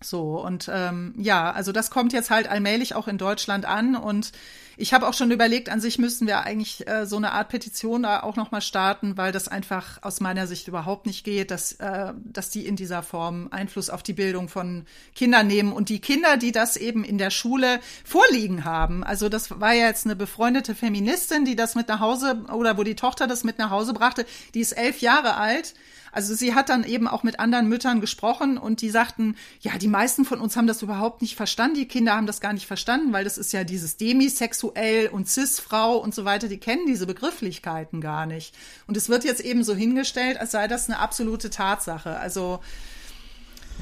So, 0.02 0.41
und 0.41 0.70
ähm, 0.74 1.14
ja, 1.18 1.52
also 1.52 1.74
das 1.74 1.91
kommt 1.91 2.14
jetzt 2.14 2.30
halt 2.30 2.47
allmählich 2.47 2.95
auch 2.95 3.10
in 3.10 3.18
Deutschland 3.18 3.66
an. 3.66 3.97
Und 3.97 4.32
ich 4.78 4.93
habe 4.93 5.06
auch 5.06 5.14
schon 5.14 5.30
überlegt, 5.30 5.68
an 5.68 5.82
sich 5.82 6.00
müssten 6.00 6.26
wir 6.26 6.39
eigentlich 6.45 6.88
äh, 6.88 7.06
so 7.06 7.18
eine 7.18 7.34
Art 7.34 7.50
Petition 7.50 8.04
da 8.04 8.24
auch 8.24 8.38
nochmal 8.38 8.62
starten, 8.62 9.18
weil 9.18 9.34
das 9.34 9.50
einfach 9.50 10.02
aus 10.02 10.22
meiner 10.22 10.47
Sicht 10.47 10.70
überhaupt 10.70 11.06
nicht 11.06 11.26
geht, 11.26 11.52
dass, 11.52 11.74
äh, 11.74 12.14
dass 12.24 12.50
die 12.50 12.66
in 12.66 12.78
dieser 12.78 13.04
Form 13.04 13.50
Einfluss 13.52 13.89
auf 13.89 14.02
die 14.02 14.14
Bildung 14.14 14.47
von 14.47 14.86
Kindern 15.16 15.47
nehmen 15.47 15.74
und 15.74 15.89
die 15.89 16.00
Kinder, 16.00 16.38
die 16.38 16.54
das 16.54 16.78
eben 16.78 17.04
in 17.04 17.18
der 17.18 17.30
Schule 17.30 17.82
vorliegen 18.06 18.64
haben. 18.64 19.04
Also 19.04 19.28
das 19.28 19.60
war 19.60 19.74
ja 19.74 19.88
jetzt 19.88 20.06
eine 20.06 20.16
befreundete 20.16 20.76
Feministin, 20.76 21.43
die 21.43 21.58
das 21.58 21.76
mit 21.76 21.89
nach 21.89 22.00
Hause 22.00 22.45
oder 22.54 22.78
wo 22.78 22.84
die 22.84 22.95
Tochter 22.95 23.28
das 23.28 23.43
mit 23.43 23.58
nach 23.58 23.70
Hause 23.70 23.93
brachte, 23.93 24.26
die 24.54 24.62
ist 24.62 24.72
elf 24.72 25.02
Jahre 25.02 25.36
alt 25.36 25.74
also 26.12 26.34
sie 26.34 26.55
hat 26.55 26.70
dann 26.70 26.84
eben 26.84 27.07
auch 27.07 27.24
mit 27.24 27.39
anderen 27.39 27.68
Müttern 27.68 28.01
gesprochen 28.01 28.57
und 28.57 28.82
die 28.82 28.89
sagten, 28.89 29.36
ja, 29.62 29.78
die 29.78 29.88
meisten 29.88 30.26
von 30.26 30.39
uns 30.39 30.55
haben 30.55 30.68
das 30.68 30.82
überhaupt 30.82 31.22
nicht 31.22 31.36
verstanden. 31.36 31.76
Die 31.76 31.88
Kinder 31.88 32.16
haben 32.16 32.28
das 32.28 32.41
gar 32.41 32.53
nicht 32.53 32.68
verstanden, 32.68 33.14
weil 33.14 33.24
das 33.24 33.38
ist 33.38 33.53
ja 33.53 33.64
dieses 33.64 33.97
demisexuell 33.97 35.07
und 35.07 35.28
cis-Frau 35.28 35.97
und 35.97 36.16
so 36.16 36.26
weiter. 36.26 36.47
Die 36.47 36.60
kennen 36.60 36.86
diese 36.88 37.05
Begrifflichkeiten 37.05 38.01
gar 38.01 38.26
nicht. 38.26 38.55
Und 38.88 38.97
es 38.97 39.10
wird 39.10 39.24
jetzt 39.24 39.41
eben 39.41 39.64
so 39.64 39.76
hingestellt, 39.76 40.39
als 40.39 40.51
sei 40.51 40.68
das 40.68 40.89
eine 40.89 40.99
absolute 40.99 41.49
Tatsache. 41.49 42.18
Also 42.18 42.60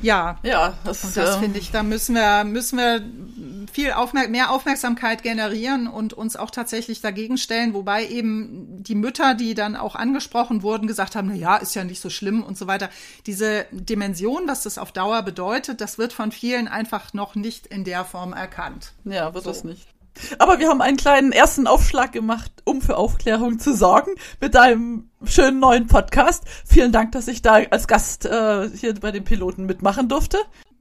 ja, 0.01 0.37
ja, 0.43 0.77
das, 0.83 1.03
und 1.03 1.17
das 1.17 1.35
äh, 1.35 1.39
finde 1.39 1.59
ich, 1.59 1.71
da 1.71 1.83
müssen 1.83 2.15
wir, 2.15 2.43
müssen 2.43 2.77
wir 2.77 3.01
viel 3.71 3.91
Aufmerk 3.91 4.29
mehr 4.29 4.51
Aufmerksamkeit 4.51 5.23
generieren 5.23 5.87
und 5.87 6.13
uns 6.13 6.35
auch 6.35 6.51
tatsächlich 6.51 7.01
dagegen 7.01 7.37
stellen, 7.37 7.73
wobei 7.73 8.07
eben 8.07 8.83
die 8.83 8.95
Mütter, 8.95 9.33
die 9.33 9.53
dann 9.53 9.75
auch 9.75 9.95
angesprochen 9.95 10.63
wurden, 10.63 10.87
gesagt 10.87 11.15
haben, 11.15 11.27
na 11.29 11.35
ja, 11.35 11.57
ist 11.57 11.75
ja 11.75 11.83
nicht 11.83 12.01
so 12.01 12.09
schlimm 12.09 12.43
und 12.43 12.57
so 12.57 12.67
weiter. 12.67 12.89
Diese 13.25 13.65
Dimension, 13.71 14.43
was 14.47 14.63
das 14.63 14.77
auf 14.77 14.91
Dauer 14.91 15.21
bedeutet, 15.23 15.81
das 15.81 15.97
wird 15.97 16.13
von 16.13 16.31
vielen 16.31 16.67
einfach 16.67 17.13
noch 17.13 17.35
nicht 17.35 17.67
in 17.67 17.83
der 17.83 18.05
Form 18.05 18.33
erkannt. 18.33 18.93
Ja, 19.03 19.33
wird 19.33 19.43
so. 19.43 19.49
das 19.51 19.63
nicht. 19.63 19.87
Aber 20.39 20.59
wir 20.59 20.69
haben 20.69 20.81
einen 20.81 20.97
kleinen 20.97 21.31
ersten 21.31 21.67
Aufschlag 21.67 22.11
gemacht, 22.11 22.51
um 22.65 22.81
für 22.81 22.97
Aufklärung 22.97 23.59
zu 23.59 23.75
sorgen, 23.75 24.11
mit 24.39 24.55
einem 24.55 25.09
schönen 25.25 25.59
neuen 25.59 25.87
Podcast. 25.87 26.43
Vielen 26.65 26.91
Dank, 26.91 27.11
dass 27.11 27.27
ich 27.27 27.41
da 27.41 27.55
als 27.69 27.87
Gast 27.87 28.25
äh, 28.25 28.69
hier 28.69 28.93
bei 28.95 29.11
den 29.11 29.23
Piloten 29.23 29.65
mitmachen 29.65 30.09
durfte. 30.09 30.37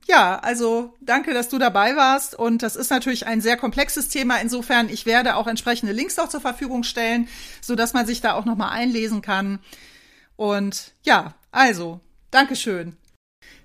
Ja, 0.07 0.39
also 0.39 0.95
danke, 1.01 1.35
dass 1.35 1.49
du 1.49 1.59
dabei 1.59 1.97
warst. 1.97 2.39
Und 2.39 2.63
das 2.63 2.77
ist 2.77 2.91
natürlich 2.91 3.27
ein 3.27 3.41
sehr 3.41 3.57
komplexes 3.57 4.09
Thema. 4.09 4.37
Insofern, 4.37 4.89
ich 4.89 5.05
werde 5.05 5.37
auch 5.37 5.47
entsprechende 5.47 5.93
Links 5.93 6.19
auch 6.19 6.29
zur 6.29 6.41
Verfügung 6.41 6.85
stellen, 6.85 7.29
so 7.61 7.75
dass 7.75 7.93
man 7.93 8.07
sich 8.07 8.21
da 8.21 8.35
auch 8.35 8.45
nochmal 8.45 8.71
einlesen 8.71 9.21
kann. 9.21 9.59
Und 10.37 10.93
ja, 11.03 11.35
also, 11.51 12.01
Dankeschön. 12.31 12.97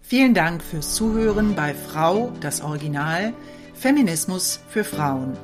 Vielen 0.01 0.33
Dank 0.33 0.63
fürs 0.63 0.95
Zuhören 0.95 1.55
bei 1.55 1.73
Frau, 1.73 2.31
das 2.39 2.61
Original, 2.61 3.33
Feminismus 3.81 4.59
für 4.69 4.83
Frauen. 4.83 5.35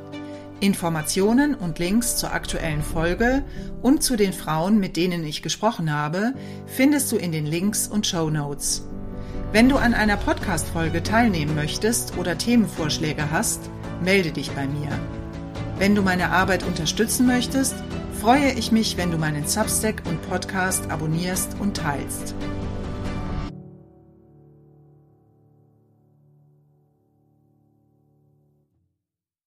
Informationen 0.60 1.56
und 1.56 1.80
Links 1.80 2.18
zur 2.18 2.34
aktuellen 2.34 2.84
Folge 2.84 3.44
und 3.82 4.04
zu 4.04 4.16
den 4.16 4.32
Frauen, 4.32 4.80
mit 4.80 4.96
denen 4.96 5.26
ich 5.26 5.42
gesprochen 5.42 5.92
habe, 5.92 6.36
findest 6.68 7.12
du 7.12 7.16
in 7.16 7.32
den 7.32 7.48
Links 7.48 7.88
und 7.88 8.06
Show 8.06 8.30
Notes. 8.30 8.88
Wenn 9.52 9.70
du 9.70 9.78
an 9.78 9.96
einer 9.96 10.18
Podcast-Folge 10.18 11.02
teilnehmen 11.02 11.56
möchtest 11.56 12.16
oder 12.16 12.38
Themenvorschläge 12.38 13.32
hast, 13.32 13.72
melde 14.04 14.32
dich 14.32 14.52
bei 14.52 14.68
mir. 14.68 14.90
Wenn 15.80 15.96
du 15.96 16.04
meine 16.04 16.30
Arbeit 16.30 16.62
unterstützen 16.64 17.26
möchtest, 17.26 17.74
freue 18.22 18.52
ich 18.52 18.72
mich, 18.72 18.98
wenn 18.98 19.10
du 19.10 19.18
meinen 19.18 19.48
Substack 19.48 20.04
und 20.08 20.22
Podcast 20.30 20.92
abonnierst 20.92 21.56
und 21.60 21.76
teilst. 21.76 22.36